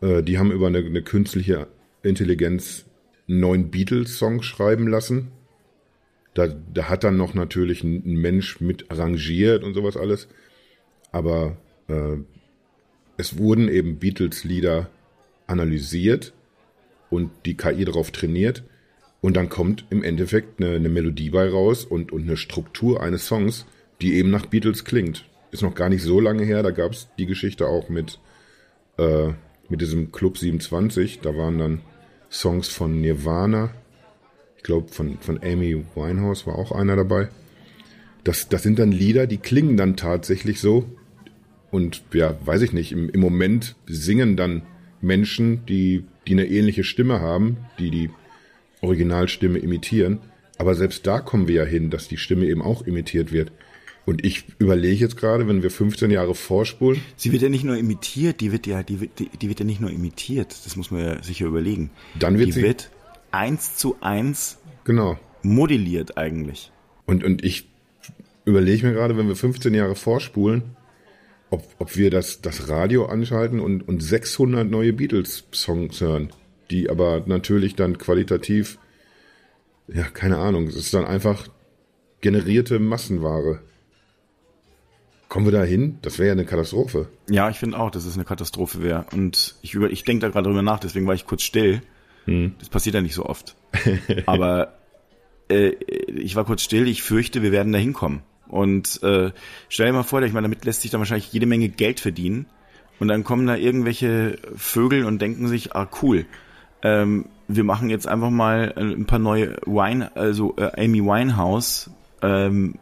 Äh, 0.00 0.22
die 0.22 0.38
haben 0.38 0.52
über 0.52 0.68
eine, 0.68 0.78
eine 0.78 1.02
künstliche 1.02 1.66
Intelligenz 2.02 2.84
neun 3.26 3.70
Beatles-Songs 3.70 4.44
schreiben 4.44 4.86
lassen. 4.86 5.32
Da, 6.34 6.48
da 6.48 6.88
hat 6.88 7.04
dann 7.04 7.16
noch 7.16 7.34
natürlich 7.34 7.82
ein, 7.82 8.02
ein 8.04 8.16
Mensch 8.16 8.60
mit 8.60 8.90
arrangiert 8.90 9.64
und 9.64 9.74
sowas 9.74 9.96
alles. 9.96 10.28
Aber 11.10 11.56
äh, 11.88 12.16
es 13.16 13.38
wurden 13.38 13.68
eben 13.68 13.98
Beatles-Lieder 13.98 14.90
analysiert 15.46 16.32
und 17.10 17.30
die 17.46 17.56
KI 17.56 17.84
darauf 17.84 18.10
trainiert 18.10 18.64
und 19.24 19.38
dann 19.38 19.48
kommt 19.48 19.86
im 19.88 20.02
Endeffekt 20.02 20.60
eine, 20.60 20.74
eine 20.74 20.90
Melodie 20.90 21.30
bei 21.30 21.48
raus 21.48 21.86
und, 21.86 22.12
und 22.12 22.24
eine 22.24 22.36
Struktur 22.36 23.02
eines 23.02 23.26
Songs, 23.26 23.64
die 24.02 24.16
eben 24.16 24.28
nach 24.28 24.44
Beatles 24.44 24.84
klingt. 24.84 25.24
Ist 25.50 25.62
noch 25.62 25.74
gar 25.74 25.88
nicht 25.88 26.02
so 26.02 26.20
lange 26.20 26.44
her, 26.44 26.62
da 26.62 26.72
gab 26.72 26.92
es 26.92 27.08
die 27.16 27.24
Geschichte 27.24 27.66
auch 27.66 27.88
mit, 27.88 28.18
äh, 28.98 29.28
mit 29.70 29.80
diesem 29.80 30.12
Club 30.12 30.36
27, 30.36 31.20
da 31.20 31.34
waren 31.38 31.58
dann 31.58 31.80
Songs 32.30 32.68
von 32.68 33.00
Nirvana, 33.00 33.70
ich 34.58 34.62
glaube 34.62 34.88
von, 34.88 35.16
von 35.20 35.42
Amy 35.42 35.82
Winehouse 35.94 36.46
war 36.46 36.56
auch 36.56 36.72
einer 36.72 36.94
dabei. 36.94 37.30
Das, 38.24 38.50
das 38.50 38.62
sind 38.62 38.78
dann 38.78 38.92
Lieder, 38.92 39.26
die 39.26 39.38
klingen 39.38 39.78
dann 39.78 39.96
tatsächlich 39.96 40.60
so. 40.60 40.84
Und 41.70 42.02
ja, 42.12 42.36
weiß 42.44 42.60
ich 42.60 42.74
nicht, 42.74 42.92
im, 42.92 43.08
im 43.08 43.20
Moment 43.20 43.74
singen 43.86 44.36
dann 44.36 44.64
Menschen, 45.00 45.64
die, 45.64 46.04
die 46.26 46.32
eine 46.32 46.46
ähnliche 46.46 46.84
Stimme 46.84 47.20
haben, 47.22 47.56
die 47.78 47.90
die 47.90 48.10
Originalstimme 48.80 49.58
imitieren. 49.58 50.20
Aber 50.58 50.74
selbst 50.74 51.06
da 51.06 51.20
kommen 51.20 51.48
wir 51.48 51.54
ja 51.56 51.64
hin, 51.64 51.90
dass 51.90 52.08
die 52.08 52.16
Stimme 52.16 52.46
eben 52.46 52.62
auch 52.62 52.82
imitiert 52.82 53.32
wird. 53.32 53.50
Und 54.06 54.24
ich 54.24 54.44
überlege 54.58 54.96
jetzt 54.96 55.16
gerade, 55.16 55.48
wenn 55.48 55.62
wir 55.62 55.70
15 55.70 56.10
Jahre 56.10 56.34
vorspulen. 56.34 57.00
Sie 57.16 57.32
wird 57.32 57.40
ja 57.42 57.48
nicht 57.48 57.64
nur 57.64 57.76
imitiert, 57.76 58.40
die 58.42 58.52
wird 58.52 58.66
ja, 58.66 58.82
die 58.82 59.00
wird, 59.00 59.18
die, 59.18 59.28
die 59.30 59.48
wird 59.48 59.60
ja 59.60 59.64
nicht 59.66 59.80
nur 59.80 59.90
imitiert. 59.90 60.54
Das 60.64 60.76
muss 60.76 60.90
man 60.90 61.00
ja 61.00 61.22
sicher 61.22 61.46
überlegen. 61.46 61.90
Dann 62.18 62.36
wird 62.38 62.48
die 62.48 62.52
sie- 62.52 62.62
wird 62.62 62.90
eins 63.30 63.76
zu 63.76 63.96
eins 64.02 64.58
Genau. 64.84 65.18
modelliert 65.42 66.18
eigentlich. 66.18 66.70
Und, 67.06 67.24
und 67.24 67.42
ich 67.44 67.66
überlege 68.44 68.86
mir 68.86 68.92
gerade, 68.92 69.16
wenn 69.16 69.26
wir 69.28 69.36
15 69.36 69.72
Jahre 69.72 69.94
vorspulen, 69.96 70.62
ob, 71.48 71.66
ob 71.78 71.96
wir 71.96 72.10
das, 72.10 72.42
das 72.42 72.68
Radio 72.68 73.06
anschalten 73.06 73.58
und, 73.58 73.88
und 73.88 74.02
600 74.02 74.70
neue 74.70 74.92
Beatles-Songs 74.92 76.00
hören, 76.02 76.28
die 76.74 76.90
aber 76.90 77.22
natürlich 77.26 77.76
dann 77.76 77.98
qualitativ, 77.98 78.78
ja, 79.86 80.02
keine 80.02 80.38
Ahnung, 80.38 80.66
es 80.66 80.74
ist 80.74 80.92
dann 80.92 81.04
einfach 81.04 81.48
generierte 82.20 82.78
Massenware. 82.78 83.60
Kommen 85.28 85.46
wir 85.46 85.52
da 85.52 85.62
hin? 85.62 85.98
Das 86.02 86.18
wäre 86.18 86.28
ja 86.28 86.32
eine 86.32 86.44
Katastrophe. 86.44 87.08
Ja, 87.30 87.48
ich 87.50 87.58
finde 87.58 87.78
auch, 87.78 87.90
dass 87.90 88.04
es 88.04 88.14
eine 88.14 88.24
Katastrophe 88.24 88.82
wäre. 88.82 89.06
Und 89.12 89.56
ich, 89.62 89.74
über, 89.74 89.90
ich 89.90 90.04
denke 90.04 90.22
da 90.22 90.28
gerade 90.30 90.48
drüber 90.48 90.62
nach, 90.62 90.80
deswegen 90.80 91.06
war 91.06 91.14
ich 91.14 91.26
kurz 91.26 91.42
still. 91.42 91.82
Das 92.58 92.70
passiert 92.70 92.94
ja 92.94 93.02
nicht 93.02 93.14
so 93.14 93.26
oft. 93.26 93.54
Aber 94.26 94.78
äh, 95.50 95.72
ich 96.08 96.36
war 96.36 96.44
kurz 96.44 96.62
still, 96.62 96.88
ich 96.88 97.02
fürchte, 97.02 97.42
wir 97.42 97.52
werden 97.52 97.72
da 97.72 97.78
hinkommen. 97.78 98.22
Und 98.48 99.02
äh, 99.02 99.32
stell 99.68 99.86
dir 99.86 99.92
mal 99.92 100.02
vor, 100.04 100.22
ich 100.22 100.32
meine, 100.32 100.46
damit 100.46 100.64
lässt 100.64 100.82
sich 100.82 100.90
dann 100.90 101.00
wahrscheinlich 101.00 101.32
jede 101.32 101.46
Menge 101.46 101.68
Geld 101.68 102.00
verdienen. 102.00 102.46
Und 102.98 103.08
dann 103.08 103.24
kommen 103.24 103.46
da 103.46 103.56
irgendwelche 103.56 104.38
Vögel 104.56 105.04
und 105.04 105.20
denken 105.20 105.48
sich, 105.48 105.74
ah 105.74 105.88
cool, 106.00 106.26
ähm, 106.84 107.24
wir 107.48 107.64
machen 107.64 107.90
jetzt 107.90 108.06
einfach 108.06 108.30
mal 108.30 108.72
äh, 108.76 108.80
ein 108.80 109.06
paar 109.06 109.18
neue 109.18 109.56
Wine, 109.66 110.14
also 110.16 110.54
äh, 110.56 110.84
Amy 110.84 111.02
Winehouse 111.02 111.90
ähm, 112.22 112.74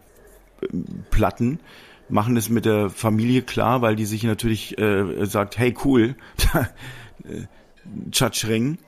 Platten, 1.11 1.61
machen 2.09 2.35
das 2.35 2.49
mit 2.51 2.67
der 2.67 2.91
Familie 2.91 3.43
klar, 3.43 3.81
weil 3.81 3.97
die 3.97 4.05
sich 4.05 4.25
natürlich 4.25 4.77
äh, 4.79 5.25
sagt, 5.25 5.57
hey 5.59 5.75
cool, 5.85 6.17
Tschatschring, 8.11 8.79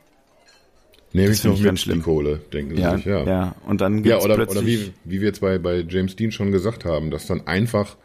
Nehme 1.12 1.32
ich 1.32 1.44
noch 1.44 1.54
mit 1.56 1.64
ganz 1.64 1.80
schlimm. 1.80 1.98
die 1.98 2.02
Kohle, 2.02 2.40
denken 2.52 2.74
sie 2.74 2.82
ja, 2.82 2.96
sich, 2.96 3.04
ja, 3.06 3.24
ja. 3.24 3.54
und 3.66 3.80
dann 3.80 3.98
Ja, 3.98 4.14
gibt's 4.14 4.24
oder, 4.24 4.34
plötzlich, 4.34 4.58
oder 4.58 4.66
wie, 4.66 4.92
wie 5.04 5.20
wir 5.20 5.28
jetzt 5.28 5.40
bei, 5.40 5.58
bei 5.58 5.84
James 5.88 6.16
Dean 6.16 6.32
schon 6.32 6.50
gesagt 6.50 6.84
haben, 6.84 7.12
dass 7.12 7.26
dann 7.28 7.46
einfach 7.46 7.96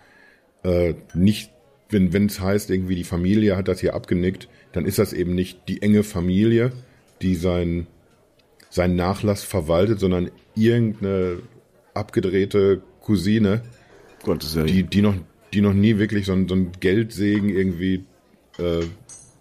äh, 0.64 0.94
nicht, 1.16 1.52
wenn 1.90 2.28
es 2.28 2.40
heißt, 2.40 2.70
irgendwie 2.70 2.96
die 2.96 3.04
Familie 3.04 3.58
hat 3.58 3.68
das 3.68 3.80
hier 3.80 3.96
abgenickt, 3.96 4.48
dann 4.74 4.86
ist 4.86 5.00
das 5.00 5.14
eben 5.14 5.34
nicht 5.34 5.68
die 5.68 5.82
enge 5.82 6.04
Familie, 6.04 6.72
die 7.22 7.36
sein, 7.36 7.88
seinen 8.70 8.96
Nachlass 8.96 9.44
verwaltet, 9.44 10.00
sondern 10.00 10.32
irgendeine 10.56 11.40
abgedrehte 11.94 12.82
Cousine, 13.02 13.62
Gottes 14.24 14.56
Willen. 14.56 14.68
die, 14.68 14.84
die, 14.84 15.02
noch, 15.02 15.16
die 15.54 15.62
noch 15.62 15.74
nie 15.74 15.98
wirklich 15.98 16.26
so, 16.26 16.34
ein- 16.34 16.48
so 16.48 16.56
ein 16.56 16.72
Geldsegen 16.80 17.50
irgendwie 17.50 18.06
äh, 18.58 18.82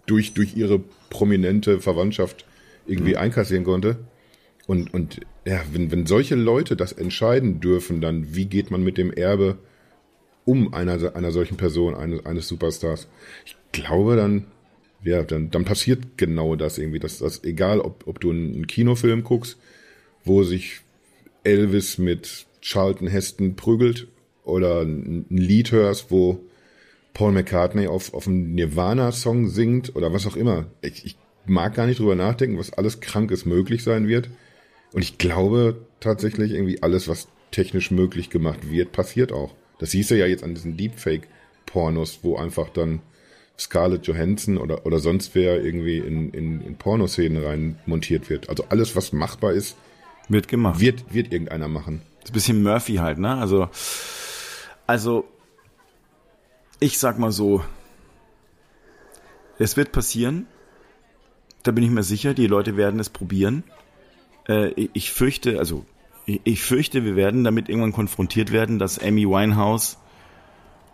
durch, 0.06 0.34
durch 0.34 0.56
ihre 0.56 0.80
prominente 1.10 1.80
Verwandtschaft 1.80 2.44
irgendwie 2.86 3.16
einkassieren 3.16 3.64
konnte. 3.64 3.98
Und, 4.66 4.92
und 4.94 5.20
ja, 5.46 5.60
wenn, 5.72 5.90
wenn 5.90 6.06
solche 6.06 6.34
Leute 6.34 6.76
das 6.76 6.92
entscheiden 6.92 7.60
dürfen, 7.60 8.00
dann 8.00 8.34
wie 8.34 8.46
geht 8.46 8.70
man 8.70 8.82
mit 8.82 8.98
dem 8.98 9.12
Erbe 9.12 9.58
um 10.44 10.72
einer, 10.72 11.14
einer 11.14 11.30
solchen 11.30 11.56
Person, 11.56 11.94
eines, 11.94 12.24
eines 12.24 12.48
Superstars? 12.48 13.08
Ich 13.44 13.56
glaube, 13.72 14.16
dann, 14.16 14.44
ja, 15.02 15.22
dann, 15.22 15.50
dann 15.50 15.64
passiert 15.64 16.16
genau 16.16 16.56
das 16.56 16.78
irgendwie, 16.78 16.98
dass 16.98 17.18
das, 17.18 17.44
egal 17.44 17.80
ob, 17.80 18.06
ob 18.06 18.20
du 18.20 18.30
einen 18.30 18.66
Kinofilm 18.66 19.22
guckst, 19.22 19.58
wo 20.24 20.42
sich 20.42 20.80
Elvis 21.44 21.98
mit 21.98 22.46
Charlton 22.60 23.08
Heston 23.08 23.56
prügelt 23.56 24.08
oder 24.44 24.82
ein 24.82 25.26
ein 25.30 25.36
Lied 25.36 25.72
hörst, 25.72 26.10
wo 26.10 26.40
Paul 27.14 27.32
McCartney 27.32 27.86
auf, 27.86 28.14
auf 28.14 28.26
einem 28.26 28.54
Nirvana-Song 28.54 29.48
singt 29.48 29.94
oder 29.96 30.12
was 30.12 30.26
auch 30.26 30.36
immer. 30.36 30.66
Ich, 30.82 31.04
ich 31.04 31.16
mag 31.46 31.74
gar 31.74 31.86
nicht 31.86 32.00
drüber 32.00 32.14
nachdenken, 32.14 32.58
was 32.58 32.72
alles 32.72 33.00
Krankes 33.00 33.44
möglich 33.44 33.82
sein 33.82 34.08
wird. 34.08 34.28
Und 34.92 35.02
ich 35.02 35.18
glaube 35.18 35.84
tatsächlich 36.00 36.52
irgendwie 36.52 36.82
alles, 36.82 37.08
was 37.08 37.28
technisch 37.50 37.90
möglich 37.90 38.30
gemacht 38.30 38.70
wird, 38.70 38.92
passiert 38.92 39.32
auch. 39.32 39.54
Das 39.78 39.92
siehst 39.92 40.10
du 40.10 40.18
ja 40.18 40.26
jetzt 40.26 40.44
an 40.44 40.54
diesen 40.54 40.76
Deepfake-Pornos, 40.76 42.20
wo 42.22 42.36
einfach 42.36 42.68
dann 42.68 43.00
Scarlett 43.58 44.06
Johansson 44.06 44.56
oder, 44.58 44.86
oder 44.86 45.00
sonst 45.00 45.34
wer 45.34 45.62
irgendwie 45.64 45.98
in, 45.98 46.30
in, 46.30 46.60
in 46.60 46.76
Pornoszenen 46.76 47.42
rein 47.44 47.78
montiert 47.86 48.30
wird. 48.30 48.48
Also 48.48 48.64
alles, 48.68 48.94
was 48.94 49.12
machbar 49.12 49.52
ist, 49.52 49.76
wird 50.28 50.46
gemacht. 50.48 50.78
wird, 50.80 51.12
wird 51.12 51.32
irgendeiner 51.32 51.68
machen. 51.68 52.02
Das 52.20 52.26
ist 52.26 52.30
ein 52.30 52.34
bisschen 52.34 52.62
Murphy 52.62 52.94
halt, 52.96 53.18
ne? 53.18 53.36
Also, 53.36 53.68
also, 54.86 55.24
ich 56.80 56.98
sag 56.98 57.18
mal 57.18 57.32
so, 57.32 57.62
es 59.58 59.76
wird 59.76 59.90
passieren. 59.92 60.46
Da 61.64 61.72
bin 61.72 61.82
ich 61.82 61.90
mir 61.90 62.02
sicher, 62.04 62.34
die 62.34 62.46
Leute 62.46 62.76
werden 62.76 63.00
es 63.00 63.10
probieren. 63.10 63.64
Äh, 64.48 64.68
ich- 64.92 65.10
fürchte, 65.12 65.58
also, 65.58 65.84
ich, 66.26 66.40
ich 66.44 66.62
fürchte, 66.62 67.04
wir 67.04 67.16
werden 67.16 67.42
damit 67.42 67.68
irgendwann 67.68 67.92
konfrontiert 67.92 68.52
werden, 68.52 68.78
dass 68.78 68.98
Amy 68.98 69.26
Winehouse 69.26 69.98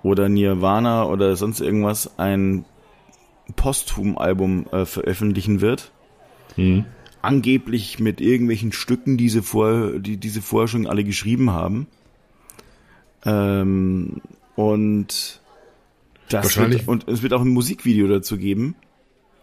oder 0.05 0.28
Nirvana 0.28 1.07
oder 1.07 1.34
sonst 1.34 1.59
irgendwas 1.61 2.16
ein 2.20 2.64
Posthum-Album 3.57 4.66
äh, 4.70 4.86
veröffentlichen 4.86 5.61
wird 5.61 5.90
angeblich 7.24 7.98
mit 7.98 8.20
irgendwelchen 8.20 8.72
Stücken, 8.72 9.16
die 9.16 9.28
sie, 9.28 9.42
vor, 9.42 9.98
die 9.98 10.18
diese 10.18 10.42
vorher 10.42 10.68
schon 10.68 10.86
alle 10.86 11.05
geschrieben 11.05 11.50
haben. 11.50 11.86
Ähm, 13.24 14.20
und 14.55 15.40
das 16.28 16.44
Wahrscheinlich- 16.44 16.80
wird, 16.80 16.88
und 16.88 17.09
es 17.09 17.22
wird 17.22 17.32
auch 17.32 17.40
ein 17.40 17.48
Musikvideo 17.48 18.07
dazu 18.09 18.36
geben. 18.36 18.76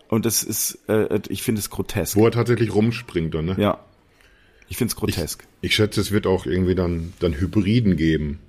Und 0.09 0.25
das 0.25 0.43
ist, 0.43 0.77
äh, 0.87 1.19
ich 1.29 1.41
finde 1.41 1.59
es 1.59 1.69
grotesk. 1.69 2.15
Wo 2.15 2.25
er 2.25 2.31
tatsächlich 2.31 2.73
rumspringt 2.73 3.33
dann, 3.33 3.45
ne? 3.45 3.55
Ja. 3.57 3.79
Ich 4.67 4.77
finde 4.77 4.91
es 4.91 4.95
grotesk. 4.95 5.47
Ich 5.61 5.75
schätze, 5.75 6.01
es 6.01 6.11
wird 6.11 6.27
auch 6.27 6.45
irgendwie 6.45 6.75
dann, 6.75 7.13
dann 7.19 7.33
Hybriden 7.33 7.97
geben, 7.97 8.39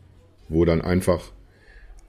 wo 0.48 0.64
dann 0.64 0.82
einfach 0.82 1.32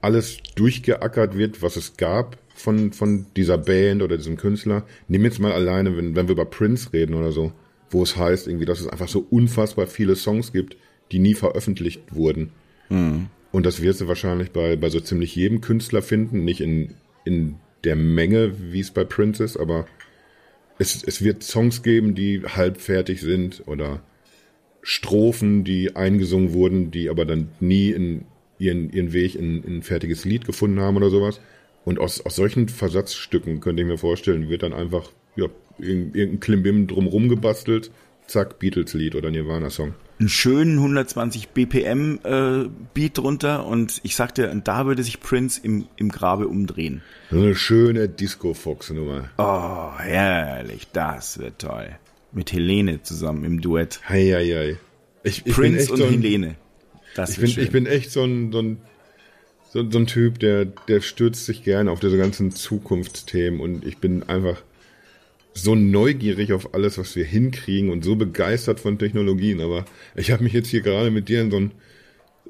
alles 0.04 0.38
durchgeackert 0.54 1.36
wird, 1.36 1.62
was 1.62 1.76
es 1.76 1.96
gab 1.96 2.38
von, 2.54 2.92
von 2.92 3.26
dieser 3.36 3.58
Band 3.58 4.02
oder 4.02 4.16
diesem 4.16 4.36
Künstler. 4.36 4.84
Nimm 5.08 5.24
jetzt 5.24 5.40
mal 5.40 5.52
alleine, 5.52 5.96
wenn, 5.96 6.14
wenn 6.14 6.28
wir 6.28 6.32
über 6.32 6.44
Prince 6.44 6.92
reden 6.92 7.14
oder 7.14 7.32
so, 7.32 7.52
wo 7.90 8.02
es 8.02 8.16
heißt 8.16 8.46
irgendwie, 8.46 8.66
dass 8.66 8.80
es 8.80 8.88
einfach 8.88 9.08
so 9.08 9.26
unfassbar 9.30 9.86
viele 9.86 10.14
Songs 10.14 10.52
gibt, 10.52 10.76
die 11.10 11.18
nie 11.18 11.34
veröffentlicht 11.34 12.14
wurden. 12.14 12.52
Und 13.50 13.66
das 13.66 13.82
wirst 13.82 14.00
du 14.00 14.08
wahrscheinlich 14.08 14.50
bei, 14.50 14.76
bei 14.76 14.90
so 14.90 15.00
ziemlich 15.00 15.34
jedem 15.34 15.60
Künstler 15.60 16.02
finden, 16.02 16.44
nicht 16.44 16.60
in, 16.60 16.94
in 17.24 17.56
der 17.84 17.96
Menge, 17.96 18.52
wie 18.72 18.80
es 18.80 18.90
bei 18.90 19.04
Prince 19.04 19.42
ist, 19.42 19.56
aber 19.56 19.86
es, 20.78 21.02
es 21.04 21.22
wird 21.22 21.42
Songs 21.42 21.82
geben, 21.82 22.14
die 22.14 22.42
halbfertig 22.42 23.20
sind 23.20 23.62
oder 23.66 24.02
Strophen, 24.82 25.64
die 25.64 25.96
eingesungen 25.96 26.52
wurden, 26.52 26.90
die 26.90 27.08
aber 27.08 27.24
dann 27.24 27.48
nie 27.60 27.90
in 27.90 28.26
ihren, 28.58 28.90
ihren 28.90 29.12
Weg 29.12 29.34
in, 29.34 29.62
in 29.64 29.78
ein 29.78 29.82
fertiges 29.82 30.24
Lied 30.24 30.44
gefunden 30.44 30.80
haben 30.80 30.96
oder 30.96 31.10
sowas. 31.10 31.40
Und 31.84 31.98
aus, 31.98 32.24
aus 32.24 32.36
solchen 32.36 32.68
Versatzstücken 32.68 33.60
könnte 33.60 33.82
ich 33.82 33.88
mir 33.88 33.98
vorstellen, 33.98 34.48
wird 34.48 34.62
dann 34.62 34.72
einfach 34.72 35.10
ja, 35.36 35.46
irgend- 35.78 36.16
irgendein 36.16 36.40
Klimbim 36.40 36.86
drumrum 36.86 37.28
gebastelt, 37.28 37.90
zack, 38.26 38.58
Beatles-Lied 38.58 39.14
oder 39.16 39.30
Nirvana-Song. 39.30 39.92
Einen 40.18 40.28
schönen 40.28 40.78
120 40.78 41.48
BPM 41.48 42.20
äh, 42.22 42.68
Beat 42.94 43.18
drunter 43.18 43.66
und 43.66 44.00
ich 44.04 44.14
sagte, 44.16 44.50
und 44.50 44.66
da 44.68 44.86
würde 44.86 45.02
sich 45.02 45.20
Prince 45.20 45.60
im, 45.62 45.86
im 45.96 46.08
Grabe 46.08 46.46
umdrehen. 46.48 47.02
So 47.30 47.38
eine 47.38 47.54
schöne 47.56 48.08
Disco-Fox-Nummer. 48.08 49.30
Oh, 49.38 49.98
herrlich, 49.98 50.86
das 50.92 51.38
wird 51.38 51.58
toll. 51.58 51.88
Mit 52.32 52.52
Helene 52.52 53.02
zusammen 53.02 53.44
im 53.44 53.60
Duett. 53.60 54.00
Hei, 54.08 54.30
hei, 54.32 54.46
hei. 54.46 54.76
Ich, 55.24 55.44
ich 55.46 55.52
Prince 55.54 55.90
und 55.92 55.98
so 55.98 56.04
ein, 56.04 56.10
Helene. 56.12 56.54
Das 57.14 57.30
Ich 57.30 57.38
bin, 57.38 57.48
schön. 57.48 57.64
ich 57.64 57.70
bin 57.70 57.86
echt 57.86 58.10
so 58.10 58.24
ein, 58.24 58.52
so 58.52 58.60
ein, 58.60 58.78
so, 59.72 59.80
ein 59.80 60.06
Typ, 60.06 60.38
der, 60.38 60.66
der 60.66 61.00
stürzt 61.00 61.46
sich 61.46 61.64
gerne 61.64 61.90
auf 61.90 62.00
diese 62.00 62.16
ganzen 62.16 62.52
Zukunftsthemen 62.52 63.60
und 63.60 63.84
ich 63.84 63.98
bin 63.98 64.22
einfach 64.22 64.62
so 65.54 65.74
neugierig 65.74 66.52
auf 66.52 66.74
alles, 66.74 66.98
was 66.98 67.14
wir 67.16 67.24
hinkriegen 67.24 67.90
und 67.90 68.04
so 68.04 68.16
begeistert 68.16 68.80
von 68.80 68.98
Technologien. 68.98 69.60
Aber 69.60 69.84
ich 70.16 70.30
habe 70.30 70.42
mich 70.42 70.52
jetzt 70.52 70.68
hier 70.68 70.80
gerade 70.80 71.10
mit 71.10 71.28
dir 71.28 71.40
in 71.40 71.50
so 71.50 71.56
einen 71.56 71.72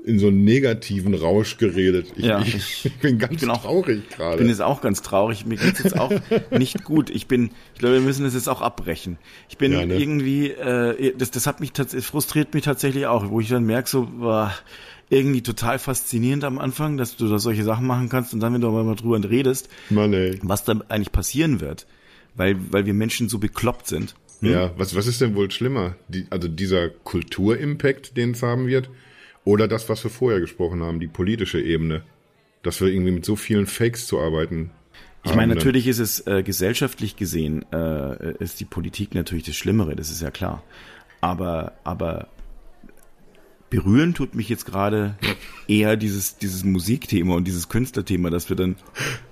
in 0.04 0.18
so 0.18 0.26
einen 0.28 0.44
negativen 0.44 1.14
Rausch 1.14 1.56
geredet. 1.56 2.08
Ich, 2.16 2.24
Ja, 2.26 2.40
ich, 2.40 2.84
ich 2.84 2.92
bin 3.00 3.18
ganz 3.18 3.32
ich 3.34 3.40
bin 3.40 3.50
auch- 3.50 3.62
traurig 3.62 4.02
Ich 4.02 4.08
bin 4.10 4.18
gerade. 4.18 4.44
jetzt 4.44 4.60
auch 4.62 4.80
ganz 4.82 5.00
traurig. 5.02 5.46
Mir 5.46 5.56
geht's 5.56 5.82
jetzt 5.82 5.98
auch 5.98 6.12
nicht 6.50 6.84
gut. 6.84 7.08
Ich 7.10 7.26
bin, 7.26 7.50
ich 7.72 7.78
glaube, 7.80 7.94
wir 7.94 8.00
müssen 8.02 8.22
das 8.24 8.34
jetzt 8.34 8.48
auch 8.48 8.60
abbrechen. 8.60 9.16
Ich 9.48 9.56
bin 9.58 9.72
Ja, 9.72 9.86
ne? 9.86 9.96
irgendwie, 9.98 10.50
äh, 10.50 11.14
das, 11.16 11.30
das 11.30 11.46
hat 11.46 11.60
mich 11.60 11.72
tatsächlich, 11.72 12.06
frustriert 12.06 12.52
mich 12.54 12.64
tatsächlich 12.64 13.06
auch, 13.06 13.30
wo 13.30 13.40
ich 13.40 13.48
dann 13.48 13.64
merke, 13.64 13.88
so, 13.88 14.06
boah, 14.18 14.52
irgendwie 15.08 15.42
total 15.42 15.78
faszinierend 15.78 16.44
am 16.44 16.58
Anfang, 16.58 16.96
dass 16.96 17.16
du 17.16 17.28
da 17.28 17.38
solche 17.38 17.62
Sachen 17.64 17.86
machen 17.86 18.08
kannst 18.10 18.34
und 18.34 18.40
dann, 18.40 18.52
wenn 18.54 18.60
du 18.60 18.68
aber 18.68 18.84
mal 18.84 18.96
drüber 18.96 19.22
redest, 19.28 19.68
Mann, 19.90 20.12
ey. 20.12 20.38
was 20.42 20.64
da 20.64 20.74
eigentlich 20.88 21.12
passieren 21.12 21.60
wird, 21.60 21.86
weil, 22.34 22.56
weil 22.72 22.84
wir 22.86 22.94
Menschen 22.94 23.28
so 23.28 23.38
bekloppt 23.38 23.86
sind. 23.86 24.14
Ja, 24.40 24.72
was, 24.76 24.94
was 24.94 25.06
ist 25.06 25.22
denn 25.22 25.34
wohl 25.34 25.50
schlimmer? 25.50 25.94
Die, 26.08 26.26
also 26.28 26.48
dieser 26.48 26.90
Kulturimpact, 26.90 28.16
den 28.16 28.32
es 28.32 28.42
haben 28.42 28.66
wird, 28.66 28.90
oder 29.44 29.68
das, 29.68 29.88
was 29.88 30.02
wir 30.04 30.10
vorher 30.10 30.40
gesprochen 30.40 30.82
haben, 30.82 31.00
die 31.00 31.06
politische 31.06 31.60
Ebene, 31.60 32.02
dass 32.62 32.80
wir 32.80 32.88
irgendwie 32.88 33.12
mit 33.12 33.24
so 33.24 33.36
vielen 33.36 33.66
Fakes 33.66 34.06
zu 34.06 34.18
arbeiten. 34.20 34.70
Ich 35.24 35.34
meine, 35.34 35.54
dann. 35.54 35.58
natürlich 35.58 35.86
ist 35.86 35.98
es 35.98 36.26
äh, 36.26 36.42
gesellschaftlich 36.42 37.16
gesehen, 37.16 37.64
äh, 37.72 38.34
ist 38.42 38.60
die 38.60 38.64
Politik 38.64 39.14
natürlich 39.14 39.44
das 39.44 39.56
Schlimmere, 39.56 39.96
das 39.96 40.10
ist 40.10 40.20
ja 40.20 40.30
klar. 40.30 40.62
Aber, 41.20 41.72
aber 41.84 42.28
berühren 43.74 44.14
tut 44.14 44.34
mich 44.34 44.48
jetzt 44.48 44.66
gerade 44.66 45.16
eher 45.66 45.96
dieses, 45.96 46.36
dieses 46.38 46.64
Musikthema 46.64 47.34
und 47.34 47.44
dieses 47.44 47.68
Künstlerthema, 47.68 48.30
dass 48.30 48.48
wir 48.48 48.56
dann 48.56 48.76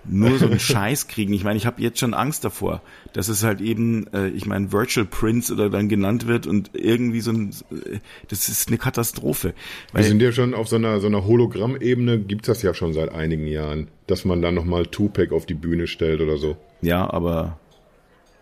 nur 0.05 0.37
so 0.39 0.47
einen 0.47 0.59
Scheiß 0.61 1.07
kriegen. 1.07 1.33
Ich 1.33 1.45
meine, 1.45 1.57
ich 1.57 1.67
habe 1.67 1.81
jetzt 1.81 2.01
schon 2.01 2.13
Angst 2.13 2.45
davor, 2.45 2.83
dass 3.13 3.29
es 3.29 3.45
halt 3.45 3.61
eben, 3.61 4.07
äh, 4.13 4.29
ich 4.29 4.47
meine, 4.47 4.73
Virtual 4.73 5.07
Prince 5.07 5.53
oder 5.53 5.71
dann 5.71 5.89
genannt 5.89 6.27
wird 6.27 6.47
und 6.47 6.71
irgendwie 6.75 7.21
so 7.21 7.31
ein, 7.31 7.51
äh, 7.71 7.99
das 8.29 8.49
ist 8.49 8.69
eine 8.69 8.79
Katastrophe. 8.79 9.55
Wir 9.93 10.03
sind 10.03 10.21
ja 10.21 10.33
schon 10.33 10.55
auf 10.55 10.67
so 10.67 10.77
einer, 10.77 11.01
so 11.01 11.07
einer 11.07 11.25
Hologrammebene, 11.25 12.19
gibt's 12.19 12.47
das 12.47 12.63
ja 12.63 12.75
schon 12.75 12.93
seit 12.93 13.13
einigen 13.13 13.47
Jahren, 13.47 13.89
dass 14.09 14.25
man 14.25 14.43
dann 14.43 14.55
nochmal 14.55 14.87
Tupac 14.87 15.33
auf 15.33 15.47
die 15.47 15.55
Bühne 15.55 15.87
stellt 15.87 16.21
oder 16.21 16.37
so. 16.37 16.57
ja, 16.81 17.09
aber 17.09 17.59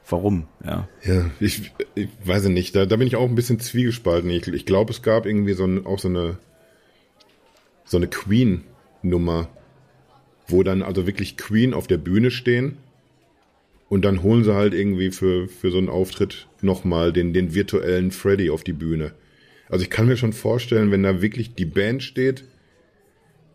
warum? 0.09 0.47
Ja. 0.65 0.89
Ja, 1.05 1.31
ich, 1.41 1.73
ich 1.95 2.09
weiß 2.25 2.49
nicht, 2.49 2.75
da, 2.75 2.87
da 2.87 2.97
bin 2.97 3.07
ich 3.07 3.17
auch 3.17 3.29
ein 3.29 3.35
bisschen 3.35 3.61
zwiegespalten. 3.61 4.31
Ich, 4.31 4.47
ich 4.49 4.67
glaube, 4.67 4.93
es 4.93 5.03
gab 5.03 5.27
irgendwie 5.27 5.55
so 5.55 5.65
ein, 5.65 5.87
auch 5.87 5.99
so 5.99 6.09
eine, 6.09 6.39
so 7.85 7.97
eine 7.97 8.09
Queen-Nummer, 8.09 9.49
wo 10.49 10.63
dann 10.63 10.83
also 10.83 11.07
wirklich 11.07 11.37
Queen 11.37 11.75
auf 11.75 11.87
der 11.87 11.99
Bühne 11.99 12.31
stehen 12.31 12.77
und 13.89 14.05
dann 14.05 14.23
holen 14.23 14.45
sie 14.45 14.55
halt 14.55 14.75
irgendwie 14.75 15.11
für, 15.11 15.49
für 15.49 15.71
so 15.71 15.79
einen 15.79 15.89
Auftritt 15.89 16.49
nochmal 16.63 17.13
den, 17.13 17.33
den 17.33 17.55
virtuellen 17.55 18.11
Freddy 18.11 18.51
auf 18.51 18.65
die 18.65 18.73
Bühne. 18.73 19.13
Also 19.69 19.85
ich 19.85 19.91
kann 19.91 20.07
mir 20.07 20.17
schon 20.17 20.33
vorstellen, 20.33 20.91
wenn 20.91 21.03
da 21.03 21.23
wirklich 21.23 21.55
die 21.55 21.65
Band 21.65 22.03
steht, 22.03 22.45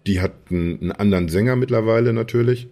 die 0.07 0.21
hat 0.21 0.33
einen, 0.49 0.81
einen 0.81 0.91
anderen 0.91 1.29
Sänger 1.29 1.55
mittlerweile 1.55 2.13
natürlich, 2.13 2.67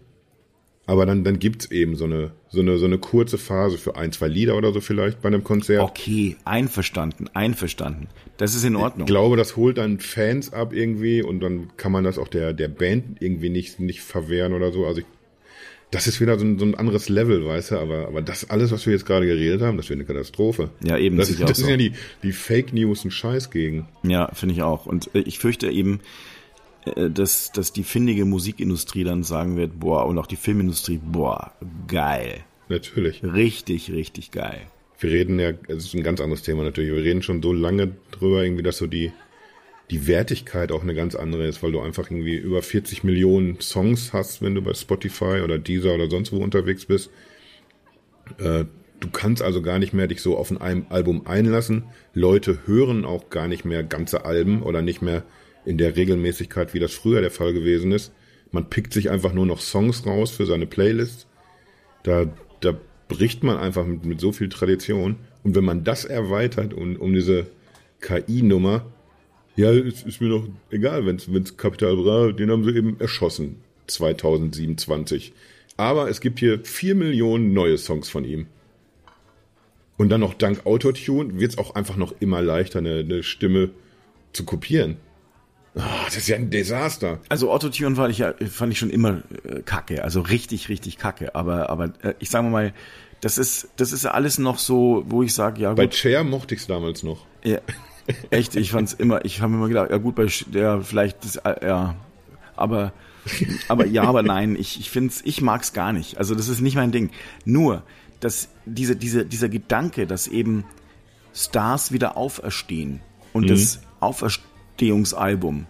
aber 0.85 1.05
dann, 1.05 1.23
dann 1.23 1.39
gibt's 1.39 1.71
eben 1.71 1.95
so 1.95 2.03
eine, 2.05 2.31
so, 2.49 2.59
eine, 2.59 2.77
so 2.77 2.85
eine 2.85 2.97
kurze 2.97 3.37
Phase 3.37 3.77
für 3.77 3.95
ein, 3.95 4.11
zwei 4.11 4.27
Lieder 4.27 4.57
oder 4.57 4.73
so 4.73 4.81
vielleicht 4.81 5.21
bei 5.21 5.27
einem 5.27 5.43
Konzert. 5.43 5.81
Okay, 5.81 6.35
einverstanden, 6.43 7.29
einverstanden. 7.33 8.07
Das 8.37 8.53
ist 8.53 8.65
in 8.65 8.75
Ordnung. 8.75 9.07
Ich 9.07 9.11
glaube, 9.11 9.37
das 9.37 9.55
holt 9.55 9.77
dann 9.77 9.99
Fans 9.99 10.51
ab 10.51 10.73
irgendwie 10.73 11.21
und 11.21 11.39
dann 11.39 11.69
kann 11.77 11.91
man 11.93 12.03
das 12.03 12.17
auch 12.17 12.27
der, 12.27 12.53
der 12.53 12.67
Band 12.67 13.21
irgendwie 13.21 13.49
nicht, 13.49 13.79
nicht 13.79 14.01
verwehren 14.01 14.53
oder 14.53 14.73
so. 14.73 14.85
Also 14.85 14.99
ich, 15.01 15.05
das 15.91 16.07
ist 16.07 16.19
wieder 16.19 16.37
so 16.37 16.43
ein, 16.43 16.59
so 16.59 16.65
ein 16.65 16.75
anderes 16.75 17.07
Level, 17.07 17.45
weißt 17.45 17.71
du, 17.71 17.77
aber, 17.77 18.07
aber 18.07 18.21
das 18.21 18.49
alles, 18.49 18.71
was 18.71 18.85
wir 18.85 18.91
jetzt 18.93 19.05
gerade 19.05 19.25
geredet 19.25 19.61
haben, 19.61 19.77
das 19.77 19.89
wäre 19.89 19.97
eine 19.97 20.05
Katastrophe. 20.05 20.69
Ja, 20.83 20.97
eben, 20.97 21.15
Das, 21.15 21.29
ist, 21.29 21.41
das 21.41 21.57
sind 21.57 21.65
so. 21.65 21.71
ja 21.71 21.77
die, 21.77 21.93
die 22.23 22.31
Fake 22.33 22.73
News 22.73 23.05
ein 23.05 23.11
Scheiß 23.11 23.51
gegen. 23.51 23.87
Ja, 24.03 24.29
finde 24.33 24.55
ich 24.55 24.63
auch. 24.63 24.85
Und 24.85 25.13
äh, 25.15 25.19
ich 25.19 25.39
fürchte 25.39 25.69
eben, 25.69 26.01
dass, 26.85 27.51
dass 27.51 27.73
die 27.73 27.83
findige 27.83 28.25
Musikindustrie 28.25 29.03
dann 29.03 29.23
sagen 29.23 29.57
wird, 29.57 29.79
boah, 29.79 30.05
und 30.05 30.17
auch 30.17 30.27
die 30.27 30.35
Filmindustrie, 30.35 30.99
boah, 31.03 31.53
geil. 31.87 32.43
Natürlich. 32.69 33.23
Richtig, 33.23 33.91
richtig 33.91 34.31
geil. 34.31 34.61
Wir 34.99 35.11
reden 35.11 35.39
ja, 35.39 35.51
es 35.67 35.85
ist 35.85 35.93
ein 35.93 36.03
ganz 36.03 36.21
anderes 36.21 36.43
Thema 36.43 36.63
natürlich, 36.63 36.91
wir 36.91 37.03
reden 37.03 37.21
schon 37.21 37.41
so 37.41 37.51
lange 37.51 37.91
drüber, 38.11 38.43
irgendwie, 38.43 38.63
dass 38.63 38.77
so 38.77 38.87
die, 38.87 39.11
die 39.91 40.07
Wertigkeit 40.07 40.71
auch 40.71 40.81
eine 40.81 40.95
ganz 40.95 41.15
andere 41.15 41.45
ist, 41.45 41.61
weil 41.61 41.71
du 41.71 41.81
einfach 41.81 42.09
irgendwie 42.09 42.35
über 42.35 42.61
40 42.61 43.03
Millionen 43.03 43.59
Songs 43.59 44.13
hast, 44.13 44.41
wenn 44.41 44.55
du 44.55 44.61
bei 44.61 44.73
Spotify 44.73 45.41
oder 45.43 45.59
Deezer 45.59 45.93
oder 45.93 46.09
sonst 46.09 46.31
wo 46.31 46.37
unterwegs 46.37 46.85
bist. 46.85 47.11
Äh, 48.39 48.65
du 48.99 49.09
kannst 49.11 49.41
also 49.41 49.61
gar 49.61 49.79
nicht 49.79 49.93
mehr 49.93 50.07
dich 50.07 50.21
so 50.21 50.37
auf 50.37 50.51
ein 50.51 50.89
Album 50.89 51.27
einlassen. 51.27 51.83
Leute 52.13 52.59
hören 52.65 53.03
auch 53.03 53.29
gar 53.29 53.47
nicht 53.47 53.65
mehr 53.65 53.83
ganze 53.83 54.23
Alben 54.25 54.63
oder 54.63 54.81
nicht 54.81 55.01
mehr 55.01 55.23
in 55.65 55.77
der 55.77 55.95
Regelmäßigkeit, 55.95 56.73
wie 56.73 56.79
das 56.79 56.93
früher 56.93 57.21
der 57.21 57.31
Fall 57.31 57.53
gewesen 57.53 57.91
ist. 57.91 58.11
Man 58.51 58.69
pickt 58.69 58.93
sich 58.93 59.09
einfach 59.09 59.33
nur 59.33 59.45
noch 59.45 59.59
Songs 59.59 60.05
raus 60.05 60.31
für 60.31 60.45
seine 60.45 60.67
Playlist. 60.67 61.27
Da, 62.03 62.25
da 62.61 62.77
bricht 63.07 63.43
man 63.43 63.57
einfach 63.57 63.85
mit, 63.85 64.05
mit 64.05 64.19
so 64.19 64.31
viel 64.31 64.49
Tradition. 64.49 65.17
Und 65.43 65.55
wenn 65.55 65.65
man 65.65 65.83
das 65.83 66.05
erweitert 66.05 66.73
und 66.73 66.97
um 66.97 67.13
diese 67.13 67.47
KI-Nummer, 68.01 68.85
ja, 69.55 69.71
ist, 69.71 70.05
ist 70.05 70.21
mir 70.21 70.29
doch 70.29 70.47
egal, 70.71 71.05
wenn 71.05 71.15
es 71.17 71.57
Capital 71.57 71.95
Bra, 71.95 72.31
den 72.31 72.49
haben 72.49 72.63
sie 72.63 72.75
eben 72.75 72.99
erschossen, 72.99 73.57
2027. 73.87 75.33
Aber 75.77 76.09
es 76.09 76.21
gibt 76.21 76.39
hier 76.39 76.59
vier 76.63 76.95
Millionen 76.95 77.53
neue 77.53 77.77
Songs 77.77 78.09
von 78.09 78.25
ihm. 78.25 78.47
Und 79.97 80.09
dann 80.09 80.21
noch 80.21 80.33
dank 80.33 80.65
Autotune 80.65 81.39
wird 81.39 81.51
es 81.51 81.57
auch 81.57 81.75
einfach 81.75 81.97
noch 81.97 82.13
immer 82.19 82.41
leichter, 82.41 82.79
eine, 82.79 82.99
eine 82.99 83.23
Stimme 83.23 83.69
zu 84.33 84.43
kopieren. 84.43 84.97
Ah, 85.75 86.05
das 86.05 86.17
ist 86.17 86.27
ja 86.27 86.35
ein 86.35 86.49
Desaster. 86.51 87.19
Also 87.29 87.51
Autotune 87.51 87.95
fand 87.95 88.11
ich 88.11 88.19
ja, 88.19 88.33
fand 88.49 88.71
ich 88.71 88.79
schon 88.79 88.91
immer 88.91 89.23
äh, 89.43 89.61
kacke, 89.63 90.03
also 90.03 90.21
richtig, 90.21 90.69
richtig 90.69 90.97
kacke. 90.97 91.33
Aber, 91.33 91.69
aber 91.69 91.93
äh, 92.03 92.13
ich 92.19 92.29
sage 92.29 92.47
mal, 92.47 92.73
das 93.21 93.37
ist, 93.37 93.69
das 93.77 93.91
ist 93.91 94.03
ja 94.03 94.11
alles 94.11 94.37
noch 94.37 94.59
so, 94.59 95.03
wo 95.07 95.23
ich 95.23 95.33
sage, 95.33 95.61
ja 95.61 95.73
Bei 95.73 95.85
gut, 95.85 95.95
Cher 95.95 96.23
mochte 96.23 96.53
ich 96.55 96.61
es 96.61 96.67
damals 96.67 97.03
noch. 97.03 97.25
ja, 97.43 97.59
echt, 98.29 98.55
ich 98.55 98.71
fand's 98.71 98.93
immer, 98.93 99.25
ich 99.25 99.41
habe 99.41 99.53
immer 99.53 99.67
gedacht, 99.67 99.89
ja 99.89 99.97
gut, 99.97 100.15
bei 100.15 100.27
der 100.47 100.81
vielleicht, 100.81 101.23
das, 101.23 101.37
äh, 101.37 101.65
ja, 101.65 101.95
aber, 102.55 102.93
aber 103.67 103.87
ja, 103.87 104.03
aber 104.03 104.21
nein, 104.21 104.55
ich, 104.55 104.79
ich 104.79 104.91
find's, 104.91 105.21
ich 105.25 105.41
mag's 105.41 105.73
gar 105.73 105.93
nicht. 105.93 106.17
Also 106.17 106.35
das 106.35 106.49
ist 106.49 106.61
nicht 106.61 106.75
mein 106.75 106.91
Ding. 106.91 107.09
Nur, 107.45 107.83
dass 108.19 108.49
diese, 108.65 108.95
diese, 108.95 109.25
dieser 109.25 109.49
Gedanke, 109.49 110.05
dass 110.05 110.27
eben 110.27 110.65
Stars 111.33 111.91
wieder 111.91 112.15
auferstehen 112.15 113.01
und 113.31 113.49
das 113.49 113.81
Auferstehungsalbum 114.73 115.65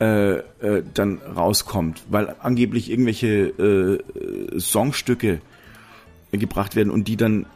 äh, 0.00 0.32
äh, 0.34 0.82
dann 0.92 1.18
rauskommt, 1.18 2.02
weil 2.08 2.34
angeblich 2.40 2.90
irgendwelche 2.90 3.28
äh, 3.28 4.58
Songstücke 4.58 5.40
gebracht 6.32 6.74
werden 6.74 6.90
und 6.90 7.06
die 7.06 7.16
dann 7.16 7.46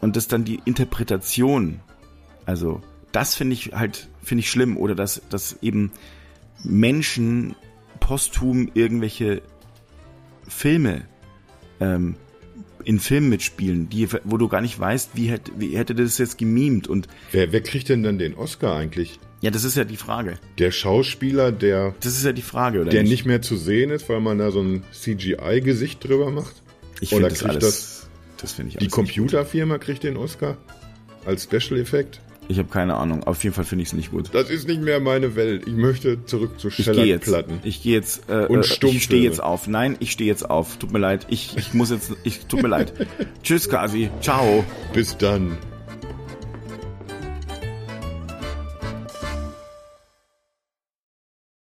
und 0.00 0.16
das 0.16 0.28
dann 0.28 0.44
die 0.44 0.60
Interpretation, 0.64 1.80
also 2.46 2.80
das 3.12 3.34
finde 3.34 3.54
ich 3.54 3.72
halt 3.72 4.08
finde 4.22 4.40
ich 4.40 4.50
schlimm 4.50 4.76
oder 4.76 4.94
dass 4.94 5.22
dass 5.28 5.58
eben 5.60 5.90
Menschen 6.62 7.56
posthum 7.98 8.70
irgendwelche 8.74 9.42
Filme 10.46 11.02
ähm, 11.80 12.14
in 12.84 13.00
Filmen 13.00 13.28
mitspielen, 13.28 13.88
die 13.88 14.08
wo 14.24 14.36
du 14.36 14.48
gar 14.48 14.60
nicht 14.60 14.78
weißt, 14.78 15.10
wie 15.14 15.28
hätte 15.28 15.52
wie 15.58 15.76
hätte 15.76 15.94
das 15.96 16.16
jetzt 16.18 16.38
gemimt 16.38 16.86
und 16.86 17.08
Wer, 17.32 17.52
wer 17.52 17.60
kriegt 17.60 17.88
denn 17.88 18.04
dann 18.04 18.18
den 18.18 18.34
Oscar 18.36 18.76
eigentlich? 18.76 19.18
Ja, 19.40 19.50
das 19.50 19.64
ist 19.64 19.76
ja 19.76 19.84
die 19.84 19.96
Frage. 19.96 20.38
Der 20.58 20.70
Schauspieler, 20.70 21.52
der, 21.52 21.94
Das 22.00 22.16
ist 22.16 22.24
ja 22.24 22.32
die 22.32 22.42
Frage, 22.42 22.80
oder 22.80 22.90
der 22.90 23.02
nicht 23.02 23.24
mehr 23.26 23.40
zu 23.42 23.56
sehen 23.56 23.90
ist, 23.90 24.08
weil 24.08 24.20
man 24.20 24.38
da 24.38 24.50
so 24.50 24.60
ein 24.60 24.82
CGI-Gesicht 24.92 26.06
drüber 26.06 26.30
macht? 26.30 26.54
Ich 27.00 27.12
Oder 27.12 27.28
finde 27.30 27.30
das 27.30 27.38
kriegt 27.38 27.50
alles. 27.50 27.62
das 27.64 28.08
Das, 28.38 28.52
finde 28.52 28.68
ich 28.68 28.74
die 28.74 28.78
alles 28.78 28.82
nicht 28.82 28.90
gut. 28.96 29.04
Computerfirma 29.16 29.78
kriegt 29.78 30.02
den 30.04 30.16
Oscar 30.16 30.56
als 31.24 31.44
Special 31.44 31.78
Effekt? 31.80 32.20
Ich 32.48 32.58
habe 32.58 32.68
keine 32.68 32.96
Ahnung. 32.96 33.22
Auf 33.22 33.44
jeden 33.44 33.54
Fall 33.54 33.64
finde 33.64 33.82
ich 33.84 33.90
es 33.90 33.92
nicht 33.92 34.10
gut. 34.10 34.30
Das 34.32 34.50
ist 34.50 34.66
nicht 34.66 34.82
mehr 34.82 34.98
meine 34.98 35.36
Welt. 35.36 35.68
Ich 35.68 35.72
möchte 35.74 36.24
zurück 36.24 36.58
zu 36.58 36.66
Ich 36.68 36.76
gehe 36.78 37.04
jetzt. 37.04 37.26
Schellackplatten. 37.26 37.60
Ich 37.62 37.80
gehe 37.82 37.92
jetzt. 37.94 38.28
Äh, 38.28 38.46
Und 38.46 38.60
äh, 38.60 38.62
Stummfilme. 38.64 38.96
ich 38.96 39.04
stehe 39.04 39.22
jetzt 39.22 39.40
auf. 39.40 39.68
Nein, 39.68 39.96
ich 40.00 40.10
stehe 40.10 40.28
jetzt 40.28 40.50
auf. 40.50 40.76
Tut 40.78 40.90
mir 40.92 40.98
leid. 40.98 41.28
Ich, 41.30 41.56
ich 41.56 41.74
muss 41.74 41.90
jetzt. 41.90 42.12
Ich 42.24 42.46
tut 42.46 42.62
mir 42.62 42.68
leid. 42.68 42.92
Tschüss, 43.44 43.68
Kasi. 43.68 44.10
Ciao. 44.20 44.64
Bis 44.92 45.16
dann. 45.16 45.58